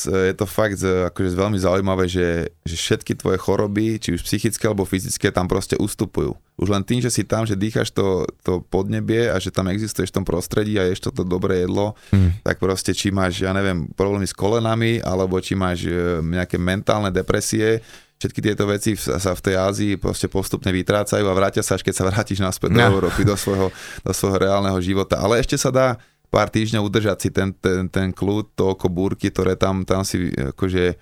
je 0.00 0.34
to 0.34 0.46
fakt 0.48 0.80
akože 0.80 1.36
veľmi 1.36 1.60
zaujímavé, 1.60 2.08
že, 2.08 2.48
že 2.64 2.76
všetky 2.80 3.12
tvoje 3.20 3.36
choroby, 3.36 4.00
či 4.00 4.16
už 4.16 4.24
psychické 4.24 4.64
alebo 4.64 4.88
fyzické, 4.88 5.28
tam 5.28 5.44
proste 5.44 5.76
ustupujú. 5.76 6.32
Už 6.56 6.72
len 6.72 6.80
tým, 6.80 7.04
že 7.04 7.12
si 7.12 7.28
tam, 7.28 7.44
že 7.44 7.52
dýchaš 7.52 7.92
to, 7.92 8.24
to 8.40 8.64
podnebie 8.72 9.28
a 9.28 9.36
že 9.36 9.52
tam 9.52 9.68
existuješ 9.68 10.08
v 10.08 10.16
tom 10.16 10.24
prostredí 10.24 10.80
a 10.80 10.88
ješ 10.88 11.12
toto 11.12 11.20
dobré 11.20 11.68
jedlo, 11.68 11.92
mm. 12.08 12.40
tak 12.40 12.56
proste 12.56 12.96
či 12.96 13.12
máš, 13.12 13.44
ja 13.44 13.52
neviem, 13.52 13.92
problémy 13.92 14.24
s 14.24 14.32
kolenami, 14.32 15.04
alebo 15.04 15.36
či 15.36 15.52
máš 15.52 15.84
e, 15.84 16.24
nejaké 16.24 16.56
mentálne 16.56 17.12
depresie, 17.12 17.84
všetky 18.16 18.40
tieto 18.40 18.64
veci 18.64 18.96
sa 18.96 19.32
v 19.32 19.44
tej 19.44 19.54
Ázii 19.60 19.92
proste 20.00 20.26
postupne 20.26 20.72
vytrácajú 20.72 21.24
a 21.28 21.36
vrátia 21.36 21.60
sa, 21.60 21.76
až 21.76 21.84
keď 21.84 21.94
sa 21.94 22.04
vrátiš 22.08 22.40
naspäť 22.40 22.72
no. 22.72 22.80
do 22.80 23.00
Európy, 23.00 23.22
do 23.28 23.36
svojho, 23.36 23.68
do 24.04 24.12
svojho 24.12 24.38
reálneho 24.40 24.78
života. 24.80 25.20
Ale 25.20 25.40
ešte 25.40 25.60
sa 25.60 25.68
dá 25.68 26.00
pár 26.32 26.48
týždňov 26.48 26.88
udržať 26.88 27.18
si 27.22 27.28
ten, 27.30 27.52
ten, 27.56 27.86
ten 27.88 28.08
kľud, 28.10 28.56
to 28.56 28.76
oko 28.76 28.88
búrky, 28.88 29.28
ktoré 29.28 29.54
tam, 29.56 29.84
tam 29.84 30.02
si 30.02 30.32
akože 30.32 30.96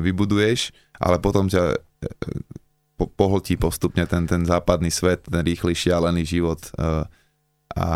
vybuduješ, 0.00 0.72
ale 0.96 1.20
potom 1.20 1.48
ťa 1.48 1.72
e, 1.72 1.76
po, 2.96 3.08
pohltí 3.12 3.60
postupne 3.60 4.08
ten, 4.08 4.24
ten 4.24 4.48
západný 4.48 4.88
svet, 4.88 5.28
ten 5.28 5.44
rýchly, 5.44 5.76
šialený 5.76 6.24
život 6.24 6.60
e, 6.76 7.04
a 7.76 7.88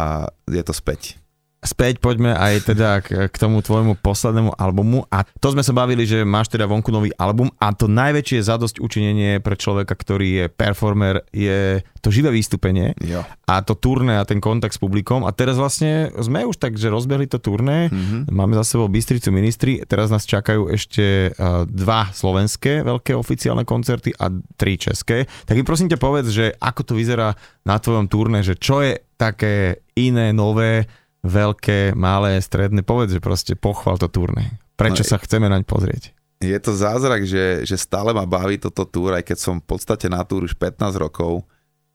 je 0.48 0.62
to 0.64 0.74
späť 0.76 1.19
späť 1.60 2.00
poďme 2.00 2.32
aj 2.32 2.54
teda 2.72 3.04
k, 3.04 3.28
k 3.28 3.36
tomu 3.36 3.60
tvojmu 3.60 4.00
poslednému 4.00 4.56
albumu 4.56 5.04
a 5.12 5.28
to 5.38 5.52
sme 5.52 5.60
sa 5.60 5.76
bavili, 5.76 6.08
že 6.08 6.24
máš 6.24 6.48
teda 6.48 6.64
vonku 6.64 6.88
nový 6.88 7.12
album 7.20 7.52
a 7.60 7.72
to 7.76 7.84
najväčšie 7.84 8.48
zadosť 8.48 8.76
učinenie 8.80 9.44
pre 9.44 9.56
človeka, 9.60 9.92
ktorý 9.92 10.28
je 10.28 10.44
performer, 10.48 11.20
je 11.30 11.84
to 12.00 12.08
živé 12.08 12.32
vystúpenie 12.32 12.96
jo. 13.04 13.20
a 13.44 13.54
to 13.60 13.76
turné 13.76 14.16
a 14.16 14.24
ten 14.24 14.40
kontakt 14.40 14.72
s 14.76 14.80
publikom 14.80 15.28
a 15.28 15.36
teraz 15.36 15.60
vlastne 15.60 16.08
sme 16.16 16.48
už 16.48 16.56
tak, 16.56 16.80
že 16.80 16.88
rozbehli 16.88 17.28
to 17.28 17.36
turné, 17.36 17.92
mm-hmm. 17.92 18.32
máme 18.32 18.56
za 18.56 18.64
sebou 18.64 18.88
Bystricu 18.88 19.28
ministri, 19.28 19.84
teraz 19.84 20.08
nás 20.08 20.24
čakajú 20.24 20.72
ešte 20.72 21.36
dva 21.68 22.08
slovenské 22.10 22.80
veľké 22.82 23.12
oficiálne 23.12 23.68
koncerty 23.68 24.16
a 24.16 24.32
tri 24.56 24.80
české. 24.80 25.28
Tak 25.44 25.54
mi 25.56 25.64
prosím 25.64 25.92
ťa 25.92 26.00
povedz, 26.00 26.32
že 26.32 26.56
ako 26.56 26.80
to 26.88 26.92
vyzerá 26.96 27.36
na 27.68 27.76
tvojom 27.76 28.08
turné, 28.08 28.40
že 28.40 28.56
čo 28.56 28.80
je 28.80 28.96
také 29.20 29.84
iné, 30.00 30.32
nové, 30.32 30.88
veľké, 31.20 31.92
malé, 31.92 32.40
stredné, 32.40 32.80
povedz, 32.80 33.12
že 33.12 33.20
proste 33.20 33.52
pochval 33.56 34.00
to 34.00 34.08
turné. 34.08 34.60
Prečo 34.76 35.04
no, 35.04 35.08
sa 35.08 35.20
chceme 35.20 35.46
naň 35.46 35.68
pozrieť? 35.68 36.16
Je 36.40 36.56
to 36.56 36.72
zázrak, 36.72 37.28
že, 37.28 37.68
že 37.68 37.76
stále 37.76 38.16
ma 38.16 38.24
baví 38.24 38.56
toto 38.56 38.88
túr, 38.88 39.12
aj 39.12 39.28
keď 39.28 39.38
som 39.38 39.54
v 39.60 39.66
podstate 39.76 40.08
na 40.08 40.24
túr 40.24 40.48
už 40.48 40.56
15 40.56 40.96
rokov 40.96 41.44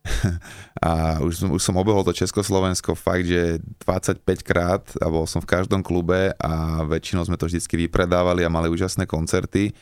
a 0.85 1.17
už 1.25 1.33
som, 1.33 1.49
už 1.49 1.61
som 1.65 1.73
obehol 1.81 2.05
to 2.05 2.13
Československo 2.13 2.93
fakt, 2.93 3.25
že 3.25 3.57
25 3.89 4.21
krát 4.45 4.85
a 5.01 5.09
bol 5.09 5.25
som 5.25 5.41
v 5.41 5.49
každom 5.49 5.81
klube 5.81 6.29
a 6.37 6.85
väčšinou 6.85 7.25
sme 7.25 7.41
to 7.41 7.49
vždy 7.49 7.89
vypredávali 7.89 8.45
a 8.45 8.53
mali 8.53 8.69
úžasné 8.69 9.09
koncerty 9.09 9.73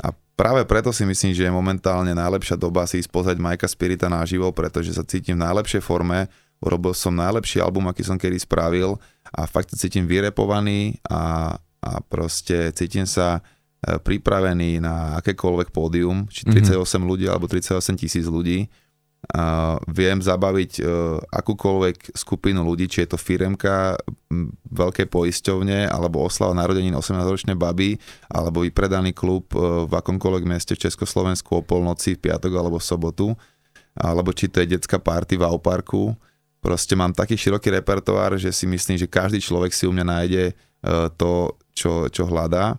a 0.00 0.16
práve 0.36 0.64
preto 0.68 0.92
si 0.92 1.08
myslím, 1.08 1.32
že 1.32 1.48
je 1.48 1.52
momentálne 1.52 2.12
najlepšia 2.12 2.60
doba 2.60 2.84
si 2.84 3.00
ísť 3.00 3.12
pozrieť 3.12 3.38
Majka 3.40 3.68
Spirita 3.68 4.08
naživo, 4.12 4.52
pretože 4.52 4.92
sa 4.92 5.04
cítim 5.04 5.36
v 5.36 5.44
najlepšej 5.44 5.84
forme, 5.84 6.28
urobil 6.60 6.96
som 6.96 7.12
najlepší 7.12 7.60
album, 7.60 7.88
aký 7.88 8.02
som 8.06 8.16
kedy 8.16 8.40
spravil 8.40 8.96
a 9.32 9.44
fakt 9.44 9.72
sa 9.72 9.76
cítim 9.76 10.08
vyrepovaný 10.08 10.96
a, 11.08 11.54
a 11.58 11.90
proste 12.08 12.72
cítim 12.72 13.04
sa 13.04 13.40
e, 13.84 14.00
pripravený 14.00 14.80
na 14.80 15.20
akékoľvek 15.20 15.68
pódium, 15.74 16.30
či 16.32 16.48
38 16.48 16.72
mm-hmm. 16.72 17.02
ľudí 17.04 17.26
alebo 17.28 17.46
38 17.50 18.00
tisíc 18.00 18.26
ľudí. 18.26 18.70
A 19.26 19.74
viem 19.90 20.22
zabaviť 20.22 20.86
uh, 20.86 21.18
akúkoľvek 21.18 22.14
skupinu 22.14 22.62
ľudí, 22.62 22.86
či 22.86 23.02
je 23.02 23.10
to 23.10 23.18
firemka, 23.18 23.98
veľké 24.70 25.10
poisťovne, 25.10 25.90
alebo 25.90 26.22
oslava 26.22 26.54
narodenín 26.54 26.94
18-ročnej 26.94 27.58
baby, 27.58 27.98
alebo 28.30 28.62
vypredaný 28.62 29.18
klub 29.18 29.50
v 29.50 29.90
akomkoľvek 29.90 30.44
meste 30.46 30.78
v 30.78 30.86
Československu 30.86 31.58
o 31.58 31.66
polnoci, 31.66 32.14
v 32.14 32.30
piatok 32.30 32.54
alebo 32.54 32.78
v 32.78 32.86
sobotu, 32.86 33.26
alebo 33.98 34.30
či 34.30 34.46
to 34.46 34.62
je 34.62 34.78
detská 34.78 35.02
party 35.02 35.34
v 35.40 35.48
Auparku, 35.48 36.14
Proste 36.66 36.98
mám 36.98 37.14
taký 37.14 37.38
široký 37.38 37.70
repertoár, 37.70 38.34
že 38.34 38.50
si 38.50 38.66
myslím, 38.66 38.98
že 38.98 39.06
každý 39.06 39.38
človek 39.38 39.70
si 39.70 39.86
u 39.86 39.94
mňa 39.94 40.02
nájde 40.02 40.44
e, 40.50 40.52
to, 41.14 41.54
čo, 41.70 42.10
čo 42.10 42.26
hľadá 42.26 42.74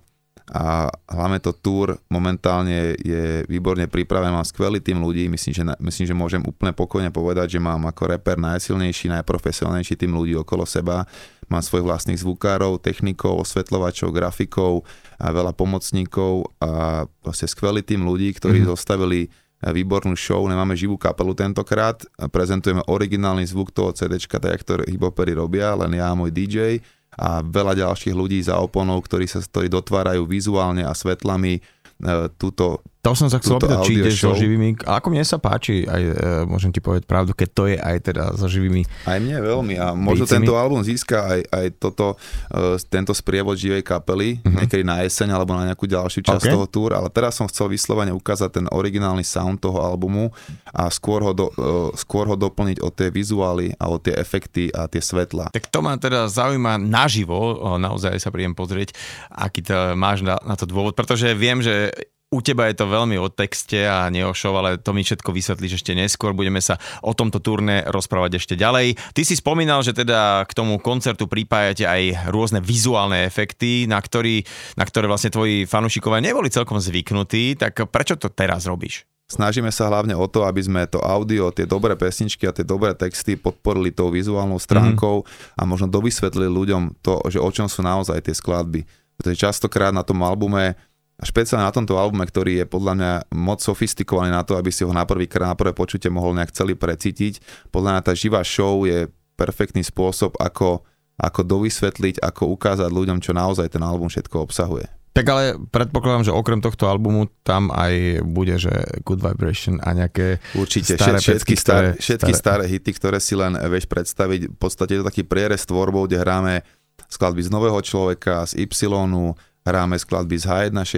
a 0.47 0.87
hlavne 1.11 1.43
to 1.43 1.51
tour 1.51 1.99
momentálne 2.07 2.95
je 3.03 3.43
výborne 3.51 3.83
pripravený, 3.87 4.31
mám 4.31 4.47
skvelý 4.47 4.79
tým 4.79 5.03
ľudí, 5.03 5.27
myslím 5.27 5.51
že, 5.51 5.63
myslím, 5.79 6.05
že 6.07 6.15
môžem 6.15 6.41
úplne 6.43 6.71
pokojne 6.71 7.11
povedať, 7.11 7.55
že 7.55 7.63
mám 7.63 7.83
ako 7.83 8.15
reper 8.15 8.39
najsilnejší, 8.39 9.11
najprofesionálnejší 9.11 9.99
tým 9.99 10.15
ľudí 10.15 10.39
okolo 10.39 10.63
seba, 10.63 11.03
mám 11.51 11.59
svojich 11.59 11.83
vlastných 11.83 12.19
zvukárov, 12.23 12.79
technikov, 12.79 13.43
osvetľovačov, 13.43 14.15
grafikov 14.15 14.87
a 15.19 15.35
veľa 15.35 15.51
pomocníkov 15.51 16.47
a 16.63 17.03
proste 17.23 17.51
skvelý 17.51 17.83
tým 17.83 18.07
ľudí, 18.07 18.31
ktorí 18.35 18.63
mm-hmm. 18.63 18.71
zostavili 18.71 19.27
výbornú 19.61 20.13
show, 20.13 20.45
nemáme 20.45 20.77
živú 20.77 20.97
kapelu 21.01 21.33
tentokrát, 21.33 22.05
prezentujeme 22.29 22.85
originálny 22.85 23.45
zvuk 23.49 23.73
toho 23.73 23.89
CD, 23.93 24.21
tak 24.21 24.61
ktoré 24.61 24.85
hiphopery 24.85 25.33
robia, 25.33 25.73
len 25.73 25.97
ja 25.97 26.13
a 26.13 26.17
môj 26.17 26.29
DJ 26.29 26.77
a 27.17 27.41
veľa 27.41 27.73
ďalších 27.73 28.13
ľudí 28.13 28.37
za 28.45 28.61
oponou, 28.61 29.01
ktorí 29.01 29.25
sa 29.25 29.41
ktorí 29.41 29.65
dotvárajú 29.71 30.29
vizuálne 30.29 30.85
a 30.85 30.93
svetlami 30.93 31.57
E, 31.97 32.29
túto 32.37 32.85
to 33.07 33.15
som 33.15 33.31
sa 33.31 33.39
chcel 33.39 33.55
opýtať, 33.55 33.79
či 33.87 33.93
ideš 34.03 34.15
so 34.19 34.35
živými, 34.35 34.83
a 34.83 34.99
ako 34.99 35.07
mne 35.15 35.23
sa 35.23 35.39
páči, 35.39 35.87
aj, 35.87 36.01
e, 36.03 36.13
môžem 36.43 36.75
ti 36.75 36.83
povedať 36.83 37.07
pravdu, 37.07 37.31
keď 37.31 37.49
to 37.55 37.63
je 37.71 37.77
aj 37.79 37.97
teda 38.03 38.23
so 38.35 38.51
živými 38.51 38.83
Aj 39.07 39.15
mne 39.15 39.39
veľmi 39.39 39.79
a 39.79 39.95
možno 39.95 40.27
bícimi. 40.27 40.43
tento 40.43 40.53
album 40.59 40.83
získa 40.83 41.23
aj, 41.23 41.41
aj 41.47 41.65
toto, 41.79 42.19
uh, 42.19 42.75
tento 42.91 43.15
sprievod 43.15 43.55
živej 43.55 43.87
kapely, 43.87 44.43
uh-huh. 44.43 44.59
niekedy 44.59 44.83
na 44.83 45.07
jeseň 45.07 45.31
alebo 45.31 45.55
na 45.55 45.71
nejakú 45.71 45.87
ďalšiu 45.87 46.27
časť 46.27 46.43
okay. 46.43 46.51
toho 46.51 46.65
túr, 46.67 46.91
ale 46.91 47.07
teraz 47.07 47.39
som 47.39 47.47
chcel 47.47 47.71
vyslovene 47.71 48.11
ukázať 48.11 48.49
ten 48.51 48.65
originálny 48.67 49.23
sound 49.23 49.63
toho 49.63 49.79
albumu 49.79 50.35
a 50.75 50.91
skôr 50.91 51.23
ho, 51.23 51.31
do, 51.31 51.47
uh, 51.55 51.95
skôr 51.95 52.27
ho 52.27 52.35
doplniť 52.35 52.83
o 52.83 52.91
tie 52.91 53.07
vizuály 53.07 53.71
a 53.79 53.87
o 53.87 53.95
tie 53.95 54.19
efekty 54.19 54.67
a 54.75 54.91
tie 54.91 54.99
svetla. 54.99 55.55
Tak 55.55 55.71
to 55.71 55.79
ma 55.79 55.95
teda 55.95 56.27
zaujíma 56.27 56.75
naživo, 56.75 57.55
naozaj 57.79 58.19
sa 58.19 58.33
príjem 58.33 58.51
pozrieť, 58.51 58.91
aký 59.31 59.63
to 59.63 59.95
máš 59.95 60.25
na, 60.25 60.35
na 60.43 60.59
to 60.59 60.67
dôvod, 60.67 60.91
pretože 60.91 61.31
viem, 61.31 61.63
že 61.63 61.93
u 62.27 62.43
teba 62.43 62.67
je 62.67 62.75
to 62.75 62.91
veľmi 62.91 63.15
o 63.15 63.31
texte 63.31 63.87
a 63.87 64.11
nie 64.11 64.19
o 64.19 64.35
show, 64.35 64.51
ale 64.59 64.75
to 64.75 64.91
mi 64.91 64.99
všetko 64.99 65.31
vysvetlíš 65.31 65.79
ešte 65.79 65.95
neskôr. 65.95 66.35
Budeme 66.35 66.59
sa 66.59 66.75
o 66.99 67.15
tomto 67.15 67.39
turné 67.39 67.87
rozprávať 67.87 68.43
ešte 68.43 68.59
ďalej. 68.59 68.99
Ty 69.15 69.21
si 69.23 69.39
spomínal, 69.39 69.79
že 69.79 69.95
teda 69.95 70.43
k 70.43 70.51
tomu 70.51 70.75
koncertu 70.83 71.31
pripájate 71.31 71.87
aj 71.87 72.27
rôzne 72.27 72.59
vizuálne 72.59 73.23
efekty, 73.23 73.87
na, 73.87 74.03
ktorý, 74.03 74.43
na 74.75 74.83
ktoré 74.83 75.07
vlastne 75.07 75.31
tvoji 75.31 75.63
fanúšikovia 75.63 76.19
neboli 76.19 76.51
celkom 76.51 76.83
zvyknutí. 76.83 77.55
Tak 77.55 77.87
prečo 77.87 78.19
to 78.19 78.27
teraz 78.27 78.67
robíš? 78.67 79.07
Snažíme 79.27 79.71
sa 79.75 79.91
hlavne 79.91 80.15
o 80.15 80.23
to, 80.27 80.47
aby 80.47 80.63
sme 80.63 80.87
to 80.87 81.03
audio, 81.03 81.51
tie 81.51 81.67
dobré 81.67 81.99
pesničky 81.99 82.47
a 82.47 82.55
tie 82.55 82.63
dobré 82.63 82.95
texty 82.95 83.35
podporili 83.35 83.91
tou 83.91 84.07
vizuálnou 84.07 84.55
stránkou 84.55 85.23
mm-hmm. 85.23 85.59
a 85.59 85.61
možno 85.67 85.91
dovysvetlili 85.91 86.47
ľuďom 86.47 87.03
to, 87.03 87.19
že 87.27 87.39
o 87.39 87.49
čom 87.51 87.67
sú 87.67 87.83
naozaj 87.83 88.23
tie 88.23 88.31
skladby. 88.31 88.87
Pretože 89.19 89.49
častokrát 89.49 89.91
na 89.91 90.07
tom 90.07 90.23
albume 90.23 90.79
špeciálne 91.25 91.65
na 91.65 91.73
tomto 91.73 91.97
albume, 91.97 92.29
ktorý 92.29 92.61
je 92.61 92.65
podľa 92.69 92.93
mňa 92.93 93.11
moc 93.33 93.57
sofistikovaný 93.57 94.29
na 94.29 94.45
to, 94.45 94.53
aby 94.53 94.69
si 94.69 94.85
ho 94.85 94.93
na 94.93 95.01
prvý 95.01 95.25
na 95.25 95.57
prvé 95.57 95.73
počutie 95.73 96.13
mohol 96.13 96.37
nejak 96.37 96.53
celý 96.53 96.77
precítiť. 96.77 97.41
Podľa 97.73 97.89
mňa 97.97 98.01
tá 98.05 98.13
živá 98.13 98.45
show 98.45 98.85
je 98.85 99.09
perfektný 99.33 99.81
spôsob, 99.81 100.37
ako, 100.37 100.85
ako 101.17 101.39
dovysvetliť, 101.41 102.21
ako 102.21 102.53
ukázať 102.53 102.89
ľuďom, 102.93 103.17
čo 103.21 103.33
naozaj 103.33 103.73
ten 103.73 103.81
album 103.81 104.09
všetko 104.13 104.45
obsahuje. 104.45 104.85
Tak 105.17 105.25
ale 105.33 105.57
predpokladám, 105.73 106.29
že 106.29 106.37
okrem 106.37 106.61
tohto 106.61 106.85
albumu 106.85 107.25
tam 107.41 107.73
aj 107.73 108.21
bude, 108.21 108.53
že 108.61 108.69
Good 109.01 109.25
Vibration 109.25 109.81
a 109.81 109.97
nejaké 109.97 110.37
Určite, 110.53 110.93
staré 110.93 111.17
všetky, 111.17 111.41
pecky, 111.41 111.55
staré, 111.57 111.87
ktoré- 111.97 112.01
všetky 112.05 112.33
staré- 112.37 112.37
staré 112.37 112.63
hity, 112.69 112.91
ktoré 112.93 113.17
si 113.17 113.33
len 113.33 113.57
vieš 113.65 113.89
predstaviť. 113.89 114.53
V 114.53 114.57
podstate 114.61 114.93
je 114.93 114.99
to 115.01 115.09
taký 115.09 115.25
prierez 115.25 115.65
tvorbou, 115.65 116.05
kde 116.05 116.21
hráme 116.21 116.61
skladby 117.09 117.41
z 117.41 117.49
Nového 117.49 117.81
človeka, 117.81 118.45
z 118.45 118.61
Y, 118.69 119.33
hráme 119.67 119.95
skladby 119.95 120.35
z 120.35 120.45
H1.6, 120.47 120.95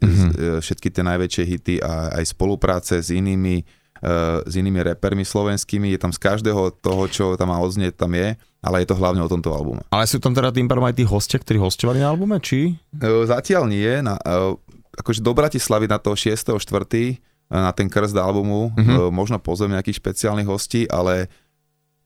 mm-hmm. 0.00 0.30
všetky 0.64 0.88
tie 0.88 1.02
najväčšie 1.04 1.42
hity 1.44 1.74
a 1.78 2.16
aj 2.16 2.32
spolupráce 2.32 2.96
s 2.96 3.12
inými, 3.12 3.60
eh, 3.60 4.40
s 4.42 4.52
inými 4.52 4.80
repermi 4.82 5.22
slovenskými. 5.22 5.92
Je 5.92 6.00
tam 6.00 6.10
z 6.10 6.18
každého 6.18 6.80
toho, 6.80 7.04
čo 7.06 7.24
tam 7.36 7.52
má 7.52 7.60
odznieť, 7.60 7.92
tam 7.94 8.16
je, 8.16 8.32
ale 8.60 8.76
je 8.82 8.88
to 8.88 8.96
hlavne 8.96 9.20
o 9.20 9.28
tomto 9.28 9.52
albume. 9.52 9.84
Ale 9.88 10.04
sú 10.04 10.16
tam 10.16 10.32
teda 10.32 10.50
tým 10.50 10.66
pádom 10.66 10.82
aj 10.82 10.96
tí 10.96 11.04
hostia, 11.04 11.36
ktorí 11.36 11.60
hostovali 11.60 12.00
na 12.00 12.10
albume, 12.10 12.40
či? 12.40 12.74
E, 12.96 13.06
Zatiaľ 13.22 13.68
nie. 13.68 13.86
Na, 14.00 14.16
e, 14.16 14.56
akože 14.96 15.20
do 15.20 15.30
Bratislavy 15.30 15.86
na 15.86 16.00
toho 16.00 16.16
6.4. 16.16 16.58
e, 17.12 17.20
na 17.52 17.70
ten 17.70 17.86
krst 17.86 18.16
albumu, 18.16 18.72
Mhm. 18.72 18.80
mm-hmm. 18.80 19.12
možno 19.12 19.36
pozvem 19.38 19.70
nejakých 19.70 20.00
špeciálnych 20.00 20.48
hostí, 20.48 20.88
ale 20.88 21.30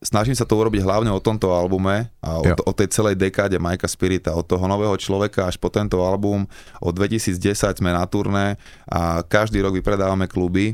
snažím 0.00 0.32
sa 0.32 0.48
to 0.48 0.56
urobiť 0.56 0.80
hlavne 0.80 1.12
o 1.12 1.20
tomto 1.20 1.52
albume 1.52 2.08
a 2.24 2.40
o, 2.40 2.44
Jo. 2.44 2.56
o 2.64 2.72
tej 2.72 2.88
celej 2.88 3.20
dekáde 3.20 3.60
Majka 3.60 3.84
Spirita, 3.86 4.32
od 4.32 4.48
toho 4.48 4.64
nového 4.64 4.96
človeka 4.96 5.44
až 5.46 5.60
po 5.60 5.68
tento 5.68 6.00
album. 6.00 6.48
Od 6.80 6.92
2010 6.96 7.36
sme 7.80 7.92
na 7.92 8.04
turné 8.08 8.56
a 8.88 9.20
každý 9.20 9.60
rok 9.60 9.76
vypredávame 9.76 10.24
kluby 10.24 10.72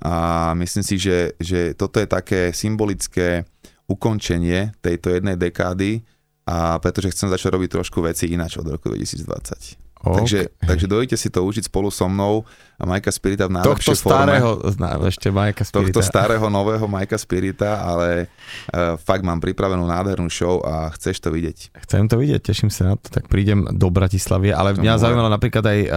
a 0.00 0.50
myslím 0.58 0.82
si, 0.82 0.96
že, 0.98 1.36
že 1.38 1.76
toto 1.76 2.00
je 2.00 2.08
také 2.08 2.50
symbolické 2.56 3.44
ukončenie 3.86 4.72
tejto 4.80 5.12
jednej 5.12 5.36
dekády 5.36 6.00
a 6.48 6.80
pretože 6.80 7.12
chcem 7.12 7.28
začať 7.30 7.54
robiť 7.54 7.70
trošku 7.78 8.02
veci 8.02 8.32
ináč 8.32 8.56
od 8.58 8.66
roku 8.66 8.88
2020. 8.90 9.81
Takže, 10.02 10.38
Ok. 10.44 10.66
takže 10.66 10.86
dojdete 10.86 11.16
si 11.16 11.28
to 11.28 11.40
užiť 11.40 11.64
spolu 11.66 11.88
so 11.88 12.04
mnou 12.04 12.42
a 12.74 12.84
Majka 12.84 13.08
Spirita 13.08 13.46
v 13.46 13.54
Tohto 13.54 13.78
najlepšej 13.78 13.94
forme. 13.96 14.10
starého, 14.26 14.48
zná, 14.68 14.88
ešte 15.04 15.28
Majka 15.28 15.62
Spirita. 15.62 15.86
Tohto 15.88 16.02
starého, 16.02 16.46
nového 16.48 16.82
Majka 16.84 17.14
Spirita, 17.14 17.78
ale 17.78 18.26
uh, 18.68 18.98
fakt 18.98 19.22
mám 19.22 19.38
pripravenú 19.38 19.84
nádhernú 19.84 20.26
show 20.26 20.58
a 20.60 20.90
chceš 20.92 21.18
to 21.18 21.30
vidieť. 21.30 21.78
Chcem 21.80 22.04
to 22.04 22.16
vidieť, 22.16 22.42
teším 22.42 22.68
sa 22.68 22.82
na 22.84 22.94
to, 22.96 23.06
tak 23.08 23.26
prídem 23.26 23.70
do 23.70 23.86
Bratislavy, 23.86 24.50
ale 24.50 24.74
mňa 24.74 24.82
Dobre. 24.90 24.98
zaujímalo 25.00 25.30
napríklad 25.30 25.62
aj 25.64 25.78
uh, 25.80 25.90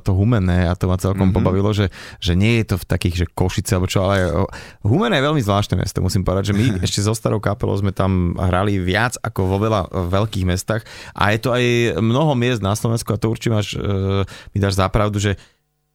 to 0.00 0.10
Humenné 0.12 0.66
a 0.66 0.74
to 0.74 0.84
ma 0.84 0.96
celkom 0.96 1.22
Mhm. 1.22 1.30
mm-hmm. 1.30 1.38
pobavilo, 1.38 1.70
že, 1.70 1.86
že 2.18 2.34
nie 2.34 2.58
je 2.58 2.74
to 2.74 2.76
v 2.76 2.86
takých, 2.88 3.14
že 3.16 3.26
Košice 3.28 3.72
alebo 3.72 3.86
čo, 3.86 4.02
ale 4.02 4.16
uh, 4.24 4.42
Humenné 4.82 5.16
je 5.16 5.24
veľmi 5.24 5.40
zvláštne 5.40 5.76
mesto, 5.76 6.00
musím 6.00 6.22
povedať, 6.22 6.50
že 6.50 6.54
my 6.54 6.64
ešte 6.86 6.98
so 7.00 7.12
starou 7.12 7.38
kapelou 7.38 7.74
sme 7.74 7.94
tam 7.94 8.34
hrali 8.34 8.76
viac 8.76 9.14
ako 9.16 9.46
vo 9.46 9.56
veľa 9.60 9.80
veľkých 10.10 10.42
mestách 10.44 10.82
a 11.12 11.30
je 11.30 11.38
to 11.38 11.50
aj 11.50 11.64
mnoho 11.96 12.34
miest 12.34 12.58
na 12.58 12.74
Slovensku 12.74 13.06
a 13.08 13.16
to 13.16 13.30
určite 13.30 13.51
máš, 13.52 13.76
uh, 13.76 14.24
mi 14.52 14.58
dáš 14.58 14.80
zapravdu, 14.80 15.20
že 15.20 15.36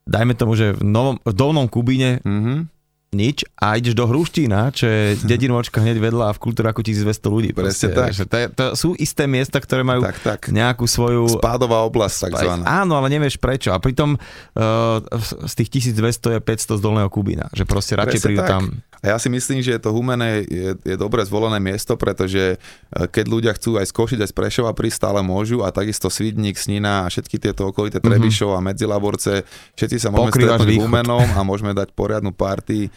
dajme 0.07 0.37
tomu, 0.37 0.55
že 0.55 0.77
v, 0.77 0.83
novom, 0.85 1.17
v 1.25 1.33
Dolnom 1.33 1.67
Kubíne 1.67 2.23
Mm-hmm. 2.23 2.76
Nič 3.17 3.41
a 3.57 3.81
ideš 3.81 3.97
do 3.97 4.05
Hruštína, 4.05 4.69
čo 4.69 4.85
je 4.85 5.17
dedinočka 5.31 5.81
hneď 5.81 5.97
vedľa 5.97 6.29
a 6.29 6.35
v 6.37 6.39
kultúraku 6.39 6.85
1200 6.85 7.33
ľudí. 7.33 7.49
Presne 7.57 7.89
tak. 7.89 8.13
Že 8.13 8.25
to, 8.29 8.37
to 8.53 8.65
sú 8.77 8.89
isté 9.01 9.25
miesta, 9.25 9.57
ktoré 9.57 9.81
majú 9.81 10.05
Tak, 10.05 10.17
tak. 10.21 10.39
nejakú 10.53 10.85
svoju... 10.85 11.41
Spádová 11.41 11.81
oblasť 11.89 12.29
takzvaná. 12.29 12.63
Áno, 12.63 12.93
ale 13.01 13.09
nevieš 13.09 13.41
prečo. 13.41 13.73
A 13.73 13.81
pritom 13.81 14.13
uh, 14.13 15.01
z 15.49 15.53
tých 15.57 15.89
1200 15.97 16.37
je 16.37 16.39
500 16.45 16.77
z 16.77 16.81
Dolného 16.85 17.09
Kubína. 17.09 17.49
Že 17.57 17.65
proste 17.65 17.97
radšej 17.97 18.21
prídu 18.21 18.45
tak. 18.45 18.51
tam. 18.53 18.63
A 19.03 19.13
ja 19.13 19.17
si 19.21 19.29
myslím, 19.29 19.61
že 19.61 19.77
to 19.77 19.93
Humené 19.93 20.41
je, 20.49 20.73
je 20.81 20.95
dobre 20.97 21.21
zvolené 21.21 21.61
miesto, 21.61 21.93
pretože 21.93 22.57
e, 22.57 23.05
keď 23.05 23.25
ľudia 23.29 23.51
chcú 23.53 23.77
aj 23.77 23.85
z 23.89 23.93
Košic, 23.93 24.19
aj 24.25 24.29
z 24.33 24.35
Prešova 24.35 24.73
prísť, 24.73 25.05
stále 25.05 25.21
môžu 25.21 25.61
a 25.61 25.69
takisto 25.69 26.09
Svidník, 26.09 26.57
Snina 26.57 27.05
a 27.05 27.09
všetky 27.09 27.37
tieto 27.37 27.69
okolité 27.69 28.01
Trebišov 28.01 28.57
a 28.57 28.63
Medzilaborce, 28.63 29.45
všetci 29.77 29.97
sa 30.01 30.09
môžeme 30.09 30.33
Pokrývaš 30.33 30.65
stretnúť 30.65 30.73
východ. 30.73 30.85
Humenom 30.89 31.27
a 31.37 31.41
môžeme 31.45 31.71
dať 31.77 31.93
poriadnu 31.93 32.33
party 32.33 32.89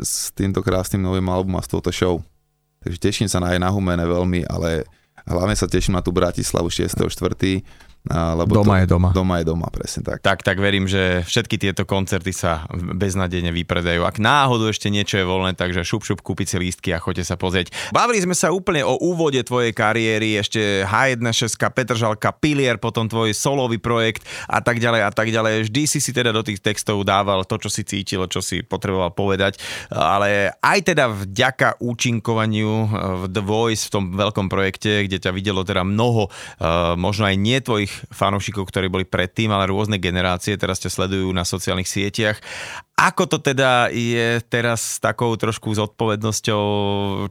s 0.00 0.30
týmto 0.34 0.62
krásnym 0.62 1.02
novým 1.02 1.26
albumom 1.28 1.58
a 1.58 1.64
s 1.64 1.70
touto 1.70 1.90
show. 1.90 2.22
Takže 2.80 2.98
teším 2.98 3.28
sa 3.28 3.42
na 3.42 3.52
aj 3.52 3.60
na 3.60 3.68
Humene 3.68 4.06
veľmi, 4.08 4.48
ale 4.48 4.88
hlavne 5.28 5.52
sa 5.52 5.68
teším 5.68 5.98
na 5.98 6.02
tú 6.02 6.14
Bratislavu 6.14 6.72
6.4. 6.72 7.60
Lebo 8.08 8.64
Doma 8.64 8.80
to, 8.80 8.82
je 8.82 8.86
doma. 8.88 9.08
Doma 9.12 9.34
je 9.38 9.44
doma, 9.44 9.68
presne 9.68 10.00
tak. 10.00 10.24
Tak, 10.24 10.40
tak 10.40 10.56
verím, 10.56 10.88
že 10.88 11.20
všetky 11.20 11.60
tieto 11.60 11.84
koncerty 11.84 12.32
sa 12.32 12.64
beznadejne 12.72 13.52
vypredajú. 13.52 14.08
Ak 14.08 14.16
náhodou 14.16 14.72
ešte 14.72 14.88
niečo 14.88 15.20
je 15.20 15.28
voľné, 15.28 15.52
takže 15.52 15.84
šup, 15.84 16.08
šup, 16.08 16.24
kúpiť 16.24 16.46
si 16.48 16.56
lístky 16.56 16.96
a 16.96 16.98
choďte 16.98 17.28
sa 17.28 17.36
pozrieť. 17.36 17.68
Bavili 17.92 18.24
sme 18.24 18.32
sa 18.32 18.56
úplne 18.56 18.80
o 18.88 18.96
úvode 19.04 19.44
tvojej 19.44 19.76
kariéry, 19.76 20.40
ešte 20.40 20.88
H1.6, 20.88 21.60
Petržalka, 21.60 22.32
Pilier, 22.32 22.80
potom 22.80 23.04
tvoj 23.04 23.36
solový 23.36 23.76
projekt 23.76 24.24
a 24.48 24.64
tak 24.64 24.80
ďalej 24.80 25.04
a 25.04 25.10
tak 25.12 25.28
ďalej. 25.28 25.68
Vždy 25.68 25.82
si 25.84 26.00
si 26.00 26.10
teda 26.16 26.32
do 26.32 26.40
tých 26.40 26.64
textov 26.64 27.04
dával 27.04 27.44
to, 27.44 27.60
čo 27.60 27.68
si 27.68 27.84
cítil, 27.84 28.24
čo 28.32 28.40
si 28.40 28.64
potreboval 28.64 29.12
povedať, 29.12 29.60
ale 29.92 30.56
aj 30.64 30.78
teda 30.88 31.12
vďaka 31.12 31.76
účinkovaniu 31.84 32.72
eh, 32.72 32.88
v 32.88 33.22
The 33.28 33.44
Voice, 33.44 33.86
v 33.86 33.92
tom 33.92 34.04
veľkom 34.16 34.48
projekte, 34.48 35.04
kde 35.04 35.20
ťa 35.20 35.36
videlo 35.36 35.68
teda 35.68 35.84
mnoho, 35.84 36.32
eh, 36.32 36.96
možno 36.96 37.28
aj 37.28 37.36
nie 37.36 37.60
tvojich 37.60 37.89
fanúšikov, 38.12 38.68
ktorí 38.68 38.90
boli 38.90 39.04
predtým, 39.06 39.50
ale 39.50 39.70
rôzne 39.70 40.00
generácie, 40.00 40.58
teraz 40.60 40.78
ťa 40.82 40.90
sledujú 40.90 41.28
na 41.30 41.42
sociálnych 41.44 41.88
sieťach. 41.88 42.38
Ako 43.00 43.24
to 43.24 43.40
teda 43.40 43.88
je 43.88 44.44
teraz 44.52 44.96
s 44.96 45.02
takou 45.02 45.32
trošku 45.34 45.72
zodpovednosťou, 45.72 46.62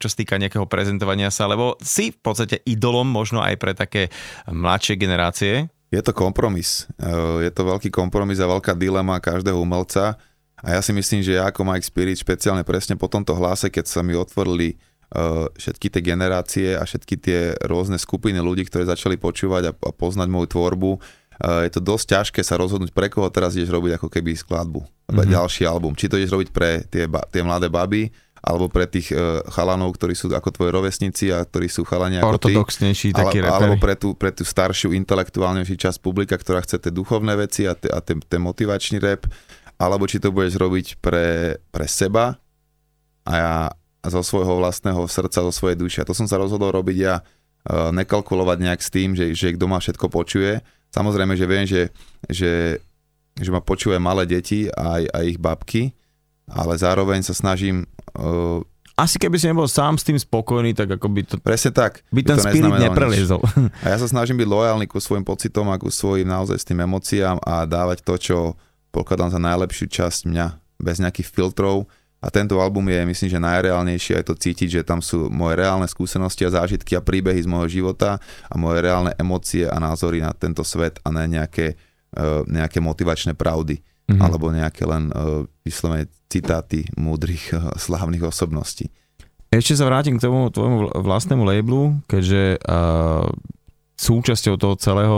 čo 0.02 0.08
sa 0.10 0.18
týka 0.18 0.42
nejakého 0.42 0.66
prezentovania 0.66 1.30
sa, 1.30 1.46
lebo 1.46 1.78
si 1.84 2.10
v 2.10 2.20
podstate 2.20 2.66
idolom 2.66 3.06
možno 3.06 3.46
aj 3.46 3.56
pre 3.62 3.78
také 3.78 4.10
mladšie 4.50 4.98
generácie. 4.98 5.54
Je 5.90 6.02
to 6.06 6.14
kompromis. 6.14 6.86
Eh, 7.02 7.50
Je 7.50 7.52
to 7.54 7.66
veľký 7.66 7.90
kompromis 7.90 8.38
a 8.42 8.50
veľká 8.50 8.78
dilema 8.78 9.18
každého 9.22 9.58
umelca. 9.58 10.18
A 10.60 10.76
ja 10.76 10.82
si 10.84 10.92
myslím, 10.92 11.24
že 11.24 11.40
ja 11.40 11.48
ako 11.48 11.64
Mike 11.64 11.88
Spirit, 11.88 12.20
špeciálne 12.20 12.68
presne 12.68 13.00
po 13.00 13.08
tomto 13.08 13.32
hlase, 13.32 13.72
keď 13.72 13.86
sa 13.88 14.04
mi 14.04 14.12
otvorili 14.12 14.76
všetky 15.58 15.90
tie 15.90 16.02
generácie 16.06 16.68
a 16.78 16.86
všetky 16.86 17.16
tie 17.18 17.40
rôzne 17.66 17.98
skupiny 17.98 18.38
ľudí, 18.38 18.70
ktoré 18.70 18.86
začali 18.86 19.18
počúvať 19.18 19.64
a, 19.70 19.74
a 19.74 19.90
poznať 19.90 20.30
moju 20.30 20.48
tvorbu, 20.54 20.92
eh, 20.96 21.66
je 21.66 21.72
to 21.74 21.82
dosť 21.82 22.06
ťažké 22.14 22.42
sa 22.46 22.62
rozhodnúť, 22.62 22.94
pre 22.94 23.10
koho 23.10 23.26
teraz 23.34 23.58
ideš 23.58 23.74
robiť 23.74 23.98
ako 23.98 24.08
keby 24.08 24.38
skladbu. 24.38 24.86
Mm-hmm. 24.86 25.34
Ďalší 25.34 25.66
album. 25.66 25.98
Či 25.98 26.14
to 26.14 26.22
ideš 26.22 26.34
robiť 26.38 26.50
pre 26.54 26.86
tie, 26.86 27.10
ba- 27.10 27.26
tie 27.26 27.42
mladé 27.42 27.74
baby, 27.74 28.14
alebo 28.40 28.70
pre 28.70 28.86
tých 28.86 29.10
eh, 29.12 29.42
chalanov, 29.50 29.98
ktorí 29.98 30.14
sú 30.14 30.30
ako 30.30 30.54
tvoji 30.54 30.72
rovesníci 30.78 31.34
a 31.34 31.42
ktorí 31.42 31.68
sú 31.74 31.82
chalani 31.90 32.22
ako 32.22 32.38
ty. 32.38 32.54
Ortodoxnejší 32.54 33.10
taký 33.18 33.42
Ale, 33.42 33.50
alebo 33.50 33.76
reper. 33.82 33.84
pre 33.84 33.96
tú, 33.98 34.14
pre 34.14 34.30
tú 34.30 34.46
staršiu, 34.46 34.94
intelektuálnejšiu 34.94 35.74
časť 35.74 35.98
publika, 36.06 36.38
ktorá 36.38 36.62
chce 36.62 36.78
tie 36.78 36.94
duchovné 36.94 37.34
veci 37.34 37.66
a, 37.66 37.74
te, 37.74 37.90
a 37.90 37.98
ten, 37.98 38.22
ten 38.22 38.40
motivačný 38.46 39.02
rap, 39.02 39.26
alebo 39.82 40.06
či 40.06 40.22
to 40.22 40.30
budeš 40.30 40.54
robiť 40.62 41.02
pre, 41.02 41.58
pre 41.74 41.86
seba 41.90 42.38
a 43.26 43.34
ja 43.34 43.54
zo 44.06 44.22
svojho 44.24 44.60
vlastného 44.60 45.04
srdca, 45.12 45.44
zo 45.44 45.54
svojej 45.54 45.76
duše. 45.76 45.98
A 46.04 46.08
to 46.08 46.16
som 46.16 46.28
sa 46.28 46.40
rozhodol 46.40 46.72
robiť 46.72 46.98
ja, 46.98 47.20
uh, 47.20 47.92
nekalkulovať 47.92 48.58
nejak 48.64 48.82
s 48.84 48.90
tým, 48.92 49.16
že, 49.16 49.36
že 49.36 49.56
kto 49.56 49.66
ma 49.68 49.80
všetko 49.84 50.08
počuje. 50.08 50.64
Samozrejme, 50.90 51.34
že 51.36 51.46
viem, 51.46 51.66
že, 51.68 51.92
že, 52.32 52.82
že 53.36 53.50
ma 53.52 53.60
počuje 53.60 54.00
malé 54.00 54.26
deti 54.26 54.72
a 54.72 55.00
aj, 55.00 55.04
aj 55.12 55.24
ich 55.28 55.40
babky, 55.40 55.94
ale 56.50 56.74
zároveň 56.80 57.22
sa 57.22 57.36
snažím 57.36 57.86
uh, 58.18 58.64
Asi 59.00 59.16
keby 59.16 59.40
si 59.40 59.48
nebol 59.48 59.64
sám 59.64 59.96
s 59.96 60.04
tým 60.04 60.20
spokojný, 60.20 60.76
tak 60.76 61.00
ako 61.00 61.08
by 61.08 61.22
to 61.24 61.36
presne 61.40 61.72
tak. 61.72 62.04
by 62.12 62.20
ten 62.20 62.36
to 62.36 62.44
spirit 62.44 62.68
nič. 62.68 62.84
nepreliezol. 62.92 63.40
A 63.80 63.96
ja 63.96 63.98
sa 63.98 64.12
snažím 64.12 64.36
byť 64.44 64.48
lojálny 64.52 64.92
ku 64.92 65.00
svojim 65.00 65.24
pocitom 65.24 65.72
a 65.72 65.80
ku 65.80 65.88
svojim 65.88 66.28
naozaj 66.28 66.60
s 66.60 66.68
tým 66.68 66.84
emóciám 66.84 67.40
a 67.40 67.64
dávať 67.64 68.04
to, 68.04 68.14
čo 68.20 68.38
pokladám 68.92 69.32
za 69.32 69.40
najlepšiu 69.40 69.88
časť 69.88 70.28
mňa, 70.28 70.46
bez 70.84 71.00
nejakých 71.00 71.32
filtrov. 71.32 71.88
A 72.20 72.28
tento 72.28 72.60
album 72.60 72.92
je, 72.92 73.00
myslím, 73.08 73.30
že 73.32 73.40
najreálnejší 73.40 74.12
a 74.16 74.20
je 74.20 74.28
to 74.28 74.36
cítiť, 74.36 74.70
že 74.80 74.82
tam 74.84 75.00
sú 75.00 75.32
moje 75.32 75.56
reálne 75.56 75.88
skúsenosti 75.88 76.44
a 76.44 76.52
zážitky 76.52 77.00
a 77.00 77.06
príbehy 77.06 77.40
z 77.40 77.48
môjho 77.48 77.82
života 77.82 78.20
a 78.52 78.56
moje 78.60 78.84
reálne 78.84 79.16
emócie 79.16 79.64
a 79.64 79.80
názory 79.80 80.20
na 80.20 80.36
tento 80.36 80.68
svet 80.68 81.00
a 81.04 81.16
ne 81.16 81.40
nejaké, 81.40 81.80
uh, 82.20 82.44
nejaké 82.44 82.84
motivačné 82.84 83.40
pravdy 83.40 83.80
Mhm. 84.10 84.22
alebo 84.26 84.50
nejaké 84.50 84.90
len 84.90 85.14
uh, 85.14 85.46
vyslovene 85.62 86.10
citáty 86.34 86.90
múdrych, 86.98 87.54
uh, 87.54 87.70
slávnych 87.78 88.26
osobností. 88.26 88.90
Ešte 89.54 89.78
sa 89.78 89.86
vrátim 89.86 90.18
k 90.18 90.26
tomu 90.26 90.50
tvojmu 90.50 90.98
vlastnému 90.98 91.46
labelu, 91.46 92.02
keďže 92.10 92.58
uh, 92.58 93.30
súčasťou 94.02 94.58
toho 94.58 94.76
celého, 94.82 95.16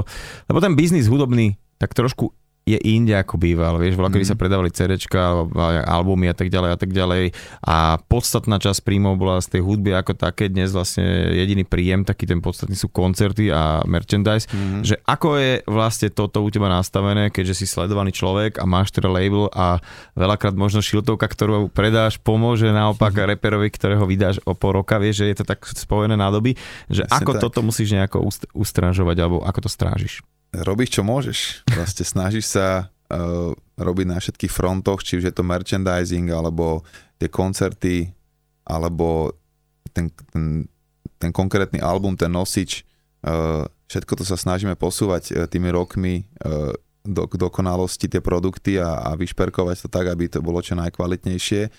lebo 0.52 0.60
ten 0.60 0.76
biznis 0.76 1.08
hudobný 1.08 1.56
tak 1.80 1.96
trošku 1.96 2.36
je 2.62 2.78
inde 2.78 3.18
ako 3.18 3.42
býval, 3.42 3.82
vieš, 3.82 3.98
veľa, 3.98 4.14
kedy 4.14 4.26
mm. 4.26 4.32
sa 4.32 4.38
predávali 4.38 4.70
CDčka, 4.70 5.50
albumy 5.82 6.30
a 6.30 6.36
tak 6.38 6.54
ďalej 6.54 6.70
a 6.70 6.78
tak 6.78 6.94
ďalej 6.94 7.34
a 7.66 7.98
podstatná 8.06 8.62
časť 8.62 8.86
príjmov 8.86 9.18
bola 9.18 9.42
z 9.42 9.58
tej 9.58 9.62
hudby 9.66 9.98
ako 9.98 10.14
také, 10.14 10.46
dnes 10.46 10.70
vlastne 10.70 11.34
jediný 11.34 11.66
príjem, 11.66 12.06
taký 12.06 12.30
ten 12.30 12.38
podstatný 12.38 12.78
sú 12.78 12.94
koncerty 12.94 13.50
a 13.50 13.82
merchandise, 13.90 14.46
mm. 14.46 14.86
že 14.86 15.02
ako 15.10 15.42
je 15.42 15.52
vlastne 15.66 16.14
toto 16.14 16.46
u 16.46 16.50
teba 16.54 16.70
nastavené, 16.70 17.34
keďže 17.34 17.66
si 17.66 17.66
sledovaný 17.66 18.14
človek 18.14 18.62
a 18.62 18.70
máš 18.70 18.94
teda 18.94 19.10
label 19.10 19.50
a 19.58 19.82
veľakrát 20.14 20.54
možno 20.54 20.86
šiltovka, 20.86 21.26
ktorú 21.26 21.74
predáš, 21.74 22.22
pomôže 22.22 22.70
naopak 22.70 23.18
mm. 23.18 23.26
reperovi, 23.26 23.74
ktorého 23.74 24.06
vydáš 24.06 24.38
o 24.46 24.54
pol 24.54 24.78
roka, 24.78 25.02
vieš, 25.02 25.26
že 25.26 25.34
je 25.34 25.38
to 25.42 25.46
tak 25.50 25.66
spojené 25.66 26.14
nádoby, 26.14 26.54
že 26.94 27.10
Jasne 27.10 27.26
ako 27.26 27.32
tak. 27.34 27.42
toto 27.42 27.60
musíš 27.66 27.98
nejako 27.98 28.30
ustrážovať 28.54 29.18
alebo 29.18 29.42
ako 29.42 29.66
to 29.66 29.70
strážiš? 29.74 30.22
robíš 30.52 31.00
čo 31.00 31.02
môžeš. 31.08 31.64
Vlastne 31.72 32.04
snažíš 32.04 32.51
sa 32.52 32.92
uh, 32.92 33.52
robiť 33.80 34.06
na 34.12 34.20
všetkých 34.20 34.52
frontoch, 34.52 35.00
či 35.02 35.24
už 35.24 35.32
je 35.32 35.34
to 35.34 35.48
merchandising, 35.48 36.28
alebo 36.36 36.84
tie 37.16 37.32
koncerty, 37.32 38.12
alebo 38.68 39.32
ten, 39.96 40.12
ten, 40.36 40.68
ten 41.16 41.32
konkrétny 41.32 41.80
album, 41.80 42.20
ten 42.20 42.32
nosič. 42.32 42.84
Uh, 43.24 43.64
všetko 43.88 44.20
to 44.20 44.24
sa 44.28 44.36
snažíme 44.36 44.76
posúvať 44.76 45.24
uh, 45.32 45.36
tými 45.48 45.72
rokmi 45.72 46.28
uh, 46.44 46.76
do, 47.02 47.26
dokonalosti 47.26 48.12
tie 48.12 48.22
produkty 48.22 48.78
a, 48.78 49.02
a 49.08 49.18
vyšperkovať 49.18 49.86
to 49.86 49.90
tak, 49.90 50.06
aby 50.10 50.30
to 50.30 50.44
bolo 50.44 50.62
čo 50.62 50.78
najkvalitnejšie. 50.78 51.72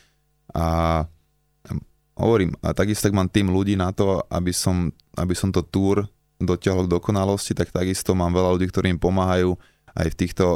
A 0.52 0.66
hovorím, 2.18 2.52
a 2.60 2.74
takisto 2.74 3.08
tak 3.08 3.16
mám 3.16 3.30
tým 3.30 3.48
ľudí 3.48 3.78
na 3.78 3.94
to, 3.94 4.20
aby 4.28 4.52
som, 4.52 4.90
aby 5.16 5.34
som 5.34 5.54
to 5.54 5.62
túr 5.62 6.04
dotiahol 6.42 6.90
k 6.90 6.94
dokonalosti, 6.98 7.54
tak 7.54 7.70
takisto 7.70 8.18
mám 8.18 8.34
veľa 8.34 8.58
ľudí, 8.58 8.66
ktorí 8.68 8.90
im 8.90 9.00
pomáhajú 9.00 9.54
aj 9.98 10.08
v 10.12 10.18
týchto, 10.18 10.46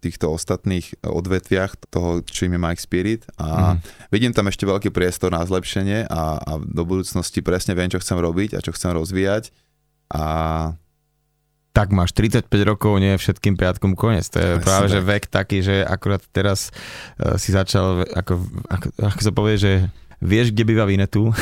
týchto 0.00 0.32
ostatných 0.32 1.04
odvetviach 1.04 1.92
toho, 1.92 2.24
čo 2.24 2.48
im 2.48 2.56
je 2.56 2.60
Mike 2.60 2.82
Spirit 2.82 3.22
a 3.36 3.76
mm. 3.76 4.08
vidím 4.08 4.32
tam 4.32 4.48
ešte 4.48 4.64
veľký 4.64 4.88
priestor 4.90 5.30
na 5.30 5.44
zlepšenie 5.44 6.08
a, 6.08 6.40
a 6.40 6.52
do 6.56 6.82
budúcnosti 6.88 7.44
presne 7.44 7.76
viem, 7.76 7.92
čo 7.92 8.00
chcem 8.00 8.16
robiť 8.16 8.56
a 8.56 8.64
čo 8.64 8.72
chcem 8.72 8.96
rozvíjať 8.96 9.52
a 10.10 10.24
tak 11.70 11.94
máš 11.94 12.10
35 12.18 12.50
rokov, 12.66 12.98
nie 12.98 13.14
všetkým 13.14 13.54
piatkom 13.54 13.94
koniec. 13.94 14.26
To 14.34 14.42
je 14.42 14.58
Presne 14.58 14.66
práve, 14.66 14.86
tak. 14.90 14.92
že 14.92 15.00
vek 15.06 15.24
taký, 15.30 15.58
že 15.62 15.76
akurát 15.86 16.18
teraz 16.34 16.74
uh, 17.22 17.38
si 17.38 17.54
začal, 17.54 18.02
ako, 18.10 18.42
ako, 18.66 18.86
ako 18.98 19.20
sa 19.22 19.32
povie, 19.32 19.54
že 19.54 19.72
vieš, 20.20 20.52
kde 20.52 20.62
býva 20.68 20.84
Vinetu. 20.84 21.32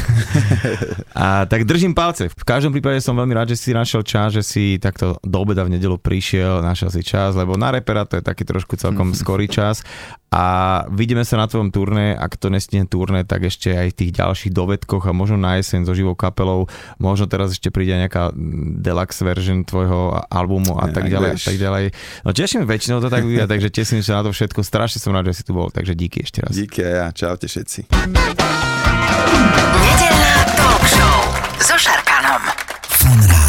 a 1.15 1.45
tak 1.51 1.67
držím 1.67 1.93
palce. 1.93 2.31
V 2.31 2.45
každom 2.47 2.71
prípade 2.71 3.03
som 3.03 3.19
veľmi 3.19 3.35
rád, 3.35 3.53
že 3.53 3.59
si 3.59 3.71
našiel 3.75 4.07
čas, 4.07 4.39
že 4.39 4.43
si 4.47 4.79
takto 4.79 5.19
do 5.21 5.39
obeda 5.43 5.67
v 5.67 5.75
nedelu 5.75 5.99
prišiel, 5.99 6.63
našiel 6.63 6.95
si 6.95 7.03
čas, 7.03 7.35
lebo 7.35 7.59
na 7.59 7.75
repera 7.75 8.07
to 8.07 8.17
je 8.17 8.25
taký 8.25 8.47
trošku 8.47 8.79
celkom 8.79 9.13
skorý 9.21 9.51
čas 9.51 9.83
a 10.29 10.45
vidíme 10.93 11.25
sa 11.25 11.41
na 11.41 11.49
tvojom 11.49 11.73
turné, 11.73 12.13
ak 12.13 12.37
to 12.37 12.53
nestihne 12.53 12.85
turné, 12.85 13.25
tak 13.25 13.49
ešte 13.49 13.73
aj 13.73 13.97
v 13.97 13.99
tých 14.05 14.13
ďalších 14.13 14.53
dovedkoch 14.53 15.09
a 15.09 15.17
možno 15.17 15.41
na 15.41 15.57
jeseň 15.57 15.89
so 15.89 15.97
živou 15.97 16.13
kapelou, 16.13 16.69
možno 17.01 17.25
teraz 17.25 17.57
ešte 17.57 17.73
príde 17.73 17.97
nejaká 17.97 18.37
deluxe 18.85 19.25
version 19.25 19.65
tvojho 19.65 20.21
albumu 20.29 20.77
a 20.77 20.93
tak 20.93 21.09
ďalej 21.09 21.31
a 21.33 21.41
tak 21.41 21.57
ďalej. 21.57 21.85
No 22.29 22.31
teším, 22.37 22.69
väčšinou 22.69 23.01
to 23.01 23.09
tak 23.09 23.25
vyvíja, 23.25 23.49
takže 23.53 23.73
teším 23.73 24.05
sa 24.05 24.21
na 24.21 24.29
to 24.29 24.37
všetko, 24.37 24.61
strašne 24.61 25.01
som 25.01 25.17
rád, 25.17 25.33
že 25.33 25.41
si 25.41 25.43
tu 25.49 25.57
bol, 25.57 25.73
takže 25.73 25.97
díky 25.97 26.21
ešte 26.21 26.45
raz. 26.45 26.53
Díky 26.53 26.85
a 26.85 26.91
ja, 26.93 27.07
čaute 27.09 27.49
všetci. 27.49 27.89
Nedelná 29.81 30.35
talk 30.61 30.85
show 30.85 31.19
so 31.65 31.75
Šarkanom. 31.81 32.45
Fun 32.85 33.48